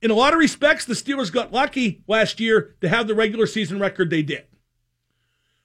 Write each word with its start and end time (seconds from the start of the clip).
in 0.00 0.10
a 0.10 0.14
lot 0.14 0.32
of 0.32 0.38
respects, 0.38 0.84
the 0.84 0.94
Steelers 0.94 1.32
got 1.32 1.52
lucky 1.52 2.02
last 2.06 2.40
year 2.40 2.76
to 2.80 2.88
have 2.88 3.08
the 3.08 3.14
regular 3.14 3.46
season 3.46 3.80
record 3.80 4.10
they 4.10 4.22
did. 4.22 4.44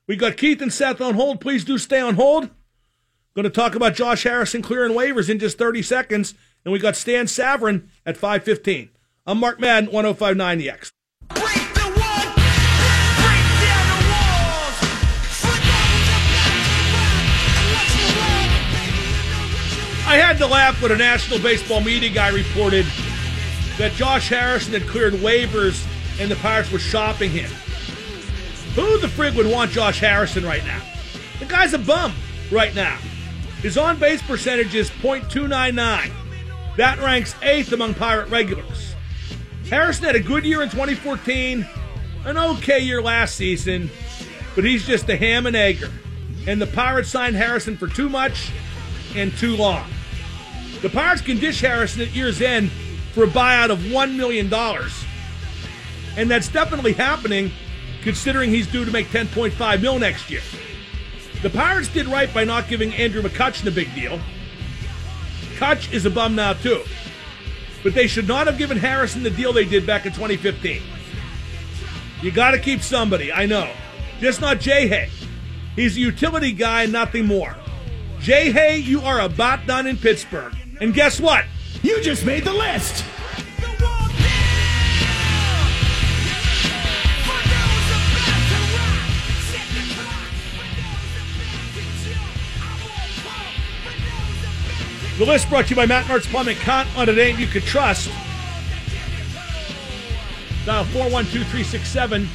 We 0.08 0.16
got 0.16 0.38
Keith 0.38 0.62
and 0.62 0.74
Seth 0.74 1.02
on 1.02 1.14
hold. 1.14 1.40
Please 1.40 1.64
do 1.64 1.78
stay 1.78 2.00
on 2.00 2.16
hold. 2.16 2.50
Going 3.36 3.44
to 3.44 3.50
talk 3.50 3.76
about 3.76 3.96
Josh 3.96 4.24
Harrison 4.24 4.62
clearing 4.62 4.94
waivers 4.94 5.30
in 5.30 5.40
just 5.40 5.58
30 5.58 5.82
seconds. 5.82 6.34
And 6.66 6.72
we 6.72 6.80
got 6.80 6.96
Stan 6.96 7.26
Savran 7.26 7.88
at 8.06 8.18
515. 8.18 8.90
I'm 9.26 9.40
Mark 9.40 9.60
Madden, 9.60 9.92
1059 9.92 10.58
The 10.58 10.70
X. 10.70 10.92
I 20.06 20.18
had 20.18 20.38
to 20.40 20.48
laugh 20.48 20.82
when 20.82 20.92
a 20.92 20.98
National 20.98 21.40
Baseball 21.40 21.82
Media 21.82 22.10
guy 22.10 22.28
reported 22.28 22.86
that 23.78 23.92
Josh 23.94 24.30
Harrison 24.30 24.74
had 24.74 24.88
cleared 24.88 25.14
waivers 25.14 25.86
and 26.20 26.30
the 26.30 26.36
Pirates 26.38 26.72
were 26.72 26.80
shopping 26.80 27.32
him. 27.32 27.50
Who 28.76 28.98
the 29.00 29.08
frig 29.08 29.36
would 29.36 29.48
want 29.52 29.72
Josh 29.72 30.00
Harrison 30.00 30.46
right 30.46 30.64
now? 30.66 30.82
The 31.40 31.46
guy's 31.46 31.74
a 31.74 31.80
bum 31.80 32.14
right 32.52 32.74
now. 32.76 32.98
His 33.62 33.78
on 33.78 33.98
base 34.00 34.22
percentage 34.22 34.76
is 34.76 34.90
.299. 34.90 36.12
That 36.78 37.00
ranks 37.00 37.36
eighth 37.42 37.72
among 37.72 37.94
Pirate 37.94 38.30
regulars. 38.30 38.96
Harrison 39.70 40.06
had 40.06 40.16
a 40.16 40.20
good 40.20 40.44
year 40.44 40.62
in 40.62 40.70
2014, 40.70 41.68
an 42.26 42.38
okay 42.38 42.80
year 42.80 43.02
last 43.02 43.36
season, 43.36 43.90
but 44.56 44.64
he's 44.64 44.86
just 44.86 45.08
a 45.10 45.16
ham 45.16 45.46
and 45.46 45.56
egger. 45.56 45.92
And 46.46 46.62
the 46.62 46.68
Pirates 46.68 47.10
signed 47.10 47.36
Harrison 47.36 47.78
for 47.78 47.88
too 47.88 48.10
much 48.10 48.52
and 49.16 49.32
too 49.38 49.56
long. 49.56 49.88
The 50.82 50.90
Pirates 50.90 51.22
can 51.22 51.40
dish 51.40 51.62
Harrison 51.62 52.02
at 52.02 52.14
year's 52.14 52.42
end 52.42 52.70
for 53.14 53.24
a 53.24 53.28
buyout 53.28 53.70
of 53.70 53.80
$1 53.80 54.16
million. 54.16 54.52
And 56.18 56.30
that's 56.30 56.48
definitely 56.48 56.94
happening 56.94 57.52
considering 58.02 58.50
he's 58.50 58.68
due 58.68 58.86
to 58.86 58.92
make 58.92 59.08
10.5 59.08 59.82
mil 59.82 60.00
next 60.00 60.30
year. 60.30 60.42
The 61.42 61.50
Pirates 61.50 61.90
did 61.90 62.08
right 62.08 62.34
by 62.34 62.44
not 62.44 62.68
giving 62.68 62.94
Andrew 62.94 63.22
McCutchen 63.22 63.68
a 63.68 63.72
big 63.72 63.94
deal. 63.96 64.20
Cutch 65.58 65.92
is 65.92 66.06
a 66.06 66.10
bum 66.10 66.36
now 66.36 66.54
too. 66.54 66.84
But 67.84 67.94
they 67.94 68.08
should 68.08 68.28
not 68.28 68.48
have 68.48 68.58
given 68.58 68.78
Harrison 68.78 69.24
the 69.24 69.30
deal 69.30 69.54
they 69.54 69.66
did 69.66 69.86
back 69.86 70.06
in 70.06 70.14
2015. 70.14 70.82
You 72.22 72.32
got 72.32 72.52
to 72.52 72.60
keep 72.60 72.82
somebody, 72.82 73.32
I 73.34 73.46
know. 73.46 73.70
Just 74.20 74.40
not 74.40 74.60
Jay 74.60 74.88
Hay. 74.88 75.10
He's 75.76 75.98
a 75.98 76.00
utility 76.00 76.54
guy, 76.54 76.86
nothing 76.86 77.26
more. 77.26 77.56
Jay 78.20 78.52
Hay, 78.52 78.78
you 78.78 79.02
are 79.02 79.20
about 79.20 79.66
done 79.68 79.86
in 79.86 79.98
Pittsburgh. 79.98 80.56
And 80.80 80.94
guess 80.94 81.20
what? 81.20 81.46
You 81.82 82.02
just 82.02 82.26
made 82.26 82.44
the 82.44 82.54
list. 82.54 83.04
The 95.18 95.26
list 95.26 95.48
brought 95.48 95.66
to 95.66 95.70
you 95.70 95.76
by 95.76 95.86
Matt 95.86 96.08
Mart's 96.08 96.28
Plumbing. 96.28 96.58
Count 96.58 96.90
on 96.98 97.08
a 97.08 97.14
name 97.14 97.40
you 97.40 97.48
can 97.48 97.62
trust. 97.62 98.10
Dial 100.66 100.84
412 100.86 102.28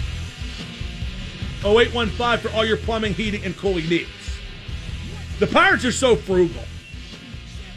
0815 1.65 2.39
for 2.39 2.57
all 2.57 2.65
your 2.65 2.77
plumbing, 2.77 3.15
heating, 3.15 3.45
and 3.45 3.57
cooling 3.57 3.89
needs. 3.89 4.09
The 5.39 5.47
Pirates 5.47 5.85
are 5.85 5.93
so 5.93 6.15
frugal. 6.15 6.63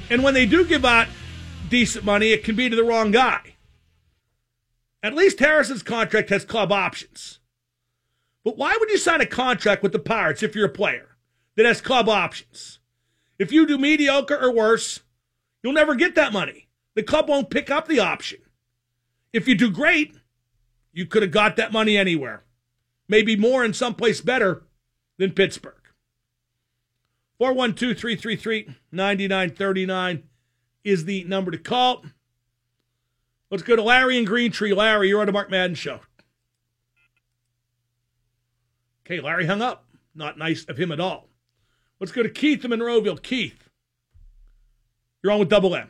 And 0.09 0.23
when 0.23 0.34
they 0.34 0.45
do 0.45 0.66
give 0.66 0.86
out 0.86 1.08
decent 1.72 2.05
money, 2.05 2.31
it 2.31 2.44
can 2.44 2.55
be 2.55 2.69
to 2.69 2.75
the 2.75 2.83
wrong 2.83 3.09
guy. 3.09 3.55
At 5.02 5.16
least 5.16 5.39
Harrison's 5.39 5.81
contract 5.81 6.30
has 6.30 6.45
club 6.45 6.72
options. 6.72 7.39
But 8.44 8.58
why 8.58 8.77
would 8.80 8.89
you 8.89 8.97
sign 8.97 9.22
a 9.22 9.25
contract 9.25 9.81
with 9.81 9.92
the 9.92 9.99
Pirates 9.99 10.44
if 10.44 10.55
you're 10.55 10.67
a 10.67 10.69
player 10.69 11.17
that 11.55 11.66
has 11.66 11.81
club 11.81 12.08
options? 12.08 12.80
If 13.39 13.52
you 13.52 13.65
do 13.65 13.80
mediocre 13.80 14.37
or 14.37 14.54
worse, 14.54 14.99
you'll 15.64 15.73
never 15.73 15.95
get 15.95 16.14
that 16.15 16.33
money. 16.33 16.67
The 16.93 17.04
club 17.04 17.30
won't 17.30 17.49
pick 17.49 17.71
up 17.71 17.87
the 17.87 17.99
option. 17.99 18.39
If 19.33 19.48
you 19.48 19.55
do 19.55 19.71
great, 19.71 20.15
you 20.92 21.05
could 21.05 21.23
have 21.23 21.31
got 21.31 21.55
that 21.55 21.71
money 21.71 21.98
anywhere. 21.98 22.43
Maybe 23.08 23.36
more 23.36 23.64
in 23.64 23.73
someplace 23.73 24.21
better 24.21 24.64
than 25.17 25.31
Pittsburgh. 25.31 25.76
412 27.39 27.98
333 27.98 28.76
9939 28.92 30.23
is 30.83 31.05
the 31.05 31.23
number 31.25 31.52
to 31.52 31.58
call. 31.58 32.03
Let's 33.49 33.64
go 33.64 33.75
to 33.75 33.81
Larry 33.81 34.17
and 34.17 34.25
Green 34.25 34.52
Tree. 34.52 34.73
Larry, 34.73 35.09
you're 35.09 35.19
on 35.19 35.25
the 35.25 35.31
Mark 35.31 35.52
Madden 35.52 35.75
Show. 35.75 35.99
Okay, 39.05 39.19
Larry 39.19 39.45
hung 39.45 39.61
up. 39.61 39.86
Not 40.15 40.37
nice 40.37 40.65
of 40.65 40.77
him 40.77 40.92
at 40.92 40.99
all. 40.99 41.30
Let's 41.99 42.11
go 42.11 42.23
to 42.23 42.30
Keith 42.30 42.64
in 42.64 42.71
Monroeville. 42.71 43.21
Keith, 43.21 43.69
you're 45.21 45.31
on 45.31 45.39
with 45.39 45.49
Double 45.49 45.75
M. 45.75 45.89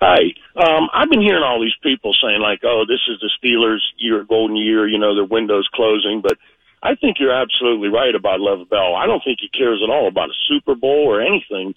Hi. 0.00 0.20
Um, 0.54 0.88
I've 0.92 1.10
been 1.10 1.20
hearing 1.20 1.42
all 1.42 1.60
these 1.60 1.74
people 1.82 2.14
saying 2.22 2.40
like, 2.40 2.60
"Oh, 2.62 2.84
this 2.86 3.00
is 3.08 3.18
the 3.20 3.30
Steelers' 3.40 3.82
year, 3.96 4.24
golden 4.24 4.56
year." 4.56 4.86
You 4.86 4.98
know, 4.98 5.14
their 5.14 5.24
window's 5.24 5.68
closing. 5.74 6.20
But 6.22 6.38
I 6.82 6.94
think 6.94 7.16
you're 7.18 7.34
absolutely 7.34 7.88
right 7.88 8.14
about 8.14 8.40
Lev 8.40 8.68
Bell. 8.68 8.94
I 8.94 9.06
don't 9.06 9.22
think 9.24 9.38
he 9.40 9.48
cares 9.48 9.82
at 9.82 9.90
all 9.90 10.06
about 10.06 10.30
a 10.30 10.38
Super 10.48 10.74
Bowl 10.76 11.06
or 11.06 11.20
anything. 11.20 11.74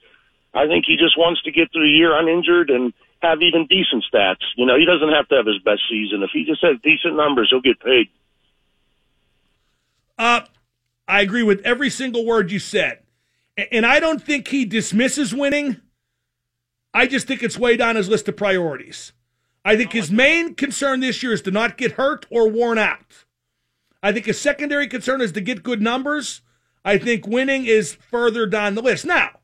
I 0.54 0.68
think 0.68 0.86
he 0.86 0.98
just 0.98 1.18
wants 1.18 1.42
to 1.44 1.52
get 1.52 1.72
through 1.72 1.86
the 1.86 1.98
year 1.98 2.18
uninjured 2.18 2.70
and 2.70 2.94
have 3.22 3.42
even 3.42 3.68
decent 3.68 4.04
stats. 4.12 4.44
You 4.58 4.66
know, 4.66 4.78
he 4.78 4.86
doesn't 4.86 5.10
have 5.10 5.28
to 5.30 5.36
have 5.36 5.46
his 5.46 5.60
best 5.64 5.82
season. 5.90 6.24
If 6.24 6.32
he 6.34 6.44
just 6.44 6.64
has 6.64 6.78
decent 6.84 7.16
numbers, 7.16 7.50
he'll 7.50 7.62
get 7.62 7.80
paid. 7.80 8.10
Uh, 10.18 10.42
I 11.08 11.22
agree 11.22 11.44
with 11.44 11.62
every 11.62 11.90
single 11.90 12.26
word 12.26 12.52
you 12.52 12.60
said. 12.60 13.00
And 13.72 13.86
I 13.86 14.00
don't 14.00 14.22
think 14.22 14.48
he 14.48 14.66
dismisses 14.66 15.34
winning. 15.34 15.78
I 16.94 17.08
just 17.08 17.28
think 17.28 17.44
it's 17.44 17.58
way 17.58 17.78
down 17.78 17.96
his 17.96 18.10
list 18.10 18.28
of 18.28 18.36
priorities. 18.38 19.14
I 19.64 19.78
think 19.78 19.94
his 19.94 20.12
main 20.12 20.56
concern 20.56 21.00
this 21.00 21.22
year 21.22 21.34
is 21.34 21.42
to 21.44 21.52
not 21.52 21.78
get 21.78 21.94
hurt 21.94 22.26
or 22.30 22.50
worn 22.50 22.78
out. 22.78 23.26
I 24.02 24.12
think 24.12 24.26
his 24.26 24.42
secondary 24.42 24.88
concern 24.88 25.22
is 25.22 25.32
to 25.34 25.42
get 25.42 25.64
good 25.64 25.82
numbers. 25.82 26.42
I 26.84 26.98
think 26.98 27.28
winning 27.28 27.66
is 27.66 27.94
further 27.94 28.48
down 28.48 28.76
the 28.76 28.82
list. 28.82 29.06
Now, 29.06 29.41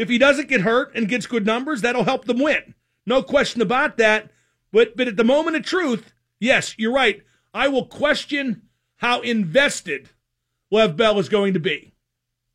if 0.00 0.08
he 0.08 0.16
doesn't 0.16 0.48
get 0.48 0.62
hurt 0.62 0.94
and 0.94 1.06
gets 1.06 1.26
good 1.26 1.44
numbers, 1.44 1.82
that'll 1.82 2.04
help 2.04 2.24
them 2.24 2.38
win. 2.38 2.74
No 3.04 3.22
question 3.22 3.60
about 3.60 3.98
that. 3.98 4.30
But 4.72 4.96
but 4.96 5.08
at 5.08 5.18
the 5.18 5.24
moment 5.24 5.56
of 5.56 5.62
truth, 5.62 6.14
yes, 6.38 6.74
you're 6.78 6.92
right. 6.92 7.20
I 7.52 7.68
will 7.68 7.84
question 7.84 8.62
how 8.96 9.20
invested 9.20 10.08
Lev 10.70 10.96
Bell 10.96 11.18
is 11.18 11.28
going 11.28 11.52
to 11.52 11.60
be. 11.60 11.92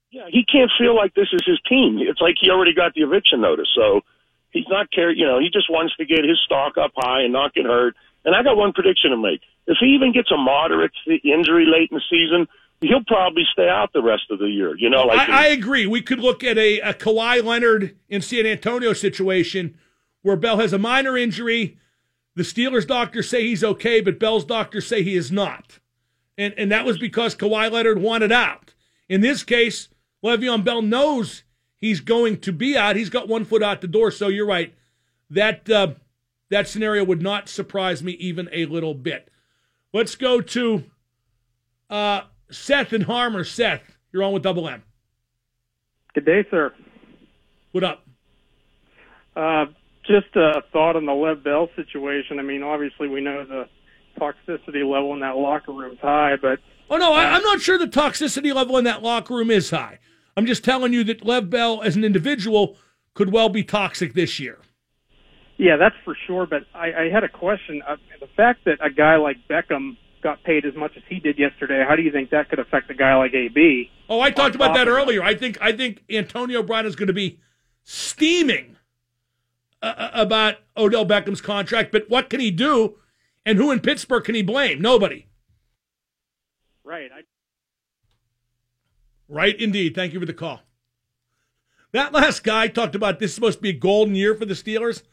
Yeah, 0.09 0.25
he 0.27 0.43
can't 0.43 0.71
feel 0.79 0.95
like 0.95 1.13
this 1.13 1.27
is 1.33 1.43
his 1.45 1.59
team. 1.69 1.99
It's 2.01 2.19
like 2.19 2.35
he 2.41 2.49
already 2.49 2.73
got 2.73 2.95
the 2.95 3.01
eviction 3.01 3.41
notice, 3.41 3.69
so 3.75 4.01
he's 4.49 4.67
not 4.67 4.89
care. 4.89 5.11
You 5.11 5.27
know, 5.27 5.39
he 5.39 5.49
just 5.53 5.69
wants 5.69 5.95
to 5.97 6.05
get 6.05 6.23
his 6.23 6.39
stock 6.45 6.79
up 6.79 6.93
high 6.95 7.21
and 7.21 7.33
not 7.33 7.53
get 7.53 7.65
hurt. 7.65 7.95
And 8.23 8.33
I 8.35 8.41
got 8.41 8.57
one 8.57 8.73
prediction 8.73 9.11
to 9.11 9.17
make: 9.17 9.41
if 9.67 9.77
he 9.79 9.93
even 9.93 10.13
gets 10.13 10.31
a 10.31 10.37
moderate 10.37 10.93
injury 11.05 11.67
late 11.67 11.91
in 11.91 11.97
the 11.97 12.03
season, 12.09 12.47
he'll 12.81 13.03
probably 13.05 13.43
stay 13.51 13.67
out 13.67 13.91
the 13.93 14.01
rest 14.01 14.23
of 14.29 14.39
the 14.39 14.47
year. 14.47 14.75
You 14.77 14.89
know, 14.89 15.03
like 15.03 15.29
I, 15.29 15.45
I 15.45 15.47
agree. 15.47 15.87
We 15.87 16.01
could 16.01 16.19
look 16.19 16.43
at 16.43 16.57
a, 16.57 16.79
a 16.79 16.93
Kawhi 16.93 17.43
Leonard 17.43 17.95
in 18.09 18.21
San 18.21 18.45
Antonio 18.45 18.93
situation 18.93 19.77
where 20.21 20.35
Bell 20.35 20.57
has 20.57 20.73
a 20.73 20.77
minor 20.77 21.17
injury. 21.17 21.77
The 22.35 22.43
Steelers' 22.43 22.87
doctors 22.87 23.29
say 23.29 23.43
he's 23.43 23.63
okay, 23.63 24.01
but 24.01 24.19
Bell's 24.19 24.45
doctors 24.45 24.87
say 24.87 25.03
he 25.03 25.15
is 25.15 25.31
not. 25.31 25.79
And, 26.37 26.53
and 26.57 26.71
that 26.71 26.85
was 26.85 26.97
because 26.97 27.35
Kawhi 27.35 27.71
Leonard 27.71 28.01
wanted 28.01 28.31
out. 28.31 28.73
In 29.07 29.21
this 29.21 29.43
case, 29.43 29.87
Le'Veon 30.23 30.63
Bell 30.63 30.81
knows 30.81 31.43
he's 31.77 32.01
going 32.01 32.39
to 32.41 32.51
be 32.51 32.75
out. 32.75 32.95
He's 32.95 33.09
got 33.09 33.27
one 33.27 33.45
foot 33.45 33.63
out 33.63 33.81
the 33.81 33.87
door. 33.87 34.11
So 34.11 34.27
you're 34.27 34.45
right. 34.45 34.73
That 35.29 35.69
uh, 35.69 35.93
that 36.49 36.67
scenario 36.67 37.03
would 37.03 37.21
not 37.21 37.47
surprise 37.47 38.03
me 38.03 38.13
even 38.13 38.49
a 38.51 38.65
little 38.65 38.93
bit. 38.93 39.29
Let's 39.93 40.15
go 40.15 40.41
to 40.41 40.83
uh, 41.89 42.21
Seth 42.49 42.93
and 42.93 43.03
Harmar. 43.03 43.43
Seth, 43.43 43.97
you're 44.11 44.23
on 44.23 44.33
with 44.33 44.43
Double 44.43 44.67
M. 44.67 44.83
Good 46.13 46.25
day, 46.25 46.45
sir. 46.49 46.73
What 47.71 47.83
up? 47.83 48.05
Uh, 49.35 49.65
just 50.07 50.35
a 50.35 50.61
thought 50.71 50.95
on 50.95 51.05
the 51.05 51.13
Lev 51.13 51.43
Bell 51.43 51.69
situation. 51.75 52.39
I 52.39 52.43
mean, 52.43 52.63
obviously 52.63 53.07
we 53.07 53.21
know 53.21 53.43
the 53.45 53.65
toxicity 54.19 54.89
level 54.89 55.13
in 55.13 55.19
that 55.19 55.35
locker 55.35 55.73
room 55.73 55.93
is 55.93 55.99
high, 55.99 56.35
but 56.41 56.59
oh 56.89 56.97
no, 56.97 57.11
I, 57.11 57.31
I'm 57.31 57.43
not 57.43 57.59
sure 57.59 57.77
the 57.77 57.87
toxicity 57.87 58.53
level 58.53 58.77
in 58.77 58.85
that 58.85 59.03
locker 59.03 59.35
room 59.35 59.51
is 59.51 59.69
high. 59.71 59.99
I'm 60.37 60.45
just 60.45 60.63
telling 60.63 60.93
you 60.93 61.03
that 61.05 61.25
Lev 61.25 61.49
Bell, 61.49 61.81
as 61.81 61.95
an 61.95 62.03
individual, 62.03 62.77
could 63.13 63.31
well 63.31 63.49
be 63.49 63.63
toxic 63.63 64.13
this 64.13 64.39
year. 64.39 64.59
Yeah, 65.57 65.77
that's 65.77 65.95
for 66.03 66.15
sure. 66.27 66.45
But 66.45 66.63
I, 66.73 67.05
I 67.05 67.09
had 67.11 67.23
a 67.23 67.29
question. 67.29 67.81
Uh, 67.87 67.95
the 68.19 68.27
fact 68.35 68.65
that 68.65 68.77
a 68.81 68.89
guy 68.89 69.15
like 69.15 69.37
Beckham 69.49 69.97
got 70.25 70.43
paid 70.43 70.65
as 70.65 70.73
much 70.75 70.93
as 70.97 71.03
he 71.07 71.19
did 71.19 71.37
yesterday, 71.37 71.85
how 71.87 71.95
do 71.95 72.01
you 72.01 72.11
think 72.11 72.31
that 72.31 72.49
could 72.49 72.57
affect 72.57 72.89
a 72.89 72.95
guy 72.95 73.15
like 73.15 73.31
AB? 73.35 73.91
Oh, 74.09 74.19
I 74.19 74.31
talked 74.31 74.55
about 74.55 74.73
that 74.73 74.87
earlier. 74.87 75.21
I 75.21 75.35
think 75.35 75.59
I 75.61 75.71
think 75.71 76.03
Antonio 76.09 76.63
Brown 76.63 76.87
is 76.87 76.95
going 76.95 77.07
to 77.07 77.13
be 77.13 77.39
steaming 77.83 78.75
uh, 79.83 80.09
about 80.13 80.55
Odell 80.75 81.05
Beckham's 81.05 81.41
contract, 81.41 81.91
but 81.91 82.09
what 82.09 82.31
can 82.31 82.39
he 82.39 82.49
do? 82.49 82.95
And 83.45 83.59
who 83.59 83.69
in 83.69 83.81
Pittsburgh 83.81 84.23
can 84.23 84.33
he 84.33 84.41
blame? 84.41 84.81
Nobody. 84.81 85.27
Right. 86.83 87.11
I- 87.15 87.21
right, 89.29 89.55
indeed. 89.61 89.93
Thank 89.93 90.13
you 90.13 90.19
for 90.19 90.25
the 90.25 90.33
call. 90.33 90.61
That 91.91 92.13
last 92.13 92.43
guy 92.43 92.67
talked 92.67 92.95
about 92.95 93.19
this 93.19 93.29
is 93.29 93.35
supposed 93.35 93.59
to 93.59 93.61
be 93.61 93.69
a 93.69 93.73
golden 93.73 94.15
year 94.15 94.33
for 94.33 94.45
the 94.45 94.55
Steelers. 94.55 95.03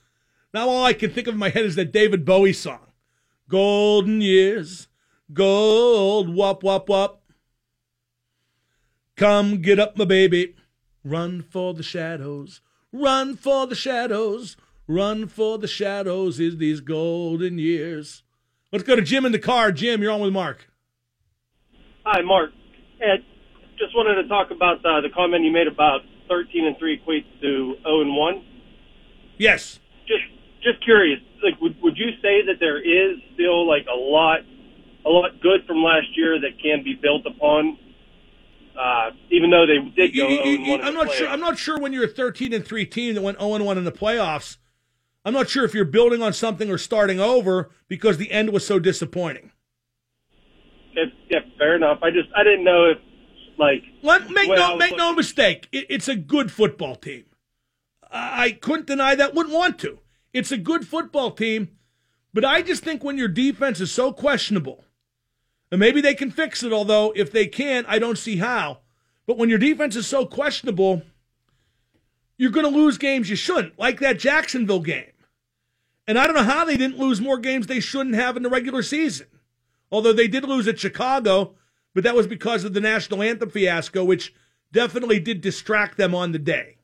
Now 0.55 0.71
all 0.71 0.87
I 0.87 0.95
can 0.95 1.13
think 1.13 1.27
of 1.27 1.35
in 1.35 1.39
my 1.39 1.51
head 1.51 1.67
is 1.67 1.77
that 1.77 1.93
David 1.93 2.25
Bowie 2.25 2.55
song. 2.55 2.87
Golden 3.49 4.23
years, 4.23 4.89
gold, 5.33 6.35
wop, 6.35 6.63
wop, 6.63 6.89
wop. 6.89 7.23
Come 9.17 9.61
get 9.61 9.79
up, 9.79 9.97
my 9.97 10.05
baby. 10.05 10.57
Run 11.05 11.43
for 11.43 11.75
the 11.75 11.83
shadows. 11.83 12.61
Run 12.93 13.37
for 13.37 13.67
the 13.67 13.75
shadows. 13.75 14.57
Run 14.87 15.27
for 15.27 15.59
the 15.59 15.69
shadows 15.69 16.41
is 16.41 16.59
these 16.59 16.81
golden 16.81 17.59
years. 17.59 18.23
Let's 18.73 18.85
go 18.85 18.97
to 18.97 19.03
Jim 19.03 19.25
in 19.25 19.33
the 19.33 19.39
car. 19.39 19.73
Jim, 19.73 20.03
you're 20.03 20.13
on 20.13 20.21
with 20.21 20.33
Mark. 20.33 20.69
Hi, 22.05 22.21
Mark. 22.23 22.51
Ed, 23.01 23.25
just 23.79 23.95
wanted 23.95 24.21
to 24.23 24.29
talk 24.29 24.51
about 24.51 24.79
uh, 24.79 25.01
the 25.01 25.09
comment 25.15 25.45
you 25.45 25.53
made 25.53 25.67
about 25.67 26.01
13 26.29 26.67
and 26.67 26.77
3 26.79 26.99
equates 26.99 27.41
to 27.41 27.77
0 27.83 28.01
and 28.01 28.17
1. 28.17 28.45
Yes. 29.39 29.79
Just 30.07 30.25
just 30.63 30.83
curious, 30.85 31.19
like 31.43 31.61
would 31.61 31.75
would 31.83 31.97
you 31.97 32.11
say 32.23 32.47
that 32.47 32.61
there 32.61 32.79
is 32.79 33.19
still 33.35 33.67
like 33.67 33.87
a 33.93 33.97
lot 33.97 34.41
a 35.05 35.09
lot 35.09 35.41
good 35.41 35.67
from 35.67 35.83
last 35.83 36.17
year 36.17 36.41
that 36.41 36.61
can 36.63 36.83
be 36.83 36.95
built 36.95 37.27
upon 37.27 37.79
uh, 38.79 39.11
even 39.31 39.51
though 39.51 39.67
they 39.67 39.79
did 39.95 40.17
go 40.17 40.29
0 40.29 40.43
and 40.45 40.67
1 40.67 40.83
I'm 40.83 40.95
not 40.95 41.13
sure 41.13 41.29
I'm 41.29 41.41
not 41.41 41.59
sure 41.59 41.79
when 41.79 41.93
you're 41.93 42.05
a 42.05 42.09
13 42.09 42.53
and 42.53 42.65
3 42.65 42.87
team 42.87 43.15
that 43.15 43.23
went 43.23 43.39
0 43.39 43.55
and 43.55 43.67
1 43.67 43.79
in 43.79 43.85
the 43.85 43.93
playoffs. 43.93 44.57
I'm 45.25 45.35
not 45.35 45.49
sure 45.49 45.65
if 45.65 45.75
you're 45.75 45.85
building 45.85 46.23
on 46.23 46.33
something 46.33 46.71
or 46.71 46.79
starting 46.79 47.21
over 47.21 47.71
because 47.87 48.17
the 48.17 48.33
end 48.33 48.51
was 48.51 48.67
so 48.67 48.79
disappointing. 48.79 49.53
If, 50.95 51.13
yeah, 51.31 51.41
fair 51.59 51.77
enough. 51.77 51.99
I 52.03 52.11
just 52.11 52.29
I 52.35 52.43
didn't 52.43 52.65
know 52.65 52.91
if 52.91 52.99
like 53.59 53.83
Let, 54.03 54.31
make 54.31 54.49
no 54.49 54.77
make 54.77 54.97
no 54.97 55.15
mistake. 55.15 55.69
It, 55.71 55.87
it's 55.89 56.09
a 56.09 56.17
good 56.17 56.51
football 56.51 56.97
team. 56.97 57.25
I, 58.11 58.45
I 58.45 58.53
couldn't 58.53 58.87
deny 58.87 59.15
that. 59.15 59.35
Wouldn't 59.35 59.55
want 59.55 59.79
to. 59.81 60.01
It's 60.33 60.51
a 60.51 60.57
good 60.57 60.87
football 60.87 61.31
team, 61.31 61.77
but 62.33 62.45
I 62.45 62.63
just 62.63 62.83
think 62.83 63.05
when 63.05 63.19
your 63.19 63.29
defense 63.29 63.81
is 63.81 63.93
so 63.93 64.13
questionable, 64.13 64.87
and 65.73 65.81
maybe 65.81 66.01
they 66.01 66.15
can 66.15 66.31
fix 66.31 66.63
it. 66.63 66.73
Although 66.73 67.13
if 67.17 67.33
they 67.33 67.47
can, 67.47 67.85
I 67.89 67.99
don't 67.99 68.19
see 68.19 68.37
how. 68.37 68.79
But 69.27 69.39
when 69.39 69.49
your 69.49 69.59
defense 69.59 69.97
is 69.97 70.07
so 70.07 70.27
questionable, 70.27 71.03
you're 72.37 72.51
going 72.51 72.71
to 72.71 72.79
lose 72.79 72.99
games 72.99 73.31
you 73.31 73.37
shouldn't, 73.37 73.79
like 73.79 73.99
that 74.01 74.19
Jacksonville 74.19 74.81
game. 74.81 75.07
And 76.07 76.19
I 76.19 76.27
don't 76.27 76.37
know 76.37 76.43
how 76.43 76.65
they 76.65 76.77
didn't 76.77 76.99
lose 76.99 77.21
more 77.21 77.39
games 77.39 77.67
they 77.67 77.81
shouldn't 77.81 78.17
have 78.17 78.37
in 78.37 78.43
the 78.43 78.51
regular 78.51 78.83
season. 78.83 79.29
Although 79.91 80.13
they 80.13 80.29
did 80.29 80.45
lose 80.45 80.69
at 80.69 80.79
Chicago, 80.79 81.55
but 81.95 82.05
that 82.05 82.17
was 82.17 82.27
because 82.27 82.65
of 82.65 82.75
the 82.75 82.81
national 82.81 83.23
anthem 83.23 83.51
fiasco, 83.51 84.05
which 84.05 84.35
definitely 84.73 85.21
did 85.21 85.41
distract 85.41 85.97
them 85.97 86.15
on 86.15 86.33
the 86.33 86.39
day. 86.39 86.77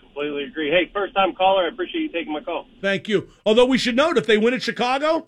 Completely 0.00 0.44
agree. 0.44 0.70
Hey, 0.70 0.90
first 0.92 1.14
time 1.14 1.34
caller, 1.34 1.64
I 1.64 1.68
appreciate 1.68 2.02
you 2.02 2.12
taking 2.12 2.32
my 2.32 2.40
call. 2.40 2.66
Thank 2.80 3.08
you. 3.08 3.28
Although 3.46 3.66
we 3.66 3.78
should 3.78 3.96
note 3.96 4.18
if 4.18 4.26
they 4.26 4.36
win 4.36 4.54
at 4.54 4.62
Chicago, 4.62 5.26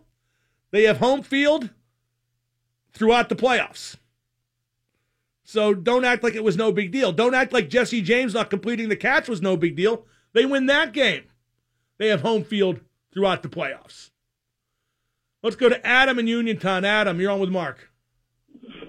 they 0.70 0.82
have 0.85 0.99
home 0.99 1.23
field 1.23 1.70
throughout 2.97 3.29
the 3.29 3.37
playoffs. 3.37 3.97
So 5.45 5.75
don't 5.75 6.05
act 6.05 6.25
like 6.25 6.35
it 6.35 6.43
was 6.43 6.57
no 6.57 6.73
big 6.73 6.91
deal. 6.91 7.13
Don't 7.13 7.35
act 7.35 7.53
like 7.53 7.69
Jesse 7.69 8.03
James 8.03 8.35
not 8.35 8.51
completing 8.51 8.89
the 8.89 8.97
catch 8.97 9.29
was 9.29 9.41
no 9.41 9.57
big 9.57 9.77
deal. 9.77 10.05
They 10.33 10.45
win 10.45 10.67
that 10.67 10.93
game. 10.93 11.25
They 11.99 12.09
have 12.09 12.23
home 12.23 12.43
field 12.43 12.81
throughout 13.13 13.43
the 13.43 13.49
playoffs. 13.49 14.11
Let's 15.43 15.57
go 15.57 15.69
to 15.69 15.87
Adam 15.87 16.19
in 16.19 16.27
Uniontown. 16.27 16.85
Adam, 16.85 17.21
you're 17.21 17.31
on 17.31 17.39
with 17.39 17.51
Mark. 17.51 17.91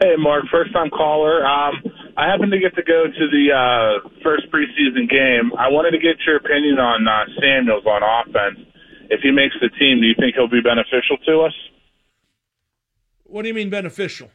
Hey, 0.01 0.15
Mark, 0.17 0.45
first 0.51 0.73
time 0.73 0.89
caller. 0.89 1.45
Um, 1.45 1.75
I 2.17 2.25
happened 2.25 2.51
to 2.51 2.59
get 2.59 2.73
to 2.75 2.83
go 2.83 3.05
to 3.05 3.25
the 3.29 3.53
uh, 3.53 4.09
first 4.23 4.49
preseason 4.51 5.07
game. 5.07 5.51
I 5.57 5.69
wanted 5.69 5.91
to 5.91 5.99
get 5.99 6.17
your 6.25 6.37
opinion 6.37 6.79
on 6.79 7.07
uh, 7.07 7.25
Samuels 7.39 7.85
on 7.85 8.01
offense. 8.01 8.65
If 9.09 9.21
he 9.21 9.31
makes 9.31 9.55
the 9.61 9.69
team, 9.77 10.01
do 10.01 10.07
you 10.07 10.15
think 10.17 10.35
he'll 10.35 10.49
be 10.49 10.61
beneficial 10.61 11.17
to 11.27 11.41
us? 11.41 11.53
What 13.27 13.43
do 13.43 13.47
you 13.47 13.53
mean 13.53 13.69
beneficial? 13.69 14.31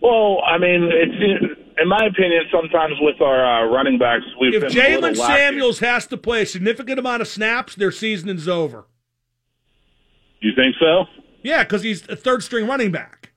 Well, 0.00 0.40
I 0.46 0.58
mean, 0.58 0.88
it's 0.92 1.58
in 1.80 1.88
my 1.88 2.06
opinion, 2.06 2.42
sometimes 2.50 2.94
with 3.00 3.20
our 3.20 3.44
uh, 3.44 3.66
running 3.70 3.98
backs, 3.98 4.24
we've 4.40 4.54
if 4.54 4.62
been 4.62 4.70
Jaylen 4.70 5.16
Samuels 5.16 5.78
has 5.80 6.06
to 6.08 6.16
play 6.16 6.42
a 6.42 6.46
significant 6.46 6.98
amount 6.98 7.22
of 7.22 7.28
snaps, 7.28 7.74
their 7.74 7.92
season 7.92 8.28
is 8.28 8.48
over. 8.48 8.86
You 10.40 10.52
think 10.54 10.76
so? 10.80 11.04
Yeah, 11.42 11.64
because 11.64 11.82
he's 11.82 12.08
a 12.08 12.16
third 12.16 12.42
string 12.42 12.66
running 12.66 12.90
back. 12.90 13.32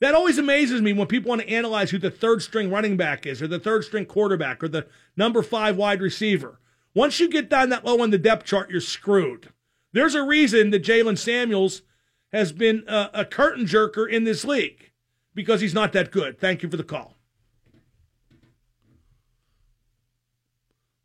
That 0.00 0.14
always 0.14 0.38
amazes 0.38 0.82
me 0.82 0.92
when 0.92 1.06
people 1.06 1.28
want 1.28 1.42
to 1.42 1.48
analyze 1.48 1.90
who 1.90 1.98
the 1.98 2.10
third 2.10 2.42
string 2.42 2.70
running 2.70 2.96
back 2.96 3.24
is, 3.24 3.40
or 3.40 3.46
the 3.46 3.60
third 3.60 3.84
string 3.84 4.04
quarterback, 4.04 4.62
or 4.62 4.68
the 4.68 4.86
number 5.16 5.42
five 5.42 5.76
wide 5.76 6.00
receiver. 6.00 6.58
Once 6.94 7.20
you 7.20 7.28
get 7.28 7.48
down 7.48 7.68
that 7.68 7.84
low 7.84 8.00
on 8.00 8.10
the 8.10 8.18
depth 8.18 8.44
chart, 8.44 8.68
you're 8.68 8.80
screwed. 8.80 9.50
There's 9.92 10.16
a 10.16 10.24
reason 10.24 10.70
that 10.70 10.82
Jaylen 10.82 11.16
Samuels 11.16 11.82
has 12.32 12.52
been 12.52 12.84
a, 12.88 13.10
a 13.12 13.24
curtain 13.24 13.66
jerker 13.66 14.08
in 14.08 14.24
this 14.24 14.44
league 14.44 14.92
because 15.34 15.60
he's 15.60 15.74
not 15.74 15.92
that 15.92 16.10
good. 16.10 16.38
Thank 16.38 16.62
you 16.62 16.70
for 16.70 16.76
the 16.76 16.84
call. 16.84 17.16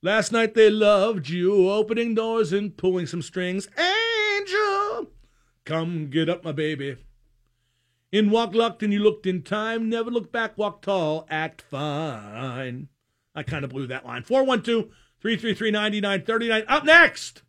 Last 0.02 0.32
night 0.32 0.54
they 0.54 0.70
loved 0.70 1.28
you, 1.28 1.70
opening 1.70 2.14
doors 2.16 2.54
and 2.54 2.76
pulling 2.78 3.08
some 3.08 3.22
strings. 3.22 3.68
Angel, 3.78 5.08
come 5.66 6.10
get 6.10 6.30
up, 6.30 6.44
my 6.44 6.52
baby. 6.52 6.98
In 8.12 8.30
walk 8.30 8.56
and 8.82 8.94
you 8.94 9.00
looked 9.00 9.26
in 9.26 9.42
time. 9.42 9.90
Never 9.90 10.10
look 10.10 10.32
back, 10.32 10.58
walk 10.58 10.82
tall, 10.82 11.28
act 11.30 11.62
fine. 11.62 12.88
I 13.36 13.44
kind 13.44 13.66
of 13.66 13.72
blew 13.72 13.88
that 13.88 14.06
line. 14.06 14.24
412 14.24 14.86
333 15.20 15.72
9939. 15.72 16.64
Up 16.68 16.86
next, 16.86 17.42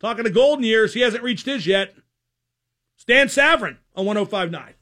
talking 0.00 0.24
to 0.24 0.30
Golden 0.30 0.64
Years. 0.64 0.92
He 0.92 1.00
hasn't 1.00 1.22
reached 1.22 1.46
his 1.46 1.66
yet. 1.66 1.94
Stan 2.96 3.26
Savran 3.26 3.78
on 3.94 4.06
1059. 4.06 4.74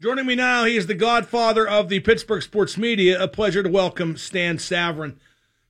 Joining 0.00 0.26
me 0.26 0.34
now, 0.34 0.64
he 0.64 0.76
is 0.76 0.86
the 0.86 0.94
godfather 0.94 1.66
of 1.66 1.88
the 1.88 2.00
Pittsburgh 2.00 2.42
sports 2.42 2.76
media. 2.76 3.22
A 3.22 3.26
pleasure 3.26 3.62
to 3.62 3.68
welcome 3.70 4.16
Stan 4.16 4.58
Savran. 4.58 5.16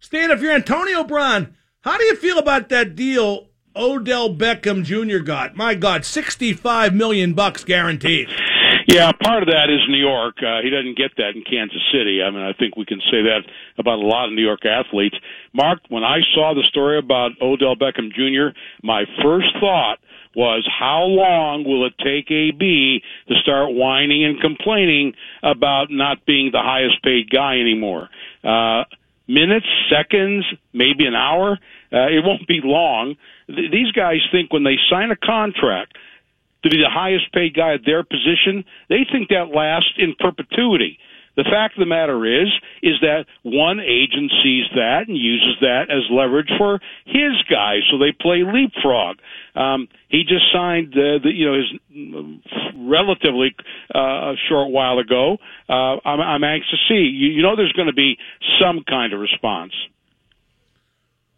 Stan, 0.00 0.30
if 0.30 0.40
you're 0.40 0.52
Antonio 0.52 1.04
Brown, 1.04 1.54
how 1.82 1.96
do 1.96 2.04
you 2.04 2.16
feel 2.16 2.38
about 2.38 2.68
that 2.70 2.96
deal 2.96 3.48
Odell 3.76 4.34
Beckham 4.34 4.82
Jr. 4.84 5.22
got? 5.22 5.56
My 5.56 5.74
God, 5.74 6.04
65 6.04 6.94
million 6.94 7.34
bucks 7.34 7.62
guaranteed. 7.62 8.28
Yeah, 8.86 9.12
part 9.22 9.42
of 9.42 9.48
that 9.48 9.70
is 9.70 9.80
New 9.88 9.98
York. 9.98 10.36
Uh, 10.42 10.60
he 10.62 10.68
doesn't 10.68 10.96
get 10.96 11.12
that 11.16 11.36
in 11.36 11.42
Kansas 11.48 11.80
City. 11.92 12.20
I 12.22 12.30
mean, 12.30 12.42
I 12.42 12.52
think 12.52 12.76
we 12.76 12.84
can 12.84 13.00
say 13.10 13.22
that 13.22 13.40
about 13.78 13.98
a 13.98 14.06
lot 14.06 14.26
of 14.26 14.34
New 14.34 14.42
York 14.44 14.66
athletes. 14.66 15.16
Mark, 15.54 15.80
when 15.88 16.04
I 16.04 16.20
saw 16.34 16.52
the 16.54 16.64
story 16.68 16.98
about 16.98 17.32
Odell 17.40 17.76
Beckham 17.76 18.12
Jr., 18.12 18.56
my 18.82 19.04
first 19.22 19.48
thought 19.60 19.98
was 20.36 20.68
how 20.68 21.02
long 21.02 21.64
will 21.64 21.86
it 21.86 21.94
take 21.98 22.30
AB 22.30 23.02
to 23.28 23.34
start 23.42 23.72
whining 23.72 24.24
and 24.24 24.40
complaining 24.40 25.14
about 25.42 25.90
not 25.90 26.24
being 26.26 26.50
the 26.52 26.60
highest 26.60 27.02
paid 27.02 27.30
guy 27.30 27.58
anymore? 27.60 28.08
Uh, 28.42 28.84
minutes, 29.28 29.66
seconds, 29.90 30.44
maybe 30.72 31.06
an 31.06 31.14
hour. 31.14 31.58
Uh, 31.92 32.08
it 32.08 32.24
won't 32.24 32.46
be 32.46 32.60
long. 32.62 33.16
Th- 33.46 33.70
these 33.70 33.92
guys 33.92 34.18
think 34.32 34.52
when 34.52 34.64
they 34.64 34.76
sign 34.90 35.10
a 35.10 35.16
contract 35.16 35.96
to 36.62 36.70
be 36.70 36.78
the 36.78 36.90
highest 36.90 37.30
paid 37.32 37.54
guy 37.54 37.74
at 37.74 37.80
their 37.84 38.02
position, 38.02 38.64
they 38.88 39.06
think 39.10 39.28
that 39.28 39.54
lasts 39.54 39.92
in 39.98 40.14
perpetuity. 40.18 40.98
The 41.36 41.44
fact 41.44 41.74
of 41.76 41.80
the 41.80 41.86
matter 41.86 42.24
is, 42.24 42.48
is 42.82 42.94
that 43.00 43.26
one 43.42 43.80
agent 43.80 44.30
sees 44.42 44.64
that 44.74 45.08
and 45.08 45.16
uses 45.16 45.56
that 45.60 45.90
as 45.90 46.02
leverage 46.10 46.50
for 46.58 46.80
his 47.06 47.42
guys, 47.50 47.82
so 47.90 47.98
they 47.98 48.12
play 48.12 48.42
leapfrog. 48.44 49.18
Um, 49.56 49.88
he 50.08 50.22
just 50.22 50.44
signed 50.52 50.94
uh, 50.94 51.18
the, 51.22 51.30
you 51.32 51.46
know, 51.46 51.54
his 51.54 52.74
relatively 52.76 53.54
uh, 53.94 53.98
a 53.98 54.34
short 54.48 54.70
while 54.70 54.98
ago. 54.98 55.38
Uh, 55.68 55.98
I'm, 56.04 56.20
I'm 56.20 56.44
anxious 56.44 56.70
to 56.70 56.76
see. 56.88 57.02
You, 57.10 57.30
you 57.30 57.42
know, 57.42 57.56
there's 57.56 57.72
going 57.72 57.88
to 57.88 57.94
be 57.94 58.16
some 58.60 58.84
kind 58.88 59.12
of 59.12 59.20
response. 59.20 59.72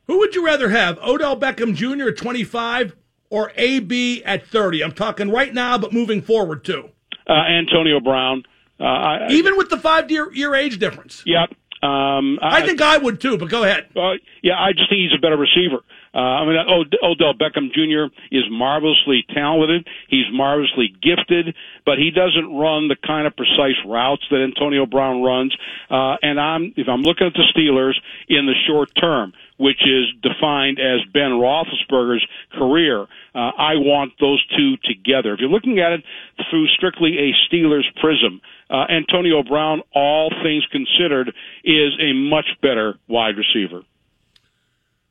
Who 0.06 0.18
would 0.18 0.34
you 0.34 0.44
rather 0.44 0.68
have, 0.68 0.98
Odell 0.98 1.38
Beckham 1.38 1.74
Jr. 1.74 2.08
at 2.08 2.16
25 2.16 2.94
or 3.30 3.52
AB 3.56 4.22
at 4.24 4.46
30? 4.46 4.84
I'm 4.84 4.92
talking 4.92 5.30
right 5.30 5.52
now, 5.52 5.78
but 5.78 5.92
moving 5.92 6.22
forward 6.22 6.64
too. 6.64 6.90
Uh, 7.28 7.32
Antonio 7.32 7.98
Brown. 7.98 8.44
Uh, 8.78 8.84
I, 8.84 9.28
Even 9.30 9.56
with 9.56 9.70
the 9.70 9.78
five 9.78 10.10
year, 10.10 10.32
year 10.32 10.54
age 10.54 10.78
difference. 10.78 11.22
Yep. 11.26 11.50
Um, 11.82 12.38
I, 12.42 12.62
I, 12.62 12.66
think 12.66 12.80
I 12.80 12.96
would 12.98 13.20
too, 13.20 13.36
but 13.38 13.48
go 13.48 13.64
ahead. 13.64 13.86
Uh, 13.94 14.12
yeah, 14.42 14.54
I 14.58 14.72
just 14.72 14.88
think 14.88 15.00
he's 15.00 15.16
a 15.16 15.20
better 15.20 15.36
receiver. 15.36 15.84
Uh, 16.16 16.18
I 16.18 16.46
mean, 16.46 16.56
Od- 16.56 16.96
Odell 17.02 17.34
Beckham 17.34 17.70
Jr. 17.74 18.08
is 18.32 18.44
marvelously 18.50 19.26
talented. 19.34 19.86
He's 20.08 20.24
marvelously 20.32 20.88
gifted, 21.02 21.54
but 21.84 21.98
he 21.98 22.10
doesn't 22.10 22.56
run 22.56 22.88
the 22.88 22.96
kind 23.06 23.26
of 23.26 23.36
precise 23.36 23.76
routes 23.84 24.22
that 24.30 24.40
Antonio 24.42 24.86
Brown 24.86 25.22
runs. 25.22 25.54
Uh, 25.90 26.16
and 26.22 26.40
I'm, 26.40 26.72
if 26.76 26.88
I'm 26.88 27.02
looking 27.02 27.26
at 27.26 27.34
the 27.34 27.44
Steelers 27.52 28.00
in 28.28 28.46
the 28.46 28.54
short 28.66 28.90
term, 28.98 29.34
which 29.58 29.82
is 29.84 30.06
defined 30.22 30.78
as 30.78 31.00
Ben 31.12 31.32
Roethlisberger's 31.32 32.26
career. 32.52 33.02
Uh, 33.34 33.52
I 33.56 33.76
want 33.76 34.12
those 34.20 34.44
two 34.56 34.76
together. 34.84 35.34
If 35.34 35.40
you're 35.40 35.50
looking 35.50 35.78
at 35.80 35.92
it 35.92 36.04
through 36.50 36.66
strictly 36.68 37.18
a 37.18 37.32
Steelers 37.48 37.84
prism, 38.00 38.40
uh, 38.70 38.84
Antonio 38.90 39.42
Brown, 39.42 39.82
all 39.94 40.30
things 40.42 40.64
considered, 40.70 41.28
is 41.64 41.92
a 42.00 42.12
much 42.12 42.46
better 42.62 42.98
wide 43.08 43.36
receiver. 43.36 43.82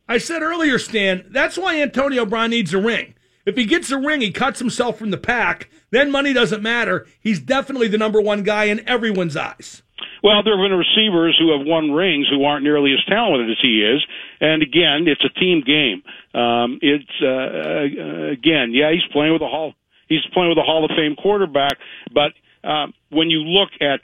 I 0.08 0.18
said 0.20 0.42
earlier, 0.42 0.78
Stan, 0.78 1.26
that's 1.30 1.58
why 1.58 1.82
Antonio 1.82 2.26
Brown 2.26 2.52
needs 2.52 2.74
a 2.74 2.80
ring. 2.80 3.16
If 3.46 3.58
he 3.58 3.66
gets 3.66 3.92
a 3.92 3.98
ring, 3.98 4.22
he 4.22 4.32
cuts 4.32 4.60
himself 4.60 4.98
from 4.98 5.12
the 5.12 5.18
pack, 5.18 5.70
then 5.92 6.12
money 6.12 6.34
doesn't 6.34 6.64
matter. 6.64 7.06
He's 7.20 7.40
definitely 7.40 7.88
the 7.88 7.98
number 7.98 8.20
one 8.20 8.44
guy 8.44 8.66
in 8.66 8.88
everyone's 8.88 9.38
eyes. 9.38 9.84
Well, 10.24 10.42
there 10.44 10.58
have 10.58 10.64
been 10.64 10.78
receivers 10.78 11.38
who 11.40 11.56
have 11.56 11.66
won 11.68 11.92
rings 11.92 12.28
who 12.30 12.44
aren't 12.44 12.64
nearly 12.64 12.94
as 12.94 13.06
talented 13.08 13.50
as 13.50 13.58
he 13.62 13.86
is, 13.86 14.04
and 14.42 14.64
again, 14.64 15.06
it's 15.08 15.24
a 15.24 15.40
team 15.40 15.62
game. 15.62 16.02
Um, 16.34 16.80
it's 16.82 17.06
uh, 17.22 17.28
uh, 17.28 18.32
again, 18.32 18.74
yeah, 18.74 18.92
he's 18.92 19.06
playing 19.14 19.34
with 19.34 19.44
a 19.44 19.48
hall. 19.48 19.74
He's 20.10 20.26
playing 20.34 20.50
with 20.50 20.58
a 20.58 20.64
Hall 20.64 20.84
of 20.84 20.92
Fame 20.98 21.16
quarterback, 21.16 21.78
but 22.14 22.34
uh, 22.64 22.88
when 23.10 23.30
you 23.30 23.40
look 23.42 23.70
at 23.82 24.02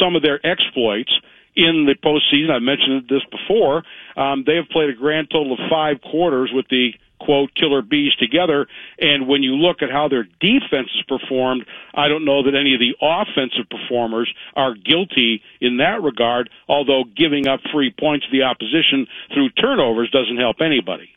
some 0.00 0.16
of 0.16 0.22
their 0.22 0.44
exploits 0.44 1.12
in 1.58 1.86
the 1.86 1.96
postseason, 1.96 2.50
I 2.50 2.60
mentioned 2.60 3.08
this 3.10 3.24
before. 3.30 3.82
Um, 4.16 4.44
they 4.46 4.54
have 4.54 4.68
played 4.68 4.90
a 4.90 4.94
grand 4.94 5.28
total 5.28 5.54
of 5.54 5.58
five 5.68 6.00
quarters 6.00 6.50
with 6.54 6.66
the 6.70 6.94
quote 7.20 7.52
killer 7.56 7.82
bees 7.82 8.14
together. 8.14 8.68
And 9.00 9.26
when 9.26 9.42
you 9.42 9.56
look 9.56 9.82
at 9.82 9.90
how 9.90 10.06
their 10.06 10.22
defense 10.22 10.88
has 10.94 11.02
performed, 11.08 11.66
I 11.92 12.06
don't 12.06 12.24
know 12.24 12.44
that 12.44 12.54
any 12.54 12.74
of 12.74 12.80
the 12.80 12.94
offensive 13.02 13.68
performers 13.68 14.32
are 14.54 14.74
guilty 14.74 15.42
in 15.60 15.78
that 15.78 16.00
regard. 16.00 16.48
Although 16.68 17.02
giving 17.16 17.48
up 17.48 17.58
free 17.72 17.92
points 17.98 18.26
to 18.26 18.30
the 18.30 18.44
opposition 18.44 19.08
through 19.34 19.50
turnovers 19.50 20.10
doesn't 20.10 20.36
help 20.38 20.60
anybody. 20.60 21.10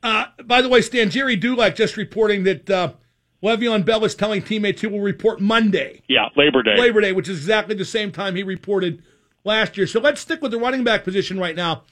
Uh, 0.00 0.26
by 0.44 0.62
the 0.62 0.68
way, 0.68 0.80
Stan 0.80 1.10
Gerry 1.10 1.34
Dulac 1.34 1.74
just 1.74 1.96
reporting 1.96 2.44
that 2.44 2.70
uh, 2.70 2.92
Le'Veon 3.44 3.84
Bell 3.84 4.04
is 4.06 4.14
telling 4.14 4.42
teammates 4.42 4.80
he 4.80 4.86
will 4.86 5.00
report 5.00 5.38
Monday. 5.38 6.02
Yeah, 6.08 6.28
Labor 6.34 6.62
Day. 6.62 6.76
Labor 6.78 7.02
Day, 7.02 7.12
which 7.12 7.28
is 7.28 7.38
exactly 7.38 7.74
the 7.74 7.84
same 7.84 8.10
time 8.10 8.34
he 8.34 8.42
reported 8.42 9.02
last 9.44 9.76
year. 9.76 9.86
So 9.86 10.00
let's 10.00 10.22
stick 10.22 10.40
with 10.40 10.50
the 10.50 10.58
running 10.58 10.82
back 10.82 11.04
position 11.04 11.38
right 11.38 11.54
now. 11.54 11.82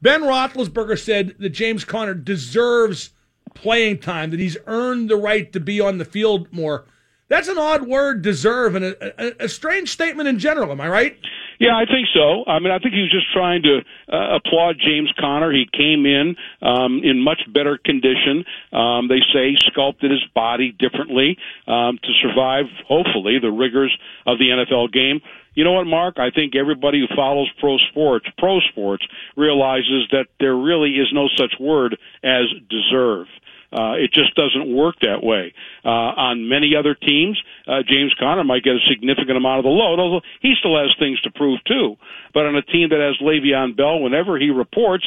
Ben 0.00 0.22
Roethlisberger 0.22 0.98
said 0.98 1.34
that 1.40 1.50
James 1.50 1.84
Conner 1.84 2.14
deserves 2.14 3.10
playing 3.54 3.98
time, 3.98 4.30
that 4.30 4.38
he's 4.38 4.56
earned 4.66 5.10
the 5.10 5.16
right 5.16 5.52
to 5.52 5.58
be 5.58 5.80
on 5.80 5.98
the 5.98 6.04
field 6.04 6.46
more. 6.52 6.84
That's 7.28 7.48
an 7.48 7.58
odd 7.58 7.86
word, 7.86 8.22
deserve, 8.22 8.76
and 8.76 8.84
a, 8.84 9.42
a, 9.42 9.44
a 9.44 9.48
strange 9.48 9.90
statement 9.90 10.28
in 10.28 10.38
general. 10.38 10.70
Am 10.70 10.80
I 10.80 10.88
right? 10.88 11.18
Yeah, 11.60 11.76
I 11.76 11.84
think 11.84 12.08
so. 12.14 12.42
I 12.50 12.58
mean, 12.58 12.72
I 12.72 12.78
think 12.78 12.94
he 12.94 13.02
was 13.02 13.12
just 13.12 13.30
trying 13.32 13.62
to 13.62 13.80
uh, 14.10 14.36
applaud 14.36 14.76
James 14.80 15.12
Conner. 15.20 15.52
He 15.52 15.68
came 15.70 16.06
in 16.06 16.34
um, 16.62 17.02
in 17.04 17.20
much 17.20 17.42
better 17.52 17.78
condition. 17.78 18.44
Um, 18.72 19.08
they 19.08 19.20
say 19.32 19.54
sculpted 19.70 20.10
his 20.10 20.24
body 20.34 20.72
differently 20.72 21.36
um, 21.68 21.98
to 22.02 22.12
survive, 22.22 22.64
hopefully, 22.88 23.38
the 23.40 23.50
rigors 23.50 23.94
of 24.26 24.38
the 24.38 24.46
NFL 24.48 24.90
game 24.90 25.20
you 25.54 25.64
know 25.64 25.72
what, 25.72 25.84
Mark? 25.86 26.18
I 26.18 26.30
think 26.30 26.54
everybody 26.54 27.00
who 27.00 27.14
follows 27.14 27.50
pro 27.58 27.76
sports, 27.90 28.26
pro 28.38 28.60
sports, 28.72 29.04
realizes 29.36 30.06
that 30.12 30.26
there 30.38 30.54
really 30.54 30.90
is 30.92 31.08
no 31.12 31.28
such 31.36 31.54
word 31.58 31.98
as 32.22 32.44
deserve. 32.68 33.26
Uh, 33.72 33.92
it 33.92 34.12
just 34.12 34.34
doesn't 34.34 34.74
work 34.74 34.96
that 35.00 35.22
way. 35.22 35.54
Uh, 35.84 35.88
on 35.88 36.48
many 36.48 36.74
other 36.76 36.94
teams, 36.94 37.40
uh, 37.66 37.82
James 37.86 38.12
Conner 38.18 38.44
might 38.44 38.64
get 38.64 38.74
a 38.74 38.84
significant 38.88 39.36
amount 39.36 39.58
of 39.58 39.64
the 39.64 39.70
load, 39.70 39.98
although 39.98 40.22
he 40.40 40.54
still 40.58 40.76
has 40.76 40.94
things 40.98 41.20
to 41.22 41.30
prove 41.30 41.60
too. 41.64 41.96
But 42.34 42.46
on 42.46 42.56
a 42.56 42.62
team 42.62 42.88
that 42.90 43.00
has 43.00 43.16
Le'Veon 43.24 43.76
Bell, 43.76 44.00
whenever 44.00 44.38
he 44.38 44.50
reports, 44.50 45.04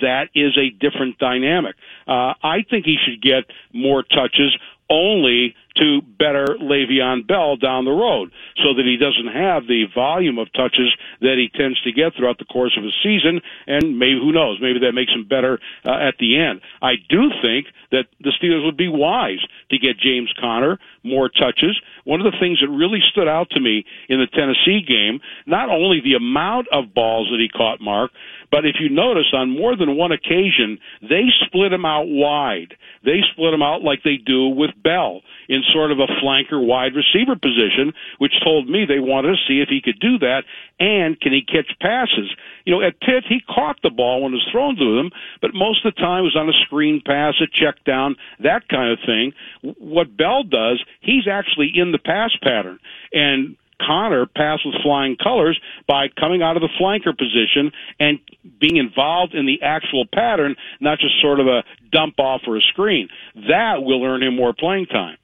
that 0.00 0.28
is 0.34 0.56
a 0.56 0.70
different 0.70 1.18
dynamic. 1.18 1.74
Uh, 2.06 2.34
I 2.42 2.64
think 2.68 2.84
he 2.84 2.96
should 3.04 3.20
get 3.20 3.44
more 3.72 4.02
touches 4.02 4.56
only 4.90 5.54
to 5.76 6.00
better 6.18 6.46
Le'Veon 6.60 7.26
Bell 7.26 7.56
down 7.56 7.84
the 7.84 7.90
road 7.90 8.30
so 8.62 8.74
that 8.74 8.84
he 8.84 8.96
doesn't 8.96 9.32
have 9.32 9.66
the 9.66 9.84
volume 9.94 10.38
of 10.38 10.52
touches 10.52 10.94
that 11.20 11.36
he 11.36 11.50
tends 11.56 11.80
to 11.82 11.92
get 11.92 12.14
throughout 12.14 12.38
the 12.38 12.44
course 12.44 12.76
of 12.78 12.84
a 12.84 12.94
season. 13.02 13.40
And 13.66 13.98
maybe, 13.98 14.18
who 14.20 14.32
knows, 14.32 14.58
maybe 14.60 14.80
that 14.80 14.92
makes 14.92 15.12
him 15.12 15.26
better 15.26 15.58
uh, 15.84 15.98
at 15.98 16.14
the 16.18 16.38
end. 16.38 16.60
I 16.80 16.94
do 17.08 17.30
think 17.42 17.66
that 17.90 18.06
the 18.20 18.32
Steelers 18.40 18.64
would 18.64 18.76
be 18.76 18.88
wise 18.88 19.42
to 19.70 19.78
get 19.78 19.98
James 19.98 20.32
Conner 20.38 20.78
more 21.02 21.28
touches. 21.28 21.80
One 22.04 22.20
of 22.20 22.30
the 22.30 22.38
things 22.38 22.60
that 22.60 22.68
really 22.68 23.00
stood 23.10 23.28
out 23.28 23.50
to 23.50 23.60
me 23.60 23.84
in 24.08 24.20
the 24.20 24.26
Tennessee 24.26 24.80
game, 24.86 25.20
not 25.46 25.70
only 25.70 26.00
the 26.00 26.14
amount 26.14 26.68
of 26.72 26.94
balls 26.94 27.28
that 27.30 27.40
he 27.40 27.48
caught, 27.48 27.80
Mark, 27.80 28.10
but 28.50 28.64
if 28.64 28.76
you 28.78 28.88
notice, 28.88 29.32
on 29.32 29.50
more 29.50 29.76
than 29.76 29.96
one 29.96 30.12
occasion, 30.12 30.78
they 31.02 31.26
split 31.44 31.72
him 31.72 31.84
out 31.84 32.06
wide. 32.06 32.74
They 33.04 33.20
split 33.32 33.52
him 33.52 33.62
out 33.62 33.82
like 33.82 34.02
they 34.04 34.16
do 34.16 34.48
with 34.48 34.70
Bell 34.80 35.22
in 35.48 35.62
sort 35.72 35.90
of 35.90 35.98
a 35.98 36.06
flanker 36.22 36.64
wide 36.64 36.92
receiver 36.94 37.36
position, 37.36 37.92
which 38.18 38.32
told 38.42 38.68
me 38.68 38.84
they 38.84 39.00
wanted 39.00 39.28
to 39.28 39.42
see 39.48 39.60
if 39.60 39.68
he 39.68 39.80
could 39.80 39.98
do 40.00 40.18
that 40.18 40.44
and 40.80 41.20
can 41.20 41.32
he 41.32 41.42
catch 41.42 41.70
passes. 41.80 42.34
You 42.64 42.72
know, 42.72 42.82
at 42.82 43.00
Pitt, 43.00 43.24
he 43.28 43.40
caught 43.40 43.78
the 43.82 43.90
ball 43.90 44.22
when 44.22 44.32
it 44.32 44.36
was 44.36 44.48
thrown 44.50 44.76
to 44.76 44.98
him, 44.98 45.10
but 45.40 45.54
most 45.54 45.84
of 45.84 45.94
the 45.94 46.00
time 46.00 46.20
it 46.20 46.32
was 46.32 46.36
on 46.36 46.48
a 46.48 46.64
screen 46.64 47.02
pass, 47.04 47.34
a 47.40 47.46
check 47.46 47.82
down, 47.84 48.16
that 48.40 48.68
kind 48.68 48.90
of 48.92 48.98
thing. 49.04 49.32
What 49.78 50.16
Bell 50.16 50.42
does, 50.42 50.82
he's 51.00 51.28
actually 51.28 51.72
in 51.74 51.92
the 51.92 51.98
pass 51.98 52.30
pattern. 52.42 52.78
And 53.12 53.56
Conner 53.80 54.26
pass 54.26 54.60
with 54.64 54.74
flying 54.82 55.16
colors 55.16 55.58
by 55.86 56.08
coming 56.08 56.42
out 56.42 56.56
of 56.56 56.62
the 56.62 56.68
flanker 56.80 57.16
position 57.16 57.72
and 57.98 58.18
being 58.60 58.76
involved 58.76 59.34
in 59.34 59.46
the 59.46 59.62
actual 59.62 60.04
pattern, 60.12 60.56
not 60.80 60.98
just 60.98 61.20
sort 61.20 61.40
of 61.40 61.46
a 61.46 61.64
dump 61.92 62.18
off 62.18 62.42
or 62.46 62.56
a 62.56 62.62
screen. 62.62 63.08
That 63.48 63.82
will 63.82 64.04
earn 64.04 64.22
him 64.22 64.36
more 64.36 64.52
playing 64.52 64.86
time. 64.86 65.16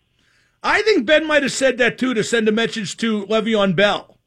I 0.62 0.83
think 0.83 1.07
Ben 1.07 1.26
might 1.26 1.43
have 1.43 1.52
said 1.52 1.79
that 1.79 1.99
too 1.99 2.14
to 2.14 2.23
send 2.23 2.49
a 2.49 2.52
message 2.52 2.97
to 2.99 3.26
Le'Veon 3.26 3.75
Bell. 3.75 4.19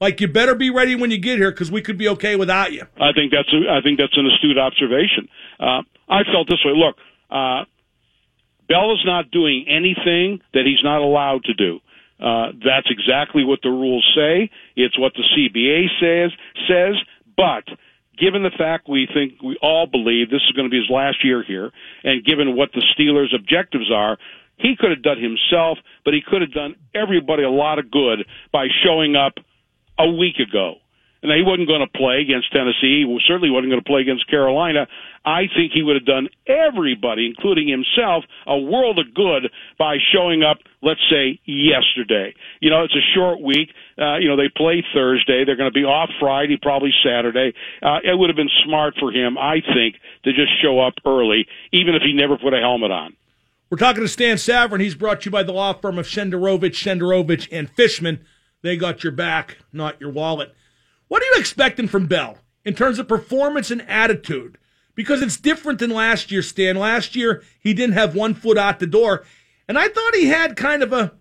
Like 0.00 0.20
you 0.20 0.28
better 0.28 0.54
be 0.54 0.70
ready 0.70 0.94
when 0.94 1.10
you 1.10 1.18
get 1.18 1.38
here 1.38 1.50
because 1.50 1.70
we 1.70 1.82
could 1.82 1.98
be 1.98 2.08
okay 2.08 2.36
without 2.36 2.72
you. 2.72 2.86
I 2.98 3.12
think 3.12 3.32
that's 3.32 3.52
a, 3.52 3.70
I 3.70 3.82
think 3.82 3.98
that's 3.98 4.16
an 4.16 4.26
astute 4.26 4.56
observation. 4.56 5.28
Uh, 5.58 5.82
I 6.08 6.22
felt 6.32 6.48
this 6.48 6.64
way. 6.64 6.72
Look, 6.74 6.96
uh, 7.30 7.64
Bell 8.68 8.92
is 8.92 9.02
not 9.04 9.30
doing 9.30 9.66
anything 9.68 10.40
that 10.54 10.64
he's 10.64 10.82
not 10.82 11.02
allowed 11.02 11.44
to 11.44 11.54
do. 11.54 11.80
Uh, 12.18 12.52
that's 12.64 12.88
exactly 12.90 13.44
what 13.44 13.60
the 13.62 13.68
rules 13.68 14.06
say. 14.14 14.50
It's 14.76 14.98
what 14.98 15.12
the 15.14 15.24
CBA 15.36 15.88
says 16.00 16.30
says. 16.68 16.94
But 17.36 17.64
given 18.18 18.42
the 18.42 18.52
fact 18.56 18.88
we 18.88 19.08
think 19.12 19.42
we 19.42 19.58
all 19.60 19.86
believe 19.86 20.30
this 20.30 20.42
is 20.48 20.52
going 20.52 20.66
to 20.66 20.70
be 20.70 20.78
his 20.78 20.90
last 20.90 21.24
year 21.24 21.42
here, 21.42 21.72
and 22.04 22.24
given 22.24 22.56
what 22.56 22.70
the 22.72 22.82
Steelers' 22.94 23.34
objectives 23.34 23.90
are, 23.92 24.18
he 24.60 24.76
could 24.78 24.90
have 24.90 25.02
done 25.02 25.20
himself, 25.20 25.78
but 26.04 26.14
he 26.14 26.20
could 26.26 26.42
have 26.42 26.52
done 26.52 26.76
everybody 26.94 27.42
a 27.42 27.50
lot 27.50 27.78
of 27.78 27.90
good 27.90 28.26
by 28.52 28.66
showing 28.84 29.16
up 29.16 29.34
a 29.98 30.10
week 30.10 30.36
ago 30.38 30.76
and 31.22 31.32
he 31.32 31.42
wasn't 31.42 31.68
going 31.68 31.84
to 31.84 31.98
play 31.98 32.20
against 32.20 32.52
Tennessee. 32.52 33.04
He 33.04 33.20
certainly 33.26 33.50
wasn't 33.50 33.70
going 33.70 33.82
to 33.82 33.88
play 33.88 34.00
against 34.00 34.28
Carolina. 34.28 34.86
I 35.24 35.52
think 35.54 35.72
he 35.72 35.82
would 35.82 35.96
have 35.96 36.06
done 36.06 36.28
everybody, 36.46 37.26
including 37.26 37.68
himself, 37.68 38.24
a 38.46 38.56
world 38.56 38.98
of 38.98 39.12
good 39.12 39.52
by 39.78 39.96
showing 40.12 40.42
up, 40.42 40.58
let's 40.80 41.00
say, 41.10 41.38
yesterday. 41.44 42.34
You 42.60 42.70
know, 42.70 42.84
it's 42.84 42.96
a 42.96 43.04
short 43.14 43.40
week. 43.40 43.68
Uh, 44.00 44.16
you 44.16 44.28
know, 44.28 44.36
they 44.36 44.48
play 44.48 44.82
Thursday. 44.94 45.44
They're 45.44 45.60
going 45.60 45.70
to 45.70 45.76
be 45.78 45.84
off 45.84 46.08
Friday, 46.18 46.56
probably 46.56 46.92
Saturday. 47.04 47.52
Uh, 47.82 48.00
it 48.02 48.18
would 48.18 48.30
have 48.30 48.36
been 48.36 48.52
smart 48.64 48.94
for 48.98 49.12
him, 49.12 49.36
I 49.36 49.60
think, 49.60 49.96
to 50.24 50.32
just 50.32 50.50
show 50.62 50.80
up 50.80 50.94
early, 51.04 51.46
even 51.72 51.94
if 51.94 52.02
he 52.02 52.14
never 52.14 52.38
put 52.38 52.54
a 52.54 52.60
helmet 52.60 52.90
on. 52.90 53.14
We're 53.70 53.76
talking 53.76 54.02
to 54.02 54.08
Stan 54.08 54.34
Savran. 54.34 54.80
He's 54.80 54.96
brought 54.96 55.20
to 55.20 55.26
you 55.26 55.30
by 55.30 55.44
the 55.44 55.52
law 55.52 55.72
firm 55.74 55.96
of 55.96 56.06
Shenderovich, 56.06 56.74
Shenderovich, 56.74 57.46
and 57.52 57.70
Fishman. 57.70 58.24
They 58.62 58.76
got 58.76 59.04
your 59.04 59.12
back, 59.12 59.58
not 59.72 60.00
your 60.00 60.10
wallet. 60.10 60.52
What 61.06 61.22
are 61.22 61.26
you 61.26 61.36
expecting 61.38 61.86
from 61.86 62.06
Bell 62.06 62.38
in 62.64 62.74
terms 62.74 62.98
of 62.98 63.06
performance 63.06 63.70
and 63.70 63.88
attitude? 63.88 64.58
Because 64.96 65.22
it's 65.22 65.36
different 65.36 65.78
than 65.78 65.90
last 65.90 66.32
year, 66.32 66.42
Stan. 66.42 66.74
Last 66.74 67.14
year, 67.14 67.44
he 67.60 67.72
didn't 67.72 67.94
have 67.94 68.16
one 68.16 68.34
foot 68.34 68.58
out 68.58 68.80
the 68.80 68.88
door. 68.88 69.24
And 69.68 69.78
I 69.78 69.86
thought 69.86 70.16
he 70.16 70.26
had 70.26 70.56
kind 70.56 70.82
of 70.82 70.92
a, 70.92 71.12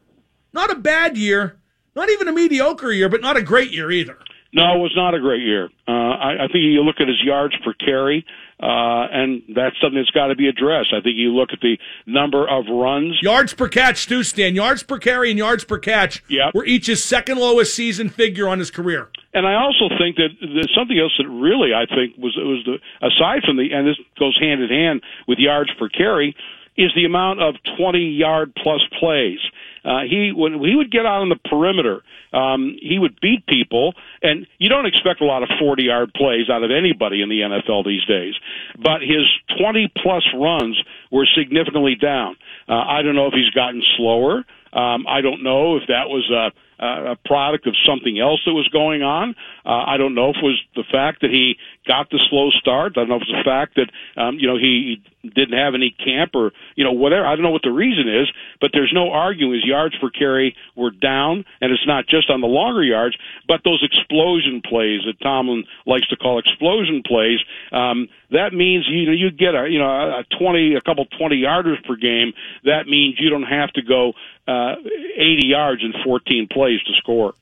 not 0.51 0.71
a 0.71 0.75
bad 0.75 1.17
year, 1.17 1.59
not 1.95 2.09
even 2.09 2.27
a 2.27 2.33
mediocre 2.33 2.91
year, 2.91 3.09
but 3.09 3.21
not 3.21 3.37
a 3.37 3.43
great 3.43 3.71
year 3.71 3.91
either. 3.91 4.17
No, 4.53 4.73
it 4.73 4.79
was 4.79 4.93
not 4.95 5.13
a 5.13 5.19
great 5.19 5.43
year. 5.43 5.69
Uh, 5.87 5.91
I, 5.91 6.45
I 6.45 6.47
think 6.47 6.63
you 6.63 6.81
look 6.81 6.99
at 6.99 7.07
his 7.07 7.21
yards 7.23 7.53
per 7.63 7.73
carry, 7.73 8.25
uh, 8.61 9.07
and 9.11 9.41
that's 9.55 9.75
something 9.81 9.97
that's 9.97 10.11
got 10.11 10.27
to 10.27 10.35
be 10.35 10.47
addressed. 10.49 10.93
I 10.93 10.99
think 11.01 11.15
you 11.15 11.33
look 11.33 11.49
at 11.53 11.61
the 11.61 11.77
number 12.05 12.47
of 12.47 12.65
runs, 12.67 13.17
yards 13.21 13.53
per 13.53 13.69
catch, 13.69 14.07
too, 14.07 14.23
Stan. 14.23 14.53
Yards 14.53 14.83
per 14.83 14.97
carry 14.97 15.29
and 15.29 15.39
yards 15.39 15.63
per 15.63 15.77
catch 15.77 16.23
yep. 16.27 16.53
were 16.53 16.65
each 16.65 16.87
his 16.87 17.03
second 17.03 17.37
lowest 17.37 17.73
season 17.73 18.09
figure 18.09 18.49
on 18.49 18.59
his 18.59 18.69
career. 18.69 19.09
And 19.33 19.47
I 19.47 19.55
also 19.55 19.87
think 19.97 20.17
that 20.17 20.29
there's 20.41 20.73
something 20.75 20.99
else 20.99 21.13
that 21.19 21.29
really 21.29 21.73
I 21.73 21.85
think 21.85 22.17
was 22.17 22.35
was 22.35 22.65
the 22.65 22.79
aside 23.05 23.43
from 23.45 23.57
the 23.57 23.71
and 23.71 23.87
this 23.87 23.97
goes 24.17 24.37
hand 24.41 24.61
in 24.61 24.69
hand 24.69 25.03
with 25.27 25.37
yards 25.37 25.69
per 25.77 25.87
carry 25.87 26.35
is 26.77 26.91
the 26.95 27.05
amount 27.05 27.41
of 27.41 27.55
20 27.77 27.99
yard 27.99 28.53
plus 28.55 28.81
plays. 28.99 29.39
Uh, 29.83 30.01
he 30.09 30.31
when 30.35 30.53
he 30.63 30.75
would 30.75 30.91
get 30.91 31.05
out 31.05 31.21
on 31.21 31.29
the 31.29 31.39
perimeter, 31.49 32.01
um, 32.33 32.77
he 32.81 32.99
would 32.99 33.19
beat 33.21 33.45
people, 33.47 33.93
and 34.21 34.47
you 34.57 34.69
don't 34.69 34.85
expect 34.85 35.21
a 35.21 35.25
lot 35.25 35.43
of 35.43 35.49
40 35.59 35.83
yard 35.83 36.13
plays 36.13 36.49
out 36.49 36.63
of 36.63 36.71
anybody 36.71 37.21
in 37.21 37.29
the 37.29 37.41
NFL 37.41 37.85
these 37.85 38.05
days. 38.05 38.35
But 38.77 39.01
his 39.01 39.25
20 39.57 39.91
plus 39.97 40.23
runs 40.35 40.81
were 41.11 41.27
significantly 41.37 41.95
down. 41.95 42.35
Uh, 42.67 42.73
I 42.75 43.01
don't 43.01 43.15
know 43.15 43.27
if 43.27 43.33
he's 43.33 43.49
gotten 43.51 43.81
slower. 43.97 44.43
Um, 44.71 45.05
I 45.07 45.21
don't 45.21 45.43
know 45.43 45.77
if 45.77 45.83
that 45.87 46.09
was 46.09 46.29
a 46.29 46.51
a 46.79 47.17
product 47.25 47.67
of 47.67 47.75
something 47.85 48.19
else 48.19 48.39
that 48.45 48.53
was 48.53 48.67
going 48.69 49.03
on. 49.03 49.35
Uh, 49.65 49.83
I 49.85 49.97
don't 49.97 50.15
know 50.15 50.29
if 50.29 50.37
it 50.37 50.43
was 50.43 50.61
the 50.75 50.85
fact 50.89 51.21
that 51.21 51.29
he 51.29 51.57
got 51.89 52.11
the 52.11 52.21
slow 52.29 52.51
start. 52.51 52.93
I 52.95 53.01
don't 53.01 53.09
know 53.09 53.15
if 53.15 53.23
it's 53.23 53.31
the 53.31 53.43
fact 53.43 53.75
that 53.81 53.89
um, 54.21 54.37
you 54.37 54.45
know 54.45 54.57
he 54.57 55.01
didn't 55.23 55.57
have 55.57 55.73
any 55.73 55.89
camp 55.89 56.35
or 56.35 56.53
you 56.75 56.85
know 56.85 56.91
whatever. 56.91 57.25
I 57.25 57.33
don't 57.33 57.41
know 57.41 57.49
what 57.49 57.63
the 57.63 57.73
reason 57.73 58.07
is, 58.07 58.29
but 58.61 58.69
there's 58.71 58.91
no 58.93 59.09
arguing 59.09 59.55
his 59.55 59.65
yards 59.65 59.95
per 59.97 60.11
carry 60.11 60.55
were 60.75 60.91
down, 60.91 61.43
and 61.59 61.73
it's 61.73 61.87
not 61.87 62.05
just 62.05 62.29
on 62.29 62.41
the 62.41 62.47
longer 62.47 62.83
yards, 62.83 63.17
but 63.47 63.61
those 63.65 63.83
explosion 63.83 64.61
plays 64.61 65.01
that 65.07 65.19
Tomlin 65.19 65.65
likes 65.87 66.07
to 66.09 66.15
call 66.15 66.37
explosion 66.37 67.01
plays. 67.03 67.39
Um, 67.71 68.07
that 68.29 68.53
means 68.53 68.85
you 68.87 69.07
know 69.07 69.17
you 69.17 69.31
get 69.31 69.55
a 69.55 69.67
you 69.67 69.79
know 69.79 69.89
a 69.89 70.23
20 70.37 70.75
a 70.75 70.81
couple 70.81 71.05
20 71.17 71.41
yarders 71.41 71.83
per 71.87 71.95
game. 71.95 72.33
That 72.65 72.85
means 72.85 73.15
you 73.19 73.31
don't 73.31 73.49
have 73.49 73.73
to 73.73 73.81
go 73.81 74.13
uh, 74.47 74.75
80 74.77 75.47
yards 75.47 75.81
in 75.81 75.93
14 76.05 76.47
plays 76.51 76.81
to 76.83 76.93
score. 77.01 77.33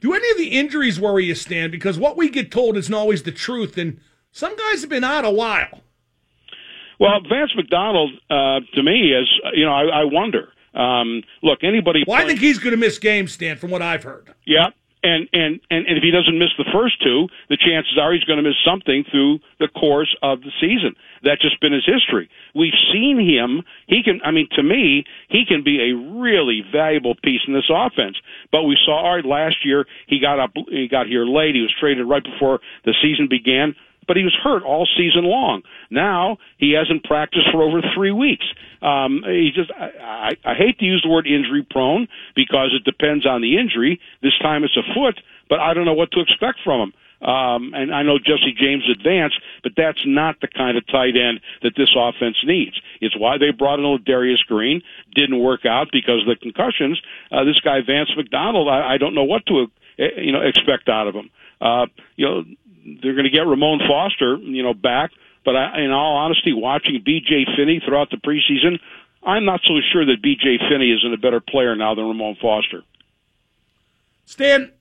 Do 0.00 0.14
any 0.14 0.30
of 0.30 0.38
the 0.38 0.58
injuries 0.58 0.98
worry 0.98 1.26
you, 1.26 1.34
Stan? 1.34 1.70
Because 1.70 1.98
what 1.98 2.16
we 2.16 2.30
get 2.30 2.50
told 2.50 2.76
isn't 2.76 2.92
always 2.92 3.22
the 3.22 3.32
truth, 3.32 3.76
and 3.76 4.00
some 4.32 4.56
guys 4.56 4.80
have 4.80 4.90
been 4.90 5.04
out 5.04 5.24
a 5.24 5.30
while. 5.30 5.82
Well, 6.98 7.20
Vance 7.28 7.52
McDonald, 7.56 8.10
uh, 8.30 8.60
to 8.74 8.82
me, 8.82 9.12
is 9.12 9.28
you 9.54 9.64
know 9.64 9.72
I, 9.72 10.00
I 10.00 10.04
wonder. 10.04 10.48
Um, 10.74 11.22
look, 11.42 11.60
anybody. 11.62 12.04
Well, 12.06 12.20
I 12.20 12.26
think 12.26 12.40
he's 12.40 12.58
going 12.58 12.72
to 12.72 12.76
miss 12.76 12.98
games, 12.98 13.32
Stan, 13.32 13.56
from 13.56 13.70
what 13.70 13.82
I've 13.82 14.02
heard. 14.02 14.34
Yeah, 14.46 14.68
and, 15.02 15.28
and 15.32 15.60
and 15.70 15.86
and 15.86 15.96
if 15.96 16.02
he 16.02 16.10
doesn't 16.10 16.38
miss 16.38 16.50
the 16.58 16.68
first 16.72 17.02
two, 17.02 17.28
the 17.48 17.56
chances 17.56 17.98
are 18.00 18.12
he's 18.12 18.24
going 18.24 18.36
to 18.36 18.42
miss 18.42 18.58
something 18.64 19.04
through 19.10 19.40
the 19.58 19.68
course 19.68 20.14
of 20.22 20.40
the 20.40 20.52
season. 20.60 20.94
That's 21.22 21.40
just 21.40 21.60
been 21.60 21.72
his 21.72 21.86
history. 21.86 22.28
We've 22.54 22.76
seen 22.92 23.18
him. 23.18 23.62
He 23.86 24.02
can. 24.02 24.20
I 24.24 24.30
mean, 24.30 24.48
to 24.56 24.62
me, 24.62 25.04
he 25.28 25.44
can 25.46 25.64
be 25.64 25.90
a 25.90 25.96
really 25.96 26.62
valuable 26.72 27.14
piece 27.14 27.40
in 27.46 27.54
this 27.54 27.70
offense. 27.72 28.16
But 28.52 28.64
we 28.64 28.76
saw 28.84 29.04
all 29.04 29.16
right 29.16 29.24
last 29.24 29.64
year. 29.64 29.86
He 30.06 30.20
got 30.20 30.38
up. 30.38 30.52
He 30.68 30.88
got 30.88 31.06
here 31.06 31.24
late. 31.24 31.54
He 31.54 31.62
was 31.62 31.74
traded 31.78 32.08
right 32.08 32.24
before 32.24 32.60
the 32.84 32.94
season 33.00 33.28
began 33.28 33.74
but 34.10 34.16
he 34.16 34.24
was 34.24 34.36
hurt 34.42 34.64
all 34.64 34.88
season 34.96 35.22
long. 35.22 35.62
Now 35.88 36.38
he 36.58 36.72
hasn't 36.72 37.04
practiced 37.04 37.46
for 37.52 37.62
over 37.62 37.80
three 37.94 38.10
weeks. 38.10 38.44
Um, 38.82 39.22
he 39.24 39.52
just, 39.54 39.70
I, 39.70 40.34
I, 40.44 40.50
I 40.50 40.54
hate 40.54 40.80
to 40.80 40.84
use 40.84 41.00
the 41.04 41.08
word 41.08 41.28
injury 41.28 41.64
prone 41.70 42.08
because 42.34 42.74
it 42.74 42.82
depends 42.82 43.24
on 43.24 43.40
the 43.40 43.56
injury. 43.56 44.00
This 44.20 44.36
time 44.42 44.64
it's 44.64 44.76
a 44.76 44.82
foot, 44.94 45.20
but 45.48 45.60
I 45.60 45.74
don't 45.74 45.84
know 45.84 45.94
what 45.94 46.10
to 46.10 46.20
expect 46.20 46.58
from 46.64 46.90
him. 46.90 46.92
Um, 47.22 47.70
and 47.72 47.94
I 47.94 48.02
know 48.02 48.18
Jesse 48.18 48.52
James 48.58 48.82
advanced, 48.90 49.38
but 49.62 49.74
that's 49.76 50.02
not 50.04 50.40
the 50.40 50.48
kind 50.48 50.76
of 50.76 50.84
tight 50.88 51.14
end 51.14 51.38
that 51.62 51.74
this 51.76 51.94
offense 51.96 52.38
needs. 52.44 52.80
It's 53.00 53.16
why 53.16 53.38
they 53.38 53.52
brought 53.56 53.78
in 53.78 53.84
Ladarius 53.84 54.44
Green. 54.44 54.82
Didn't 55.14 55.38
work 55.38 55.64
out 55.64 55.86
because 55.92 56.22
of 56.22 56.26
the 56.26 56.34
concussions. 56.34 57.00
Uh, 57.30 57.44
this 57.44 57.60
guy 57.60 57.78
Vance 57.86 58.10
McDonald, 58.16 58.66
I, 58.66 58.94
I 58.94 58.98
don't 58.98 59.14
know 59.14 59.22
what 59.22 59.46
to 59.46 59.68
uh, 60.00 60.04
you 60.16 60.32
know 60.32 60.40
expect 60.40 60.88
out 60.88 61.06
of 61.06 61.14
him. 61.14 61.30
Uh, 61.60 61.86
you 62.16 62.26
know, 62.26 62.44
they're 63.02 63.14
going 63.14 63.24
to 63.24 63.30
get 63.30 63.46
Ramon 63.46 63.80
Foster, 63.88 64.36
you 64.36 64.62
know, 64.62 64.74
back. 64.74 65.10
But 65.44 65.56
I, 65.56 65.80
in 65.80 65.90
all 65.90 66.16
honesty, 66.16 66.52
watching 66.52 67.00
B.J. 67.04 67.46
Finney 67.56 67.80
throughout 67.84 68.10
the 68.10 68.16
preseason, 68.16 68.78
I'm 69.22 69.44
not 69.44 69.60
so 69.64 69.74
sure 69.92 70.04
that 70.04 70.22
B.J. 70.22 70.58
Finney 70.68 70.92
isn't 70.92 71.12
a 71.12 71.18
better 71.18 71.40
player 71.40 71.74
now 71.74 71.94
than 71.94 72.06
Ramon 72.06 72.36
Foster. 72.40 72.82
Stan, 74.26 74.72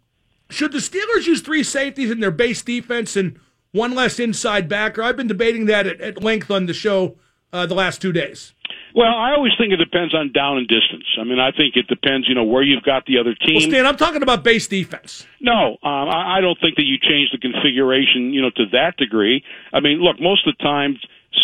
should 0.50 0.72
the 0.72 0.80
Steelers 0.80 1.26
use 1.26 1.42
three 1.42 1.64
safeties 1.64 2.12
in 2.12 2.20
their 2.20 2.32
base 2.32 2.62
defense 2.62 3.16
and 3.16 3.40
one 3.72 3.96
less 3.96 4.20
inside 4.20 4.68
backer? 4.68 5.02
I've 5.02 5.18
been 5.18 5.28
debating 5.28 5.66
that 5.66 5.88
at, 5.88 6.02
at 6.02 6.24
length 6.24 6.52
on 6.52 6.66
the 6.66 6.74
show 6.74 7.18
uh, 7.54 7.66
the 7.66 7.76
last 7.76 8.02
two 8.02 8.12
days. 8.12 8.54
Well, 8.96 9.14
I 9.14 9.34
always 9.34 9.54
think 9.58 9.72
it 9.72 9.78
depends 9.78 10.16
on 10.16 10.32
down 10.32 10.58
and 10.58 10.68
distance. 10.68 11.06
I 11.20 11.24
mean, 11.24 11.40
I 11.40 11.52
think 11.52 11.76
it 11.76 11.88
depends, 11.88 12.28
you 12.28 12.34
know, 12.34 12.44
where 12.44 12.64
you've 12.64 12.84
got 12.84 13.06
the 13.06 13.20
other 13.20 13.36
team. 13.36 13.56
Well, 13.56 13.70
Stan, 13.70 13.86
I'm 13.86 13.98
talking 13.98 14.24
about 14.24 14.44
base 14.44 14.68
defense. 14.68 15.28
No, 15.40 15.78
um, 15.84 16.10
I, 16.10 16.42
don't 16.42 16.58
think 16.60 16.76
that 16.78 16.86
you 16.86 16.98
change 16.98 17.30
the 17.32 17.38
configuration, 17.38 18.34
you 18.34 18.42
know, 18.42 18.50
to 18.56 18.66
that 18.74 18.98
degree. 18.98 19.44
I 19.74 19.80
mean, 19.80 20.02
look, 20.02 20.20
most 20.20 20.48
of 20.48 20.56
the 20.58 20.64
time, 20.64 20.98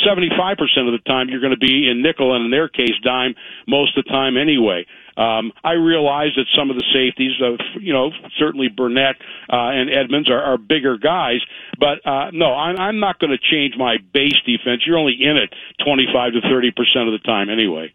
75% 0.05 0.57
of 0.87 0.93
the 0.93 1.01
time, 1.05 1.29
you're 1.29 1.41
going 1.41 1.53
to 1.53 1.57
be 1.57 1.87
in 1.89 2.01
nickel, 2.01 2.35
and 2.35 2.45
in 2.45 2.51
their 2.51 2.67
case, 2.67 2.97
dime 3.03 3.35
most 3.67 3.97
of 3.97 4.03
the 4.05 4.09
time 4.09 4.37
anyway. 4.37 4.85
Um, 5.17 5.53
I 5.63 5.73
realize 5.73 6.31
that 6.35 6.45
some 6.57 6.69
of 6.69 6.75
the 6.75 6.83
safeties, 6.93 7.39
of 7.41 7.59
you 7.81 7.93
know, 7.93 8.11
certainly 8.37 8.67
Burnett 8.67 9.15
uh, 9.49 9.71
and 9.71 9.89
Edmunds 9.89 10.29
are, 10.29 10.41
are 10.41 10.57
bigger 10.57 10.97
guys, 10.97 11.39
but 11.79 12.05
uh, 12.05 12.31
no, 12.31 12.53
I'm, 12.53 12.77
I'm 12.77 12.99
not 12.99 13.19
going 13.19 13.31
to 13.31 13.37
change 13.37 13.75
my 13.77 13.97
base 14.13 14.35
defense. 14.45 14.83
You're 14.85 14.97
only 14.97 15.17
in 15.19 15.37
it 15.37 15.53
25 15.85 16.33
to 16.33 16.41
30 16.41 16.71
percent 16.71 17.07
of 17.07 17.13
the 17.13 17.23
time 17.25 17.49
anyway. 17.49 17.93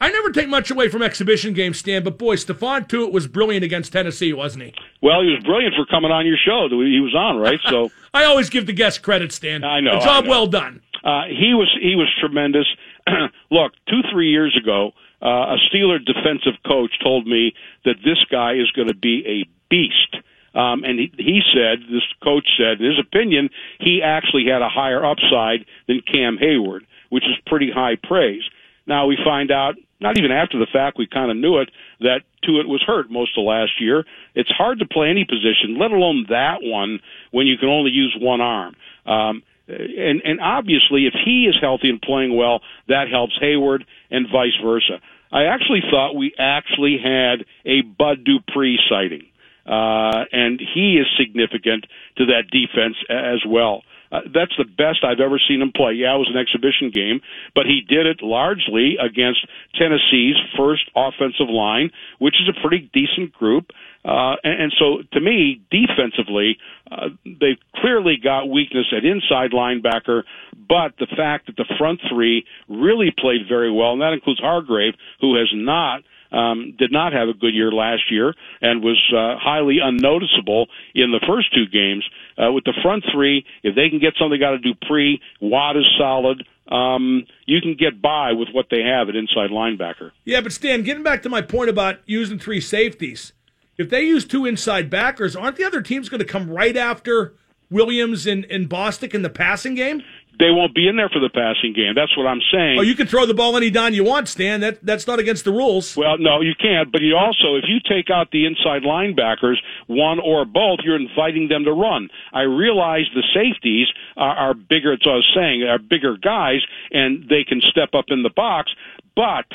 I 0.00 0.10
never 0.10 0.30
take 0.30 0.48
much 0.48 0.70
away 0.70 0.88
from 0.88 1.02
exhibition 1.02 1.54
games, 1.54 1.78
Stan, 1.78 2.02
but 2.02 2.18
boy, 2.18 2.36
Stephon 2.36 2.86
Tuitt 2.86 3.12
was 3.12 3.26
brilliant 3.26 3.64
against 3.64 3.92
Tennessee, 3.92 4.32
wasn't 4.32 4.64
he? 4.64 4.74
Well, 5.00 5.22
he 5.22 5.30
was 5.30 5.42
brilliant 5.44 5.74
for 5.76 5.86
coming 5.86 6.10
on 6.10 6.26
your 6.26 6.36
show. 6.36 6.68
He 6.68 7.00
was 7.00 7.14
on, 7.14 7.38
right? 7.38 7.60
So 7.68 7.90
I 8.14 8.24
always 8.24 8.50
give 8.50 8.66
the 8.66 8.72
guest 8.72 9.02
credit, 9.02 9.32
Stan. 9.32 9.64
I 9.64 9.80
know. 9.80 9.98
A 9.98 10.00
job 10.00 10.24
know. 10.24 10.30
well 10.30 10.46
done. 10.46 10.82
Uh, 11.04 11.24
he 11.28 11.54
was 11.54 11.74
he 11.80 11.94
was 11.94 12.08
tremendous. 12.20 12.66
Look, 13.50 13.72
two 13.88 14.00
three 14.12 14.30
years 14.30 14.58
ago, 14.60 14.92
uh, 15.24 15.54
a 15.54 15.58
Steeler 15.68 16.04
defensive 16.04 16.60
coach 16.66 16.92
told 17.02 17.26
me 17.26 17.54
that 17.84 17.96
this 18.04 18.22
guy 18.30 18.54
is 18.54 18.70
going 18.72 18.88
to 18.88 18.94
be 18.94 19.24
a 19.26 19.48
beast. 19.70 20.16
Um, 20.54 20.84
and 20.84 21.00
he, 21.00 21.12
he 21.16 21.40
said, 21.52 21.80
this 21.90 22.06
coach 22.22 22.46
said, 22.56 22.80
in 22.80 22.86
his 22.86 22.98
opinion, 23.00 23.50
he 23.80 24.02
actually 24.02 24.44
had 24.46 24.62
a 24.62 24.68
higher 24.68 25.04
upside 25.04 25.66
than 25.88 26.00
Cam 26.00 26.38
Heyward, 26.38 26.82
which 27.10 27.24
is 27.24 27.36
pretty 27.46 27.70
high 27.72 27.96
praise. 28.00 28.42
Now 28.86 29.06
we 29.06 29.18
find 29.24 29.50
out, 29.50 29.74
not 30.00 30.18
even 30.18 30.30
after 30.30 30.58
the 30.58 30.66
fact, 30.70 30.98
we 30.98 31.06
kind 31.06 31.30
of 31.30 31.36
knew 31.36 31.58
it, 31.58 31.70
that 32.00 32.20
Tuitt 32.44 32.68
was 32.68 32.82
hurt 32.86 33.10
most 33.10 33.36
of 33.38 33.44
last 33.44 33.80
year. 33.80 34.04
It's 34.34 34.50
hard 34.50 34.78
to 34.80 34.86
play 34.86 35.08
any 35.08 35.24
position, 35.24 35.78
let 35.78 35.90
alone 35.90 36.26
that 36.28 36.58
one, 36.60 37.00
when 37.30 37.46
you 37.46 37.56
can 37.56 37.68
only 37.68 37.90
use 37.90 38.14
one 38.20 38.40
arm. 38.40 38.76
Um, 39.06 39.42
and, 39.66 40.20
and 40.24 40.40
obviously, 40.40 41.06
if 41.06 41.14
he 41.24 41.46
is 41.46 41.56
healthy 41.60 41.88
and 41.88 42.00
playing 42.00 42.36
well, 42.36 42.60
that 42.88 43.08
helps 43.08 43.38
Heyward 43.40 43.84
and 44.10 44.26
vice 44.30 44.56
versa. 44.62 45.00
I 45.34 45.46
actually 45.46 45.82
thought 45.90 46.14
we 46.14 46.32
actually 46.38 46.96
had 47.02 47.44
a 47.66 47.82
Bud 47.82 48.24
Dupree 48.24 48.78
sighting, 48.88 49.26
uh, 49.66 50.24
and 50.30 50.60
he 50.60 50.94
is 50.94 51.06
significant 51.18 51.86
to 52.18 52.26
that 52.26 52.44
defense 52.52 52.94
as 53.10 53.42
well. 53.44 53.82
Uh, 54.12 54.20
that's 54.32 54.54
the 54.56 54.64
best 54.64 55.02
I've 55.02 55.18
ever 55.18 55.40
seen 55.48 55.60
him 55.60 55.72
play. 55.74 55.94
Yeah, 55.94 56.14
it 56.14 56.18
was 56.18 56.30
an 56.32 56.38
exhibition 56.38 56.90
game, 56.94 57.20
but 57.52 57.66
he 57.66 57.80
did 57.82 58.06
it 58.06 58.22
largely 58.22 58.94
against 58.94 59.44
Tennessee's 59.74 60.36
first 60.56 60.88
offensive 60.94 61.50
line, 61.50 61.90
which 62.20 62.36
is 62.38 62.48
a 62.48 62.60
pretty 62.62 62.88
decent 62.94 63.32
group. 63.32 63.72
Uh, 64.04 64.36
and, 64.44 64.64
and 64.64 64.72
so, 64.78 64.98
to 65.12 65.20
me, 65.20 65.62
defensively, 65.70 66.58
uh, 66.90 67.08
they've 67.24 67.58
clearly 67.76 68.16
got 68.22 68.50
weakness 68.50 68.86
at 68.96 69.04
inside 69.04 69.52
linebacker, 69.52 70.24
but 70.68 70.92
the 70.98 71.06
fact 71.16 71.46
that 71.46 71.56
the 71.56 71.64
front 71.78 72.00
three 72.10 72.44
really 72.68 73.14
played 73.16 73.48
very 73.48 73.72
well, 73.72 73.92
and 73.92 74.02
that 74.02 74.12
includes 74.12 74.40
Hargrave, 74.40 74.94
who 75.20 75.36
has 75.36 75.48
not 75.54 76.02
um, 76.34 76.74
did 76.78 76.90
not 76.90 77.12
have 77.12 77.28
a 77.28 77.32
good 77.32 77.54
year 77.54 77.70
last 77.70 78.10
year 78.10 78.34
and 78.60 78.82
was 78.82 79.00
uh, 79.14 79.38
highly 79.40 79.78
unnoticeable 79.82 80.66
in 80.94 81.12
the 81.12 81.20
first 81.26 81.54
two 81.54 81.66
games. 81.66 82.04
Uh, 82.36 82.50
with 82.52 82.64
the 82.64 82.74
front 82.82 83.04
three, 83.12 83.44
if 83.62 83.76
they 83.76 83.88
can 83.88 84.00
get 84.00 84.14
something 84.18 84.42
out 84.42 84.54
of 84.54 84.62
Dupree, 84.62 85.20
Watt 85.40 85.76
is 85.76 85.84
solid. 85.96 86.44
Um, 86.68 87.26
you 87.46 87.60
can 87.60 87.76
get 87.76 88.02
by 88.02 88.32
with 88.32 88.48
what 88.52 88.66
they 88.70 88.82
have 88.82 89.08
at 89.08 89.16
inside 89.16 89.50
linebacker. 89.50 90.10
Yeah, 90.24 90.40
but 90.40 90.52
Stan, 90.52 90.82
getting 90.82 91.02
back 91.02 91.22
to 91.22 91.28
my 91.28 91.42
point 91.42 91.70
about 91.70 91.98
using 92.06 92.38
three 92.38 92.60
safeties, 92.60 93.32
if 93.76 93.90
they 93.90 94.02
use 94.02 94.24
two 94.24 94.46
inside 94.46 94.90
backers, 94.90 95.34
aren't 95.34 95.56
the 95.56 95.64
other 95.64 95.82
teams 95.82 96.08
going 96.08 96.20
to 96.20 96.24
come 96.24 96.50
right 96.50 96.76
after 96.76 97.34
Williams 97.70 98.26
and, 98.26 98.44
and 98.46 98.68
Bostic 98.68 99.14
in 99.14 99.22
the 99.22 99.30
passing 99.30 99.74
game? 99.74 100.02
they 100.38 100.50
won't 100.50 100.74
be 100.74 100.88
in 100.88 100.96
there 100.96 101.08
for 101.08 101.20
the 101.20 101.28
passing 101.28 101.72
game. 101.72 101.94
That's 101.94 102.16
what 102.16 102.26
I'm 102.26 102.40
saying. 102.52 102.78
Oh, 102.78 102.82
you 102.82 102.94
can 102.94 103.06
throw 103.06 103.26
the 103.26 103.34
ball 103.34 103.56
any 103.56 103.70
down 103.70 103.94
you 103.94 104.04
want, 104.04 104.28
Stan. 104.28 104.60
That 104.60 104.84
that's 104.84 105.06
not 105.06 105.18
against 105.18 105.44
the 105.44 105.52
rules. 105.52 105.96
Well, 105.96 106.18
no, 106.18 106.40
you 106.40 106.54
can't. 106.60 106.90
But 106.90 107.02
you 107.02 107.16
also, 107.16 107.54
if 107.54 107.64
you 107.68 107.78
take 107.88 108.10
out 108.10 108.30
the 108.30 108.46
inside 108.46 108.82
linebackers, 108.82 109.56
one 109.86 110.18
or 110.18 110.44
both, 110.44 110.80
you're 110.82 111.00
inviting 111.00 111.48
them 111.48 111.64
to 111.64 111.72
run. 111.72 112.08
I 112.32 112.42
realize 112.42 113.04
the 113.14 113.22
safeties 113.34 113.86
are, 114.16 114.34
are 114.36 114.54
bigger. 114.54 114.94
As 114.94 115.00
I 115.06 115.14
was 115.14 115.32
saying, 115.34 115.62
are 115.62 115.78
bigger 115.78 116.16
guys, 116.16 116.60
and 116.90 117.28
they 117.28 117.44
can 117.44 117.60
step 117.60 117.94
up 117.94 118.06
in 118.08 118.22
the 118.22 118.30
box. 118.30 118.72
But, 119.14 119.46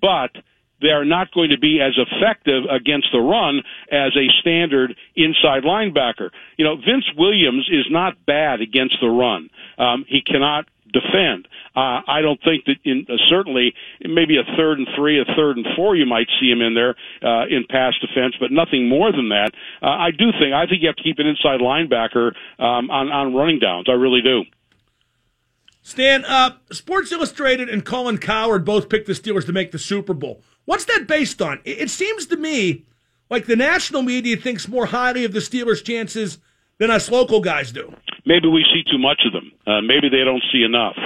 but 0.00 0.30
they 0.80 0.88
are 0.88 1.04
not 1.04 1.32
going 1.32 1.50
to 1.50 1.58
be 1.58 1.80
as 1.80 1.96
effective 1.96 2.64
against 2.70 3.08
the 3.12 3.20
run 3.20 3.62
as 3.90 4.12
a 4.16 4.28
standard 4.40 4.94
inside 5.14 5.62
linebacker. 5.62 6.30
You 6.56 6.64
know, 6.64 6.76
Vince 6.76 7.06
Williams 7.16 7.68
is 7.70 7.86
not 7.90 8.24
bad 8.26 8.60
against 8.60 8.96
the 9.00 9.08
run. 9.08 9.48
Um, 9.78 10.04
he 10.08 10.20
cannot 10.22 10.66
defend. 10.92 11.48
Uh, 11.74 12.00
I 12.06 12.20
don't 12.22 12.40
think 12.42 12.64
that 12.66 12.76
in 12.84 13.06
uh, 13.08 13.16
certainly 13.28 13.74
maybe 14.00 14.38
a 14.38 14.56
third 14.56 14.78
and 14.78 14.88
three, 14.96 15.20
a 15.20 15.24
third 15.36 15.56
and 15.56 15.66
four, 15.76 15.96
you 15.96 16.06
might 16.06 16.28
see 16.40 16.50
him 16.50 16.62
in 16.62 16.74
there 16.74 16.94
uh, 17.22 17.46
in 17.46 17.64
pass 17.68 17.94
defense, 18.00 18.34
but 18.40 18.50
nothing 18.50 18.88
more 18.88 19.12
than 19.12 19.28
that. 19.30 19.50
Uh, 19.82 19.88
I 19.88 20.10
do 20.10 20.32
think 20.38 20.54
I 20.54 20.66
think 20.66 20.82
you 20.82 20.88
have 20.88 20.96
to 20.96 21.02
keep 21.02 21.18
an 21.18 21.26
inside 21.26 21.60
linebacker 21.60 22.32
um, 22.58 22.90
on 22.90 23.10
on 23.10 23.34
running 23.34 23.58
downs. 23.58 23.86
I 23.88 23.92
really 23.92 24.22
do. 24.22 24.44
Stan, 25.82 26.24
uh, 26.24 26.56
Sports 26.72 27.12
Illustrated 27.12 27.68
and 27.68 27.84
Colin 27.84 28.18
Cowherd 28.18 28.64
both 28.64 28.88
picked 28.88 29.06
the 29.06 29.12
Steelers 29.12 29.46
to 29.46 29.52
make 29.52 29.70
the 29.70 29.78
Super 29.78 30.14
Bowl. 30.14 30.42
What's 30.66 30.84
that 30.84 31.06
based 31.06 31.40
on? 31.40 31.60
It, 31.64 31.90
seems 31.90 32.26
to 32.26 32.36
me 32.36 32.84
like 33.30 33.46
the 33.46 33.56
national 33.56 34.02
media 34.02 34.36
thinks 34.36 34.68
more 34.68 34.86
highly 34.86 35.24
of 35.24 35.32
the 35.32 35.38
Steelers' 35.38 35.82
chances 35.82 36.38
than 36.78 36.90
us 36.90 37.10
local 37.10 37.40
guys 37.40 37.72
do. 37.72 37.94
Maybe 38.26 38.48
we 38.48 38.64
see 38.64 38.82
too 38.90 38.98
much 38.98 39.22
of 39.24 39.32
them. 39.32 39.52
Uh, 39.66 39.80
maybe 39.80 40.08
they 40.08 40.24
don't 40.24 40.42
see 40.52 40.62
enough. 40.62 40.96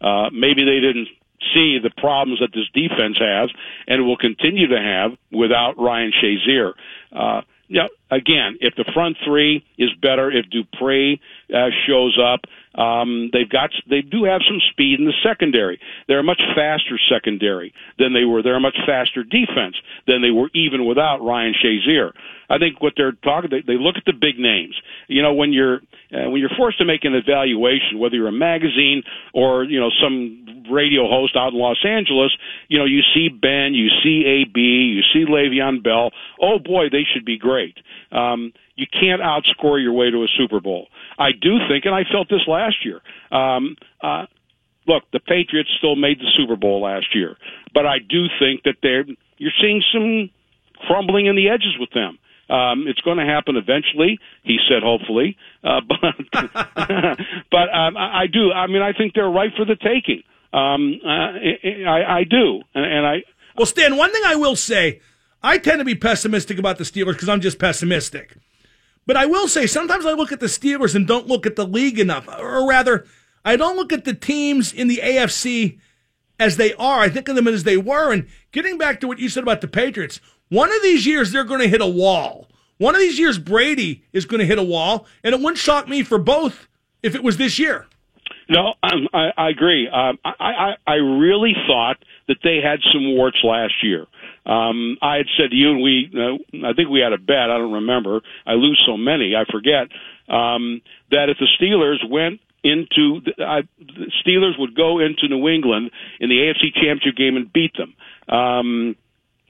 Uh, 0.00 0.30
maybe 0.32 0.64
they 0.64 0.80
didn't 0.80 1.08
see 1.54 1.78
the 1.82 1.90
problems 1.96 2.40
that 2.40 2.50
this 2.52 2.68
defense 2.74 3.18
has 3.18 3.50
and 3.86 4.06
will 4.06 4.16
continue 4.16 4.66
to 4.68 4.78
have 4.78 5.12
without 5.30 5.78
Ryan 5.78 6.12
Shazier. 6.12 6.72
Uh, 7.12 7.42
know, 7.68 7.88
again, 8.10 8.58
if 8.60 8.74
the 8.76 8.84
front 8.92 9.16
three 9.24 9.64
is 9.78 9.90
better, 10.00 10.30
if 10.30 10.46
Dupree 10.50 11.20
uh, 11.52 11.70
shows 11.86 12.18
up, 12.18 12.40
um, 12.74 13.30
they've 13.32 13.48
got 13.48 13.70
they 13.88 14.00
do 14.00 14.24
have 14.24 14.42
some 14.46 14.60
speed 14.70 15.00
in 15.00 15.06
the 15.06 15.16
secondary. 15.24 15.80
They're 16.06 16.20
a 16.20 16.24
much 16.24 16.40
faster 16.54 16.98
secondary 17.10 17.74
than 17.98 18.14
they 18.14 18.24
were. 18.24 18.42
They're 18.42 18.56
a 18.56 18.60
much 18.60 18.78
faster 18.86 19.24
defense 19.24 19.74
than 20.06 20.22
they 20.22 20.30
were 20.30 20.50
even 20.54 20.86
without 20.86 21.18
Ryan 21.18 21.54
Shazier. 21.54 22.12
I 22.48 22.58
think 22.58 22.80
what 22.80 22.94
they're 22.96 23.12
talking 23.12 23.50
they, 23.50 23.62
they 23.66 23.78
look 23.78 23.96
at 23.96 24.04
the 24.06 24.12
big 24.12 24.38
names. 24.38 24.74
You 25.08 25.22
know, 25.22 25.34
when 25.34 25.52
you're 25.52 25.82
uh, 26.14 26.30
when 26.30 26.40
you're 26.40 26.54
forced 26.56 26.78
to 26.78 26.84
make 26.84 27.02
an 27.04 27.14
evaluation, 27.14 27.98
whether 27.98 28.14
you're 28.14 28.28
a 28.28 28.32
magazine 28.32 29.02
or 29.34 29.64
you 29.64 29.80
know 29.80 29.90
some 30.02 30.64
radio 30.70 31.10
host 31.10 31.34
out 31.36 31.52
in 31.52 31.58
Los 31.58 31.84
Angeles, 31.84 32.30
you 32.68 32.78
know 32.78 32.84
you 32.84 33.02
see 33.14 33.28
Ben, 33.30 33.74
you 33.74 33.88
see 34.02 34.22
AB, 34.26 34.60
you 34.60 35.02
see 35.12 35.26
Le'Veon 35.26 35.82
Bell. 35.82 36.10
Oh 36.40 36.58
boy, 36.58 36.86
they 36.90 37.02
should 37.02 37.24
be 37.24 37.38
great. 37.38 37.78
Um, 38.12 38.52
you 38.76 38.86
can't 38.92 39.20
outscore 39.20 39.82
your 39.82 39.92
way 39.92 40.10
to 40.10 40.22
a 40.22 40.28
Super 40.36 40.60
Bowl. 40.60 40.88
I 41.18 41.32
do 41.32 41.58
think, 41.68 41.84
and 41.84 41.94
I 41.94 42.04
felt 42.10 42.28
this 42.28 42.46
last 42.46 42.84
year. 42.84 43.00
Um, 43.30 43.76
uh, 44.02 44.26
look, 44.86 45.04
the 45.12 45.20
Patriots 45.20 45.70
still 45.78 45.96
made 45.96 46.18
the 46.18 46.30
Super 46.36 46.56
Bowl 46.56 46.82
last 46.82 47.14
year, 47.14 47.36
but 47.74 47.86
I 47.86 47.98
do 47.98 48.26
think 48.38 48.64
that 48.64 48.76
they're 48.82 49.04
you're 49.38 49.52
seeing 49.60 49.82
some 49.92 50.30
crumbling 50.86 51.26
in 51.26 51.36
the 51.36 51.48
edges 51.48 51.76
with 51.78 51.90
them. 51.90 52.18
Um, 52.50 52.86
it's 52.88 53.00
going 53.02 53.18
to 53.18 53.24
happen 53.24 53.56
eventually, 53.56 54.18
he 54.42 54.58
said. 54.68 54.82
Hopefully, 54.82 55.36
uh, 55.62 55.80
but 55.88 56.16
but 57.50 57.74
um, 57.74 57.96
I, 57.96 58.22
I 58.22 58.26
do. 58.26 58.52
I 58.52 58.66
mean, 58.66 58.82
I 58.82 58.92
think 58.92 59.14
they're 59.14 59.30
right 59.30 59.52
for 59.56 59.64
the 59.64 59.76
taking. 59.76 60.22
Um, 60.52 61.00
uh, 61.04 61.88
I, 61.88 62.18
I 62.18 62.24
do, 62.24 62.62
and, 62.74 62.84
and 62.84 63.06
I. 63.06 63.22
Well, 63.56 63.66
Stan, 63.66 63.96
one 63.96 64.12
thing 64.12 64.22
I 64.26 64.34
will 64.34 64.56
say, 64.56 65.00
I 65.42 65.58
tend 65.58 65.78
to 65.78 65.84
be 65.84 65.94
pessimistic 65.94 66.58
about 66.58 66.78
the 66.78 66.84
Steelers 66.84 67.12
because 67.12 67.28
I'm 67.28 67.40
just 67.40 67.58
pessimistic. 67.58 68.36
But 69.06 69.16
I 69.16 69.26
will 69.26 69.48
say, 69.48 69.66
sometimes 69.66 70.06
I 70.06 70.12
look 70.12 70.32
at 70.32 70.40
the 70.40 70.46
Steelers 70.46 70.94
and 70.94 71.06
don't 71.06 71.26
look 71.26 71.46
at 71.46 71.56
the 71.56 71.66
league 71.66 71.98
enough. 71.98 72.28
Or 72.28 72.68
rather, 72.68 73.06
I 73.44 73.56
don't 73.56 73.76
look 73.76 73.92
at 73.92 74.04
the 74.04 74.14
teams 74.14 74.72
in 74.72 74.88
the 74.88 75.00
AFC 75.02 75.78
as 76.38 76.56
they 76.56 76.74
are. 76.74 77.00
I 77.00 77.08
think 77.08 77.28
of 77.28 77.36
them 77.36 77.48
as 77.48 77.64
they 77.64 77.76
were. 77.76 78.12
And 78.12 78.28
getting 78.52 78.78
back 78.78 79.00
to 79.00 79.08
what 79.08 79.18
you 79.18 79.28
said 79.28 79.42
about 79.42 79.62
the 79.62 79.68
Patriots, 79.68 80.20
one 80.48 80.70
of 80.70 80.82
these 80.82 81.06
years 81.06 81.32
they're 81.32 81.44
going 81.44 81.60
to 81.60 81.68
hit 81.68 81.80
a 81.80 81.86
wall. 81.86 82.48
One 82.78 82.94
of 82.94 83.00
these 83.00 83.18
years 83.18 83.38
Brady 83.38 84.04
is 84.12 84.26
going 84.26 84.40
to 84.40 84.46
hit 84.46 84.58
a 84.58 84.62
wall. 84.62 85.06
And 85.24 85.34
it 85.34 85.40
wouldn't 85.40 85.58
shock 85.58 85.88
me 85.88 86.02
for 86.02 86.18
both 86.18 86.68
if 87.02 87.14
it 87.14 87.22
was 87.22 87.36
this 87.38 87.58
year. 87.58 87.86
No, 88.48 88.74
um, 88.82 89.08
I, 89.14 89.30
I 89.36 89.48
agree. 89.48 89.88
Um, 89.88 90.18
I, 90.24 90.32
I, 90.40 90.74
I 90.86 90.94
really 90.94 91.54
thought 91.68 91.98
that 92.26 92.38
they 92.42 92.60
had 92.60 92.80
some 92.92 93.14
warts 93.14 93.38
last 93.44 93.74
year. 93.82 94.06
Um, 94.50 94.98
I 95.00 95.16
had 95.16 95.26
said 95.38 95.50
to 95.50 95.56
you, 95.56 95.70
and 95.70 95.80
we, 95.80 96.10
uh, 96.12 96.66
I 96.66 96.72
think 96.74 96.90
we 96.90 96.98
had 96.98 97.12
a 97.12 97.18
bet. 97.18 97.50
I 97.50 97.58
don't 97.58 97.72
remember. 97.72 98.20
I 98.44 98.54
lose 98.54 98.82
so 98.84 98.96
many, 98.96 99.36
I 99.36 99.44
forget. 99.50 99.86
Um, 100.28 100.82
that 101.12 101.28
if 101.30 101.38
the 101.38 101.46
Steelers 101.54 102.02
went 102.08 102.40
into 102.64 103.20
the, 103.24 103.44
I, 103.44 103.62
the 103.78 104.10
Steelers 104.26 104.58
would 104.58 104.74
go 104.74 104.98
into 104.98 105.28
New 105.28 105.48
England 105.48 105.92
in 106.18 106.28
the 106.28 106.34
AFC 106.34 106.74
Championship 106.74 107.16
game 107.16 107.36
and 107.36 107.52
beat 107.52 107.72
them. 107.76 107.94
Um, 108.28 108.96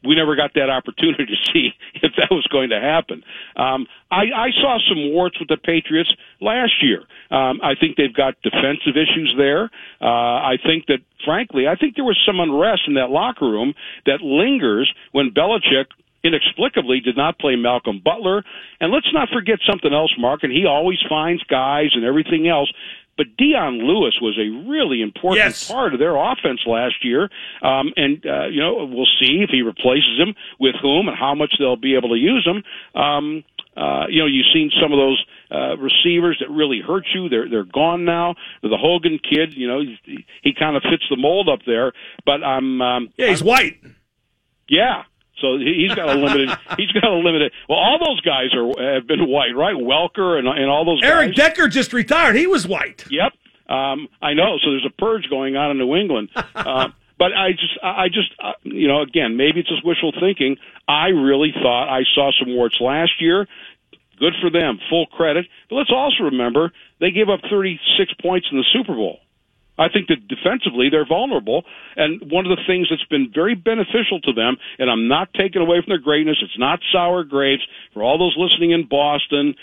we 0.04 0.14
never 0.14 0.36
got 0.36 0.54
that 0.54 0.70
opportunity 0.70 1.26
to 1.26 1.52
see 1.52 1.70
if 2.02 2.12
that 2.16 2.30
was 2.30 2.46
going 2.50 2.70
to 2.70 2.80
happen. 2.80 3.22
Um, 3.56 3.86
I, 4.10 4.24
I 4.34 4.50
saw 4.60 4.78
some 4.88 5.12
warts 5.12 5.38
with 5.38 5.48
the 5.48 5.56
Patriots 5.56 6.12
last 6.40 6.82
year. 6.82 7.00
Um, 7.30 7.60
I 7.62 7.74
think 7.78 7.96
they've 7.96 8.14
got 8.14 8.34
defensive 8.42 8.96
issues 8.96 9.34
there. 9.36 9.70
Uh, 10.00 10.40
I 10.40 10.58
think 10.62 10.86
that, 10.86 11.00
frankly, 11.24 11.68
I 11.68 11.76
think 11.76 11.96
there 11.96 12.04
was 12.04 12.18
some 12.26 12.40
unrest 12.40 12.82
in 12.86 12.94
that 12.94 13.10
locker 13.10 13.48
room 13.48 13.74
that 14.06 14.20
lingers 14.22 14.92
when 15.12 15.30
Belichick 15.30 15.86
inexplicably 16.22 17.00
did 17.00 17.16
not 17.16 17.38
play 17.38 17.56
Malcolm 17.56 18.00
Butler. 18.02 18.44
And 18.80 18.92
let's 18.92 19.08
not 19.12 19.28
forget 19.32 19.58
something 19.68 19.92
else, 19.92 20.12
Mark, 20.18 20.42
and 20.42 20.52
he 20.52 20.66
always 20.66 20.98
finds 21.08 21.42
guys 21.44 21.90
and 21.94 22.04
everything 22.04 22.48
else 22.48 22.70
but 23.20 23.36
Dion 23.36 23.80
Lewis 23.80 24.16
was 24.22 24.38
a 24.38 24.48
really 24.66 25.02
important 25.02 25.44
yes. 25.44 25.68
part 25.68 25.92
of 25.92 26.00
their 26.00 26.16
offense 26.16 26.62
last 26.64 27.04
year. 27.04 27.24
Um, 27.60 27.92
and, 27.94 28.24
uh, 28.24 28.46
you 28.46 28.60
know, 28.60 28.88
we'll 28.90 29.04
see 29.20 29.44
if 29.44 29.50
he 29.50 29.60
replaces 29.60 30.18
him 30.18 30.34
with 30.58 30.74
whom 30.80 31.06
and 31.06 31.14
how 31.14 31.34
much 31.34 31.52
they'll 31.58 31.76
be 31.76 31.96
able 31.96 32.08
to 32.08 32.14
use 32.14 32.48
him. 32.48 32.64
Um, 32.98 33.44
uh, 33.76 34.06
you 34.08 34.20
know, 34.20 34.26
you've 34.26 34.46
seen 34.54 34.70
some 34.80 34.90
of 34.90 34.96
those 34.96 35.22
uh, 35.50 35.76
receivers 35.76 36.38
that 36.40 36.48
really 36.50 36.80
hurt 36.80 37.04
you. 37.14 37.28
They're 37.28 37.46
they're 37.46 37.64
gone 37.64 38.06
now. 38.06 38.36
The 38.62 38.78
Hogan 38.78 39.18
kid, 39.18 39.52
you 39.52 39.68
know, 39.68 39.80
he, 39.80 40.24
he 40.42 40.54
kind 40.58 40.76
of 40.76 40.82
fits 40.82 41.04
the 41.10 41.16
mold 41.16 41.50
up 41.50 41.60
there. 41.66 41.92
But 42.24 42.42
I'm 42.42 42.80
um, 42.80 43.10
yeah, 43.18 43.28
he's 43.28 43.42
I'm, 43.42 43.48
white. 43.48 43.82
Yeah, 44.66 45.02
so 45.40 45.58
he's 45.58 45.94
got 45.94 46.08
a 46.08 46.14
limited. 46.14 46.50
he's 46.76 46.92
got 46.92 47.04
a 47.04 47.16
limited. 47.16 47.52
Well, 47.68 47.78
all 47.78 47.98
those 47.98 48.20
guys 48.20 48.54
are 48.54 48.94
have 48.94 49.06
been 49.06 49.28
white, 49.28 49.54
right? 49.56 49.74
Welker 49.74 50.38
and 50.38 50.46
and 50.48 50.70
all 50.70 50.84
those. 50.84 51.00
Guys. 51.00 51.10
Eric 51.10 51.28
guys. 51.28 51.36
Decker 51.36 51.68
just 51.68 51.92
retired. 51.92 52.36
He 52.36 52.46
was 52.46 52.66
white. 52.66 53.04
Yep. 53.10 53.32
Um, 53.68 54.08
I 54.20 54.34
know. 54.34 54.58
So 54.62 54.70
there's 54.70 54.86
a 54.86 55.00
purge 55.00 55.28
going 55.30 55.56
on 55.56 55.70
in 55.70 55.78
New 55.78 55.94
England. 55.94 56.30
uh, 56.54 56.88
but 57.18 57.32
I 57.36 57.52
just, 57.52 57.78
I 57.82 58.08
just, 58.08 58.32
uh, 58.42 58.52
you 58.62 58.88
know, 58.88 59.02
again, 59.02 59.36
maybe 59.36 59.60
it's 59.60 59.68
just 59.68 59.84
wishful 59.84 60.12
thinking. 60.18 60.56
I 60.88 61.08
really 61.08 61.52
thought 61.52 61.88
I 61.88 62.00
saw 62.14 62.30
some 62.40 62.54
warts 62.56 62.76
last 62.80 63.20
year. 63.20 63.46
Good 64.18 64.32
for 64.40 64.50
them, 64.50 64.78
full 64.88 65.06
credit. 65.06 65.46
But 65.68 65.76
let's 65.76 65.92
also 65.92 66.24
remember 66.24 66.72
they 66.98 67.10
gave 67.10 67.28
up 67.28 67.40
36 67.48 68.14
points 68.22 68.48
in 68.50 68.58
the 68.58 68.64
Super 68.72 68.94
Bowl. 68.94 69.20
I 69.80 69.88
think 69.88 70.08
that 70.08 70.28
defensively 70.28 70.90
they're 70.90 71.08
vulnerable. 71.08 71.64
And 71.96 72.30
one 72.30 72.44
of 72.44 72.56
the 72.56 72.62
things 72.66 72.88
that's 72.90 73.04
been 73.04 73.32
very 73.34 73.54
beneficial 73.54 74.20
to 74.20 74.32
them, 74.32 74.58
and 74.78 74.90
I'm 74.90 75.08
not 75.08 75.32
taking 75.32 75.62
away 75.62 75.80
from 75.80 75.88
their 75.88 75.98
greatness, 75.98 76.36
it's 76.42 76.58
not 76.58 76.80
sour 76.92 77.24
grapes 77.24 77.62
for 77.94 78.02
all 78.02 78.18
those 78.18 78.36
listening 78.36 78.72
in 78.72 78.86
Boston. 78.86 79.54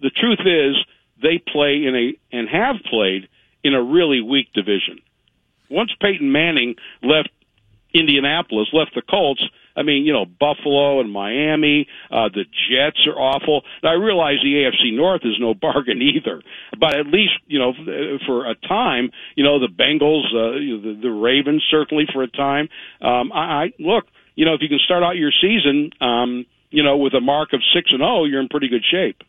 The 0.00 0.10
truth 0.10 0.40
is 0.40 0.76
they 1.20 1.36
play 1.36 1.84
in 1.84 1.94
a 1.94 2.36
and 2.36 2.48
have 2.48 2.76
played 2.88 3.28
in 3.62 3.74
a 3.74 3.82
really 3.82 4.22
weak 4.22 4.52
division. 4.54 5.00
Once 5.68 5.90
Peyton 6.00 6.32
Manning 6.32 6.76
left 7.02 7.28
Indianapolis, 7.92 8.68
left 8.72 8.94
the 8.94 9.02
Colts, 9.02 9.42
I 9.78 9.82
mean, 9.82 10.04
you 10.04 10.12
know, 10.12 10.24
Buffalo 10.24 11.00
and 11.00 11.12
Miami, 11.12 11.86
uh, 12.10 12.28
the 12.34 12.44
Jets 12.44 13.06
are 13.06 13.18
awful. 13.18 13.62
Now, 13.82 13.90
I 13.90 13.94
realize 13.94 14.36
the 14.42 14.54
AFC 14.54 14.96
North 14.96 15.22
is 15.24 15.36
no 15.38 15.54
bargain 15.60 16.02
either, 16.02 16.42
but 16.78 16.98
at 16.98 17.06
least, 17.06 17.34
you 17.46 17.58
know, 17.58 17.72
for 18.26 18.50
a 18.50 18.54
time, 18.54 19.10
you 19.36 19.44
know, 19.44 19.60
the 19.60 19.68
Bengals, 19.68 20.26
uh, 20.34 20.58
the, 20.82 20.98
the 21.02 21.10
Ravens 21.10 21.64
certainly 21.70 22.04
for 22.12 22.22
a 22.22 22.28
time. 22.28 22.68
Um, 23.00 23.32
I, 23.32 23.38
I 23.38 23.72
look, 23.78 24.06
you 24.34 24.44
know, 24.44 24.54
if 24.54 24.60
you 24.62 24.68
can 24.68 24.78
start 24.84 25.02
out 25.02 25.16
your 25.16 25.32
season, 25.40 25.90
um, 26.00 26.46
you 26.70 26.82
know, 26.82 26.96
with 26.96 27.14
a 27.14 27.20
mark 27.20 27.52
of 27.52 27.60
six 27.74 27.90
and 27.90 28.00
zero, 28.00 28.24
you're 28.24 28.40
in 28.40 28.48
pretty 28.48 28.68
good 28.68 28.84
shape. 28.88 29.22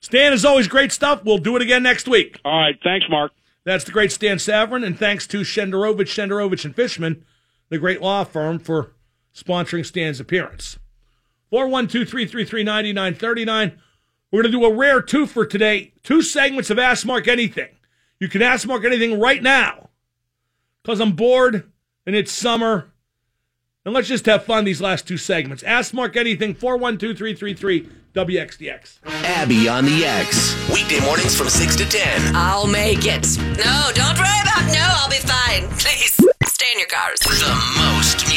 Stan, 0.00 0.32
is 0.32 0.44
always, 0.44 0.66
great 0.66 0.90
stuff. 0.90 1.24
We'll 1.24 1.38
do 1.38 1.54
it 1.54 1.62
again 1.62 1.82
next 1.84 2.08
week. 2.08 2.40
All 2.44 2.58
right, 2.58 2.76
thanks, 2.82 3.06
Mark. 3.08 3.32
That's 3.64 3.84
the 3.84 3.92
great 3.92 4.10
Stan 4.10 4.38
Savran, 4.38 4.84
and 4.84 4.98
thanks 4.98 5.26
to 5.28 5.42
Shenderovich, 5.42 6.08
Shenderovich 6.08 6.64
and 6.64 6.74
Fishman, 6.74 7.24
the 7.68 7.78
great 7.78 8.02
law 8.02 8.24
firm, 8.24 8.58
for 8.58 8.92
sponsoring 9.34 9.84
Stan's 9.84 10.20
appearance. 10.20 10.78
412 11.50 12.08
333 12.08 12.64
9939. 12.64 13.80
We're 14.30 14.42
going 14.42 14.52
to 14.52 14.58
do 14.58 14.64
a 14.64 14.74
rare 14.74 15.02
two 15.02 15.26
for 15.26 15.44
today. 15.44 15.92
Two 16.02 16.22
segments 16.22 16.70
of 16.70 16.78
Ask 16.78 17.04
Mark 17.04 17.28
Anything. 17.28 17.68
You 18.22 18.28
can 18.28 18.40
ask 18.40 18.68
Mark 18.68 18.84
anything 18.84 19.18
right 19.18 19.42
now 19.42 19.90
because 20.80 21.00
I'm 21.00 21.16
bored 21.16 21.68
and 22.06 22.14
it's 22.14 22.30
summer. 22.30 22.92
And 23.84 23.92
let's 23.92 24.06
just 24.06 24.26
have 24.26 24.44
fun 24.44 24.64
these 24.64 24.80
last 24.80 25.08
two 25.08 25.16
segments. 25.16 25.64
Ask 25.64 25.92
Mark 25.92 26.16
anything, 26.16 26.54
412 26.54 27.18
333 27.18 27.88
WXDX. 28.14 28.98
Abby 29.24 29.68
on 29.68 29.86
the 29.86 30.04
X. 30.04 30.54
Weekday 30.72 31.00
mornings 31.00 31.36
from 31.36 31.48
6 31.48 31.74
to 31.74 31.84
10. 31.84 32.36
I'll 32.36 32.68
make 32.68 33.06
it. 33.06 33.26
No, 33.58 33.90
don't 33.92 34.16
worry 34.16 34.40
about 34.42 34.66
no, 34.70 34.86
I'll 34.86 35.10
be 35.10 35.16
fine. 35.16 35.66
Please, 35.78 36.14
stay 36.46 36.70
in 36.74 36.78
your 36.78 36.86
cars. 36.86 37.18
The 37.18 37.74
most 37.78 38.31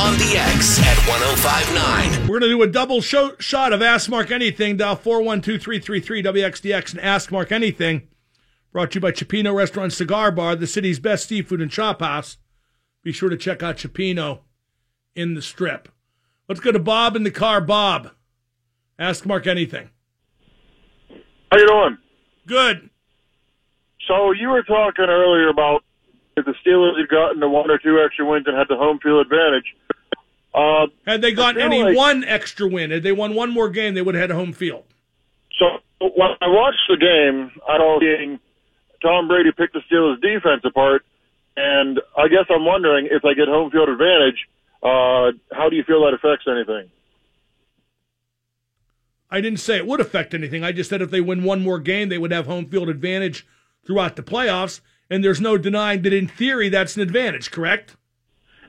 on 0.00 0.14
the 0.14 0.24
WXDX 0.24 0.82
at 0.82 0.96
1059. 1.08 2.22
We're 2.22 2.40
going 2.40 2.50
to 2.50 2.56
do 2.56 2.62
a 2.62 2.66
double 2.66 3.02
show, 3.02 3.36
shot 3.38 3.74
of 3.74 3.82
Ask 3.82 4.08
Mark 4.08 4.30
Anything. 4.30 4.78
Dial 4.78 4.96
412-333-WXDX 4.96 6.92
and 6.92 7.00
Ask 7.02 7.30
Mark 7.30 7.52
Anything. 7.52 8.08
Brought 8.72 8.92
to 8.92 8.94
you 8.96 9.00
by 9.02 9.12
Cioppino 9.12 9.54
Restaurant 9.54 9.92
Cigar 9.92 10.32
Bar, 10.32 10.56
the 10.56 10.66
city's 10.66 10.98
best 10.98 11.28
seafood 11.28 11.60
and 11.60 11.70
chop 11.70 12.00
house. 12.00 12.38
Be 13.02 13.12
sure 13.12 13.28
to 13.28 13.36
check 13.36 13.62
out 13.62 13.76
Cioppino 13.76 14.40
in 15.14 15.34
the 15.34 15.42
strip. 15.42 15.90
Let's 16.48 16.62
go 16.62 16.72
to 16.72 16.78
Bob 16.78 17.14
in 17.14 17.24
the 17.24 17.30
car. 17.30 17.60
Bob, 17.60 18.12
ask 18.98 19.26
Mark 19.26 19.46
anything. 19.46 19.90
How 21.52 21.58
you 21.58 21.66
doing? 21.66 21.98
Good. 22.46 22.88
So 24.08 24.32
you 24.32 24.48
were 24.48 24.62
talking 24.62 25.04
earlier 25.08 25.48
about 25.48 25.84
if 26.36 26.44
the 26.44 26.54
Steelers 26.64 26.98
had 26.98 27.08
gotten 27.08 27.40
the 27.40 27.48
one 27.48 27.70
or 27.70 27.78
two 27.78 28.00
extra 28.04 28.24
wins 28.24 28.46
and 28.46 28.56
had 28.56 28.68
the 28.68 28.76
home 28.76 28.98
field 29.02 29.20
advantage. 29.26 29.74
Uh, 30.54 30.86
Had 31.06 31.22
they 31.22 31.32
gotten 31.32 31.60
any 31.60 31.82
like- 31.82 31.96
one 31.96 32.24
extra 32.24 32.66
win, 32.66 32.90
had 32.90 33.02
they 33.02 33.12
won 33.12 33.34
one 33.34 33.50
more 33.50 33.68
game, 33.68 33.94
they 33.94 34.02
would 34.02 34.14
have 34.14 34.22
had 34.22 34.30
a 34.30 34.34
home 34.34 34.52
field. 34.52 34.84
so 35.58 35.66
when 36.00 36.30
I 36.40 36.48
watched 36.48 36.80
the 36.88 36.96
game, 36.96 37.52
I 37.68 37.78
was 37.78 38.00
seeing 38.00 38.40
Tom 39.02 39.28
Brady 39.28 39.52
pick 39.52 39.72
the 39.72 39.80
Steelers 39.90 40.20
defense 40.20 40.62
apart, 40.64 41.04
and 41.56 42.00
I 42.16 42.28
guess 42.28 42.46
I'm 42.50 42.64
wondering 42.64 43.06
if 43.10 43.22
they 43.22 43.34
get 43.34 43.46
home 43.48 43.70
field 43.70 43.88
advantage, 43.90 44.48
uh, 44.82 45.32
how 45.54 45.68
do 45.68 45.76
you 45.76 45.84
feel 45.84 46.04
that 46.04 46.14
affects 46.14 46.46
anything? 46.48 46.90
I 49.30 49.40
didn't 49.40 49.60
say 49.60 49.76
it 49.76 49.86
would 49.86 50.00
affect 50.00 50.34
anything. 50.34 50.64
I 50.64 50.72
just 50.72 50.90
said 50.90 51.02
if 51.02 51.10
they 51.10 51.20
win 51.20 51.44
one 51.44 51.62
more 51.62 51.78
game, 51.78 52.08
they 52.08 52.18
would 52.18 52.32
have 52.32 52.46
home 52.46 52.66
field 52.66 52.88
advantage 52.88 53.46
throughout 53.86 54.16
the 54.16 54.22
playoffs. 54.22 54.80
And 55.10 55.24
there's 55.24 55.40
no 55.40 55.58
denying 55.58 56.02
that 56.02 56.12
in 56.12 56.28
theory 56.28 56.68
that's 56.68 56.96
an 56.96 57.02
advantage, 57.02 57.50
correct? 57.50 57.96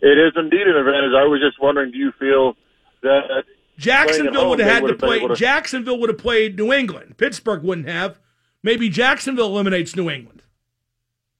It 0.02 0.18
is 0.18 0.34
indeed 0.36 0.62
an 0.68 0.76
advantage. 0.76 1.12
I 1.16 1.26
was 1.26 1.40
just 1.40 1.62
wondering, 1.62 1.92
do 1.92 1.98
you 1.98 2.12
feel 2.20 2.56
that 3.04 3.44
Jacksonville 3.78 4.50
would 4.50 4.60
have 4.60 4.70
had 4.70 4.80
to 4.80 4.84
would've 4.84 5.00
play. 5.00 5.20
to- 5.20 5.36
Jacksonville 5.36 6.00
would 6.00 6.10
have 6.10 6.18
played 6.18 6.58
New 6.58 6.74
England. 6.74 7.18
Pittsburgh 7.18 7.64
wouldn't 7.64 7.88
have. 7.88 8.20
Maybe 8.64 8.90
Jacksonville 8.90 9.48
eliminates 9.48 9.96
New 9.96 10.10
England. 10.10 10.42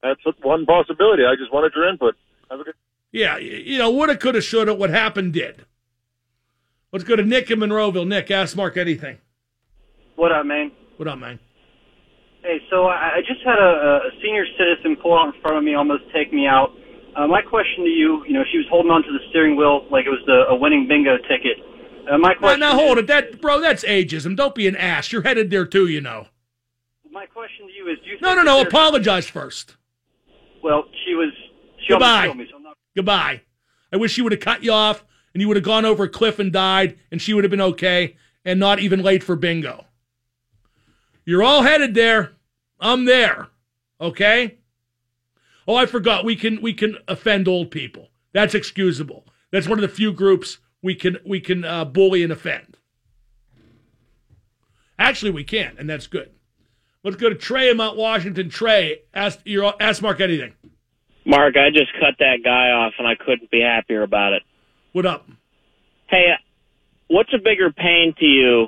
that's 0.02 0.20
one 0.42 0.66
possibility? 0.66 1.24
I 1.24 1.36
just 1.36 1.52
wanted 1.52 1.72
your 1.74 1.88
input. 1.88 2.16
Have 2.50 2.60
a 2.60 2.64
good 2.64 2.74
Yeah, 3.12 3.36
you 3.38 3.78
know, 3.78 3.90
woulda, 3.90 4.16
coulda, 4.16 4.40
shoulda. 4.40 4.74
What 4.74 4.90
happened 4.90 5.32
did. 5.32 5.64
Let's 6.92 7.04
go 7.04 7.16
to 7.16 7.22
Nick 7.24 7.50
in 7.50 7.60
Monroeville. 7.60 8.06
Nick, 8.06 8.30
ask 8.30 8.56
Mark 8.56 8.76
anything. 8.76 9.18
What 10.16 10.32
up, 10.32 10.44
man? 10.44 10.72
What 10.96 11.08
up, 11.08 11.18
man? 11.18 11.38
Hey, 12.42 12.58
so 12.70 12.86
I 12.86 13.16
I 13.16 13.20
just 13.26 13.40
had 13.44 13.58
a, 13.58 14.00
a 14.06 14.10
senior 14.22 14.44
citizen 14.58 14.96
pull 15.00 15.16
out 15.18 15.34
in 15.34 15.40
front 15.40 15.56
of 15.58 15.64
me, 15.64 15.74
almost 15.74 16.04
take 16.14 16.32
me 16.32 16.46
out. 16.46 16.70
Uh, 17.16 17.26
my 17.26 17.42
question 17.42 17.84
to 17.84 17.90
you, 17.90 18.24
you 18.26 18.32
know, 18.32 18.42
she 18.50 18.56
was 18.58 18.66
holding 18.70 18.90
on 18.90 19.02
to 19.02 19.12
the 19.12 19.18
steering 19.30 19.54
wheel 19.56 19.86
like 19.90 20.06
it 20.06 20.10
was 20.10 20.22
the, 20.26 20.46
a 20.48 20.56
winning 20.56 20.88
bingo 20.88 21.18
ticket. 21.28 21.58
Uh, 22.10 22.16
my 22.18 22.32
Now, 22.32 22.38
question. 22.38 22.60
now 22.60 22.72
hold 22.74 22.98
is, 22.98 23.04
it, 23.04 23.06
that 23.08 23.40
bro. 23.40 23.60
That's 23.60 23.84
ageism. 23.84 24.34
Don't 24.36 24.54
be 24.54 24.66
an 24.66 24.76
ass. 24.76 25.12
You're 25.12 25.22
headed 25.22 25.50
there 25.50 25.66
too. 25.66 25.86
You 25.86 26.00
know. 26.00 26.26
My 27.10 27.26
question 27.26 27.66
to 27.66 27.72
you 27.72 27.88
is, 27.92 27.98
do 28.02 28.10
you 28.10 28.18
No, 28.22 28.34
think 28.34 28.44
no, 28.46 28.60
no. 28.62 28.66
Apologize 28.66 29.28
first. 29.28 29.76
Well, 30.64 30.84
she 31.04 31.14
was. 31.14 31.30
She 31.86 31.88
Goodbye. 31.90 32.32
me. 32.32 32.46
So 32.50 32.56
I'm 32.56 32.62
not. 32.62 32.76
Goodbye. 32.96 33.42
I 33.92 33.96
wish 33.98 34.12
she 34.12 34.22
would 34.22 34.32
have 34.32 34.40
cut 34.40 34.64
you 34.64 34.72
off 34.72 35.04
and 35.34 35.40
you 35.40 35.48
would 35.48 35.56
have 35.56 35.64
gone 35.64 35.84
over 35.84 36.04
a 36.04 36.08
cliff 36.08 36.38
and 36.38 36.52
died, 36.52 36.98
and 37.10 37.20
she 37.20 37.32
would 37.34 37.42
have 37.44 37.50
been 37.50 37.60
okay 37.60 38.16
and 38.44 38.58
not 38.60 38.80
even 38.80 39.02
late 39.02 39.22
for 39.22 39.34
bingo. 39.36 39.86
You're 41.24 41.42
all 41.42 41.62
headed 41.62 41.94
there. 41.94 42.32
I'm 42.80 43.04
there. 43.04 43.48
Okay? 44.00 44.58
Oh, 45.66 45.76
I 45.76 45.86
forgot. 45.86 46.24
We 46.24 46.34
can 46.34 46.60
we 46.60 46.74
can 46.74 46.98
offend 47.06 47.46
old 47.46 47.70
people. 47.70 48.08
That's 48.32 48.54
excusable. 48.54 49.26
That's 49.50 49.68
one 49.68 49.78
of 49.78 49.82
the 49.82 49.94
few 49.94 50.12
groups 50.12 50.58
we 50.82 50.94
can 50.94 51.18
we 51.24 51.40
can 51.40 51.64
uh, 51.64 51.84
bully 51.84 52.22
and 52.22 52.32
offend. 52.32 52.76
Actually, 54.98 55.30
we 55.30 55.44
can, 55.44 55.76
and 55.78 55.88
that's 55.88 56.06
good. 56.06 56.30
Let's 57.04 57.16
go 57.16 57.28
to 57.28 57.34
Trey 57.34 57.70
in 57.70 57.76
Mount 57.76 57.96
Washington. 57.96 58.48
Trey, 58.48 59.02
ask 59.14 59.40
your 59.44 59.74
ask 59.80 60.02
Mark 60.02 60.20
anything. 60.20 60.54
Mark, 61.24 61.56
I 61.56 61.70
just 61.70 61.92
cut 62.00 62.14
that 62.18 62.38
guy 62.44 62.70
off, 62.70 62.94
and 62.98 63.06
I 63.06 63.14
couldn't 63.14 63.50
be 63.50 63.60
happier 63.60 64.02
about 64.02 64.32
it. 64.32 64.42
What 64.92 65.06
up? 65.06 65.28
Hey, 66.08 66.26
what's 67.08 67.32
a 67.32 67.38
bigger 67.38 67.70
pain 67.72 68.14
to 68.18 68.24
you 68.24 68.66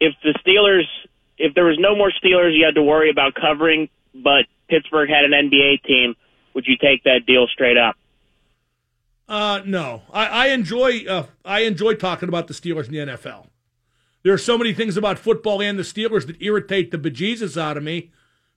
if 0.00 0.14
the 0.22 0.34
Steelers, 0.44 0.84
if 1.38 1.54
there 1.54 1.64
was 1.64 1.78
no 1.78 1.94
more 1.96 2.10
Steelers 2.10 2.56
you 2.56 2.64
had 2.64 2.74
to 2.74 2.82
worry 2.82 3.10
about 3.10 3.34
covering, 3.34 3.88
but 4.14 4.46
Pittsburgh 4.68 5.08
had 5.08 5.24
an 5.24 5.32
NBA 5.32 5.82
team, 5.82 6.16
would 6.54 6.66
you 6.66 6.76
take 6.76 7.04
that 7.04 7.26
deal 7.26 7.46
straight 7.48 7.76
up? 7.76 7.96
Uh, 9.28 9.60
no, 9.64 10.02
I, 10.12 10.26
I 10.26 10.46
enjoy 10.48 11.04
uh, 11.04 11.26
I 11.44 11.60
enjoy 11.60 11.94
talking 11.94 12.28
about 12.28 12.46
the 12.46 12.54
Steelers 12.54 12.86
in 12.86 12.92
the 12.92 13.12
NFL. 13.12 13.48
There 14.22 14.32
are 14.32 14.38
so 14.38 14.56
many 14.56 14.72
things 14.72 14.96
about 14.96 15.18
football 15.18 15.60
and 15.60 15.78
the 15.78 15.82
Steelers 15.82 16.26
that 16.26 16.40
irritate 16.40 16.90
the 16.90 16.98
bejesus 16.98 17.60
out 17.60 17.76
of 17.76 17.82
me, 17.82 18.10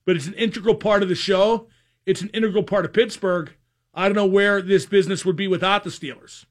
but 0.05 0.15
it's 0.15 0.27
an 0.27 0.33
integral 0.35 0.75
part 0.75 1.03
of 1.03 1.09
the 1.09 1.15
show. 1.15 1.67
It's 2.05 2.21
an 2.21 2.29
integral 2.29 2.63
part 2.63 2.85
of 2.85 2.93
Pittsburgh. 2.93 3.53
I 3.93 4.07
don't 4.07 4.15
know 4.15 4.25
where 4.25 4.61
this 4.61 4.85
business 4.85 5.25
would 5.25 5.35
be 5.35 5.47
without 5.47 5.83
the 5.83 5.89
Steelers. 5.89 6.45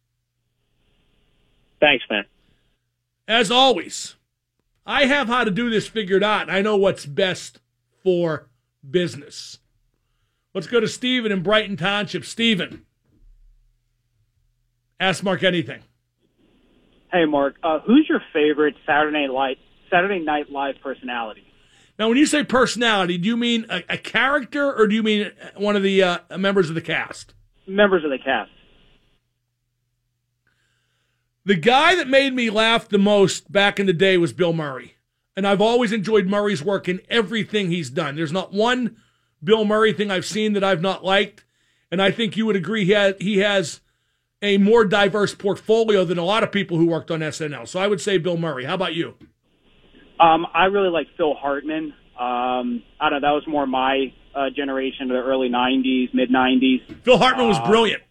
Thanks, 1.81 2.05
man. 2.11 2.25
As 3.27 3.51
always, 3.51 4.17
I 4.89 5.05
have 5.05 5.29
how 5.29 5.45
to 5.45 5.51
do 5.51 5.69
this 5.69 5.87
figured 5.87 6.25
out. 6.25 6.49
I 6.49 6.63
know 6.63 6.75
what's 6.75 7.05
best 7.05 7.61
for 8.03 8.49
business. 8.91 9.59
Let's 10.55 10.67
go 10.67 10.81
to 10.81 10.89
Stephen 10.89 11.31
in 11.31 11.43
Brighton 11.43 11.77
Township. 11.77 12.25
Stephen, 12.25 12.87
ask 14.99 15.23
Mark 15.23 15.43
anything. 15.43 15.83
Hey, 17.13 17.27
Mark, 17.27 17.57
uh, 17.63 17.81
who's 17.81 18.07
your 18.09 18.23
favorite 18.33 18.77
Saturday 18.87 19.27
Night 19.27 19.31
Live, 19.31 19.57
Saturday 19.91 20.25
Night 20.25 20.51
Live 20.51 20.77
personality? 20.83 21.43
Now, 21.99 22.09
when 22.09 22.17
you 22.17 22.25
say 22.25 22.43
personality, 22.43 23.19
do 23.19 23.29
you 23.29 23.37
mean 23.37 23.67
a, 23.69 23.83
a 23.91 23.99
character 23.99 24.73
or 24.75 24.87
do 24.87 24.95
you 24.95 25.03
mean 25.03 25.33
one 25.57 25.77
of 25.77 25.83
the 25.83 26.03
uh, 26.03 26.19
members 26.39 26.71
of 26.71 26.75
the 26.75 26.81
cast? 26.81 27.35
Members 27.67 28.05
of 28.05 28.11
the 28.11 28.19
cast. 28.19 28.51
The 31.49 31.57
guy 31.57 31.95
that 31.95 32.09
made 32.09 32.35
me 32.35 32.51
laugh 32.51 32.91
the 32.91 32.99
most 32.99 33.51
back 33.51 33.81
in 33.81 33.87
the 33.87 33.95
day 33.95 34.19
was 34.19 34.35
Bill 34.35 34.53
Murray. 34.53 34.97
And 35.35 35.47
I've 35.47 35.63
always 35.63 35.93
enjoyed 35.93 36.27
Murray's 36.27 36.63
work 36.63 36.91
in 36.91 37.01
everything 37.09 37.71
he's 37.71 37.89
done. 37.89 38.17
There's 38.17 38.35
not 38.35 38.53
one 38.53 38.99
Bill 39.43 39.65
Murray 39.65 39.95
thing 39.95 40.11
I've 40.11 40.27
seen 40.27 40.53
that 40.53 40.63
I've 40.63 40.83
not 40.83 41.07
liked. 41.07 41.47
And 41.91 42.03
I 42.03 42.11
think 42.11 42.37
you 42.37 42.45
would 42.45 42.55
agree 42.57 42.85
he 42.85 42.91
has, 42.93 43.15
he 43.19 43.39
has 43.39 43.81
a 44.43 44.59
more 44.59 44.85
diverse 44.85 45.35
portfolio 45.35 46.05
than 46.05 46.19
a 46.19 46.23
lot 46.23 46.43
of 46.43 46.53
people 46.53 46.77
who 46.77 46.85
worked 46.85 47.11
on 47.11 47.21
SNL. 47.21 47.67
So 47.67 47.81
I 47.81 47.87
would 47.87 48.03
say 48.03 48.19
Bill 48.19 48.37
Murray. 48.37 48.67
How 48.67 48.75
about 48.75 48.95
you? 48.95 49.15
Um, 50.21 50.47
I 50.53 50.65
really 50.65 50.91
like 50.91 51.07
Phil 51.17 51.33
Hartman. 51.33 51.95
Um, 52.21 52.83
I 53.01 53.09
don't 53.09 53.23
know, 53.23 53.29
that 53.29 53.33
was 53.33 53.45
more 53.47 53.67
my 53.67 54.13
uh, 54.35 54.51
generation, 54.55 55.09
the 55.09 55.15
early 55.15 55.49
90s, 55.49 56.13
mid 56.13 56.29
90s. 56.29 57.05
Phil 57.05 57.17
Hartman 57.17 57.49
was 57.49 57.57
Uh, 57.57 57.67
brilliant. 57.67 58.03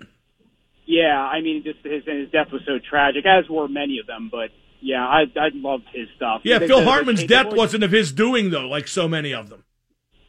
Yeah, 0.88 1.20
I 1.20 1.42
mean, 1.42 1.64
just 1.64 1.80
his, 1.84 2.04
his 2.06 2.32
death 2.32 2.48
was 2.52 2.62
so 2.66 2.80
tragic, 2.80 3.26
as 3.26 3.50
were 3.50 3.68
many 3.68 4.00
of 4.00 4.08
them, 4.08 4.30
but 4.32 4.50
yeah, 4.82 5.06
I, 5.06 5.24
I 5.36 5.50
loved 5.54 5.84
his 5.94 6.08
stuff. 6.16 6.42
Yeah, 6.44 6.60
Phil 6.60 6.84
Hartman's 6.84 7.26
death 7.26 7.48
lawyer- 7.48 7.58
wasn't 7.58 7.84
of 7.84 7.92
his 7.92 8.14
doing, 8.14 8.52
though, 8.52 8.68
like 8.68 8.88
so 8.88 9.08
many 9.08 9.34
of 9.34 9.50
them. 9.50 9.66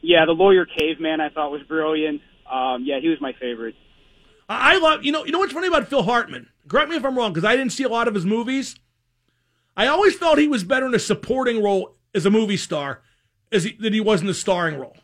Yeah, 0.01 0.25
the 0.25 0.33
lawyer 0.33 0.65
caveman 0.65 1.21
I 1.21 1.29
thought 1.29 1.51
was 1.51 1.61
brilliant. 1.63 2.21
Um, 2.51 2.83
yeah, 2.83 2.99
he 3.01 3.07
was 3.07 3.19
my 3.21 3.33
favorite. 3.39 3.75
I 4.47 4.75
I 4.75 4.77
love 4.79 5.03
you 5.03 5.11
know 5.11 5.25
you 5.25 5.31
know 5.31 5.39
what's 5.39 5.53
funny 5.53 5.67
about 5.67 5.87
Phil 5.87 6.03
Hartman. 6.03 6.47
Correct 6.67 6.89
me 6.89 6.95
if 6.95 7.05
I'm 7.05 7.17
wrong 7.17 7.31
because 7.31 7.45
I 7.45 7.55
didn't 7.55 7.71
see 7.73 7.83
a 7.83 7.89
lot 7.89 8.07
of 8.07 8.15
his 8.15 8.25
movies. 8.25 8.75
I 9.77 9.87
always 9.87 10.15
felt 10.15 10.39
he 10.39 10.47
was 10.47 10.63
better 10.63 10.87
in 10.87 10.95
a 10.95 10.99
supporting 10.99 11.61
role 11.63 11.95
as 12.13 12.25
a 12.25 12.29
movie 12.29 12.57
star 12.57 13.01
as 13.51 13.63
he, 13.65 13.73
than 13.73 13.93
he 13.93 14.01
was 14.01 14.21
in 14.21 14.27
the 14.27 14.33
starring 14.33 14.77
role. 14.79 14.97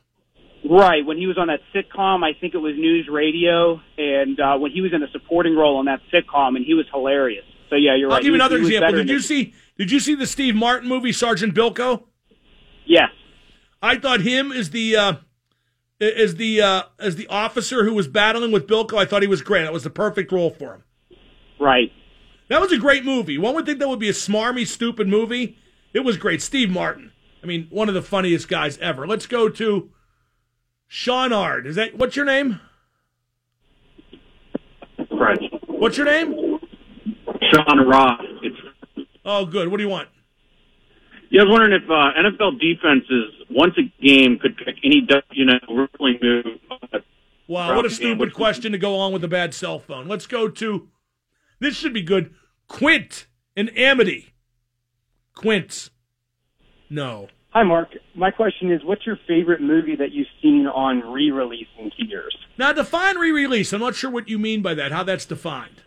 Right, 0.67 1.05
when 1.05 1.17
he 1.17 1.27
was 1.27 1.37
on 1.37 1.47
that 1.47 1.59
sitcom, 1.73 2.23
I 2.23 2.33
think 2.39 2.55
it 2.55 2.57
was 2.57 2.73
NewsRadio, 2.73 3.81
and 3.97 4.39
uh, 4.39 4.57
when 4.57 4.71
he 4.71 4.81
was 4.81 4.93
in 4.93 5.03
a 5.03 5.11
supporting 5.11 5.55
role 5.55 5.77
on 5.77 5.85
that 5.85 5.99
sitcom, 6.11 6.55
and 6.55 6.65
he 6.65 6.73
was 6.73 6.87
hilarious. 6.91 7.45
So 7.69 7.75
yeah, 7.75 7.95
you're 7.95 8.09
I'll 8.09 8.15
right. 8.15 8.23
give 8.23 8.29
you 8.29 8.35
another 8.35 8.59
was 8.59 8.69
example. 8.69 8.93
Did 8.93 9.09
you 9.09 9.19
see 9.19 9.53
Did 9.77 9.91
you 9.91 9.99
see 9.99 10.15
the 10.15 10.25
Steve 10.25 10.55
Martin 10.55 10.89
movie 10.89 11.11
Sergeant 11.11 11.53
Bilko? 11.53 12.05
Yes. 12.85 13.09
I 13.81 13.97
thought 13.97 14.21
him 14.21 14.51
as 14.51 14.71
the 14.71 14.95
uh, 14.95 15.13
as 16.01 16.35
the 16.35 16.61
uh, 16.61 16.83
as 16.99 17.15
the 17.15 17.27
officer 17.27 17.83
who 17.83 17.93
was 17.93 18.07
battling 18.07 18.51
with 18.51 18.67
Bilko. 18.67 18.97
I 18.97 19.05
thought 19.05 19.21
he 19.21 19.27
was 19.27 19.41
great. 19.41 19.63
That 19.63 19.73
was 19.73 19.83
the 19.83 19.89
perfect 19.91 20.31
role 20.31 20.49
for 20.49 20.75
him. 20.75 20.83
Right. 21.59 21.91
That 22.49 22.61
was 22.61 22.71
a 22.71 22.77
great 22.77 23.05
movie. 23.05 23.37
One 23.37 23.55
would 23.55 23.65
think 23.65 23.79
that 23.79 23.89
would 23.89 23.99
be 23.99 24.09
a 24.09 24.13
smarmy, 24.13 24.67
stupid 24.67 25.07
movie. 25.07 25.57
It 25.93 26.01
was 26.01 26.17
great. 26.17 26.41
Steve 26.41 26.69
Martin. 26.69 27.11
I 27.43 27.47
mean, 27.47 27.67
one 27.69 27.87
of 27.87 27.95
the 27.95 28.01
funniest 28.01 28.47
guys 28.47 28.77
ever. 28.79 29.05
Let's 29.05 29.27
go 29.27 29.49
to 29.49 29.91
Sean 30.87 31.33
Ard. 31.33 31.67
Is 31.67 31.75
that 31.75 31.97
what's 31.97 32.15
your 32.15 32.25
name? 32.25 32.59
French. 35.17 35.43
What's 35.67 35.97
your 35.97 36.05
name? 36.05 36.59
Sean 37.53 37.87
Ross. 37.87 38.21
It's, 38.41 38.55
Oh, 39.27 39.45
good. 39.45 39.69
What 39.69 39.77
do 39.77 39.83
you 39.83 39.89
want? 39.89 40.09
yeah, 41.31 41.41
I 41.41 41.45
was 41.45 41.51
wondering 41.51 41.81
if 41.81 41.89
uh, 41.89 42.11
NFL 42.13 42.59
defenses 42.59 43.31
once 43.49 43.73
a 43.77 44.03
game 44.05 44.37
could 44.39 44.55
pick 44.57 44.75
any 44.83 45.07
you 45.31 45.45
know 45.45 45.59
rippling 45.69 46.19
move. 46.21 46.45
Wow, 47.47 47.75
what 47.75 47.85
a 47.85 47.89
stupid 47.89 48.33
question 48.33 48.71
to 48.71 48.77
go 48.77 48.97
on 48.97 49.13
with 49.13 49.23
a 49.23 49.27
bad 49.27 49.53
cell 49.53 49.79
phone. 49.79 50.07
Let's 50.07 50.27
go 50.27 50.47
to. 50.47 50.87
This 51.59 51.75
should 51.75 51.93
be 51.93 52.01
good. 52.01 52.33
Quint 52.67 53.27
and 53.55 53.75
Amity. 53.77 54.33
Quint. 55.35 55.89
No. 56.89 57.27
Hi, 57.55 57.63
Mark. 57.63 57.95
My 58.15 58.31
question 58.31 58.69
is, 58.69 58.83
what's 58.83 59.05
your 59.05 59.17
favorite 59.29 59.61
movie 59.61 59.95
that 59.95 60.11
you've 60.11 60.27
seen 60.41 60.67
on 60.67 60.99
re-release 60.99 61.69
in 61.79 61.89
theaters? 61.91 62.35
Now 62.57 62.73
define 62.73 63.17
re-release. 63.17 63.71
I'm 63.71 63.79
not 63.79 63.95
sure 63.95 64.11
what 64.11 64.27
you 64.27 64.37
mean 64.37 64.61
by 64.61 64.73
that. 64.73 64.91
How 64.91 65.03
that's 65.03 65.25
defined. 65.25 65.81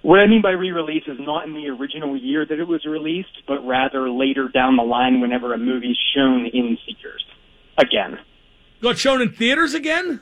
What 0.00 0.20
I 0.20 0.26
mean 0.26 0.40
by 0.40 0.52
re-release 0.52 1.02
is 1.06 1.18
not 1.20 1.44
in 1.44 1.52
the 1.52 1.68
original 1.68 2.16
year 2.16 2.46
that 2.46 2.58
it 2.58 2.66
was 2.66 2.86
released, 2.86 3.42
but 3.46 3.60
rather 3.66 4.08
later 4.08 4.48
down 4.48 4.76
the 4.76 4.82
line 4.82 5.20
whenever 5.20 5.52
a 5.52 5.58
movie's 5.58 5.98
shown 6.16 6.46
in 6.46 6.78
theaters. 6.86 7.22
Again. 7.76 8.18
Got 8.80 8.96
shown 8.96 9.20
in 9.20 9.30
theaters 9.30 9.74
again? 9.74 10.20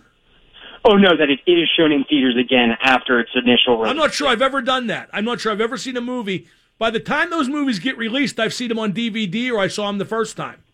Oh 0.85 0.97
no, 0.97 1.17
that 1.17 1.29
it 1.31 1.49
is 1.49 1.69
shown 1.79 1.93
in 1.93 2.03
theaters 2.11 2.37
again 2.37 2.77
after 2.83 3.21
its 3.21 3.31
initial 3.37 3.79
release. 3.79 3.91
I'm 3.93 3.97
not 3.97 4.15
sure 4.15 4.27
I've 4.27 4.43
ever 4.43 4.61
done 4.61 4.89
that. 4.89 5.11
I'm 5.13 5.25
not 5.25 5.39
sure 5.39 5.53
I've 5.53 5.61
ever 5.61 5.77
seen 5.77 5.97
a 5.97 6.01
movie. 6.01 6.49
By 6.77 6.91
the 6.91 6.99
time 6.99 7.31
those 7.31 7.49
movies 7.49 7.79
get 7.79 7.97
released, 7.97 8.41
I've 8.41 8.53
seen 8.53 8.69
them 8.69 8.81
on 8.81 8.93
DVD 8.93 9.53
or 9.53 9.61
I 9.61 9.69
saw 9.69 9.87
them 9.87 9.99
the 9.99 10.05
first 10.05 10.37
time. 10.37 10.65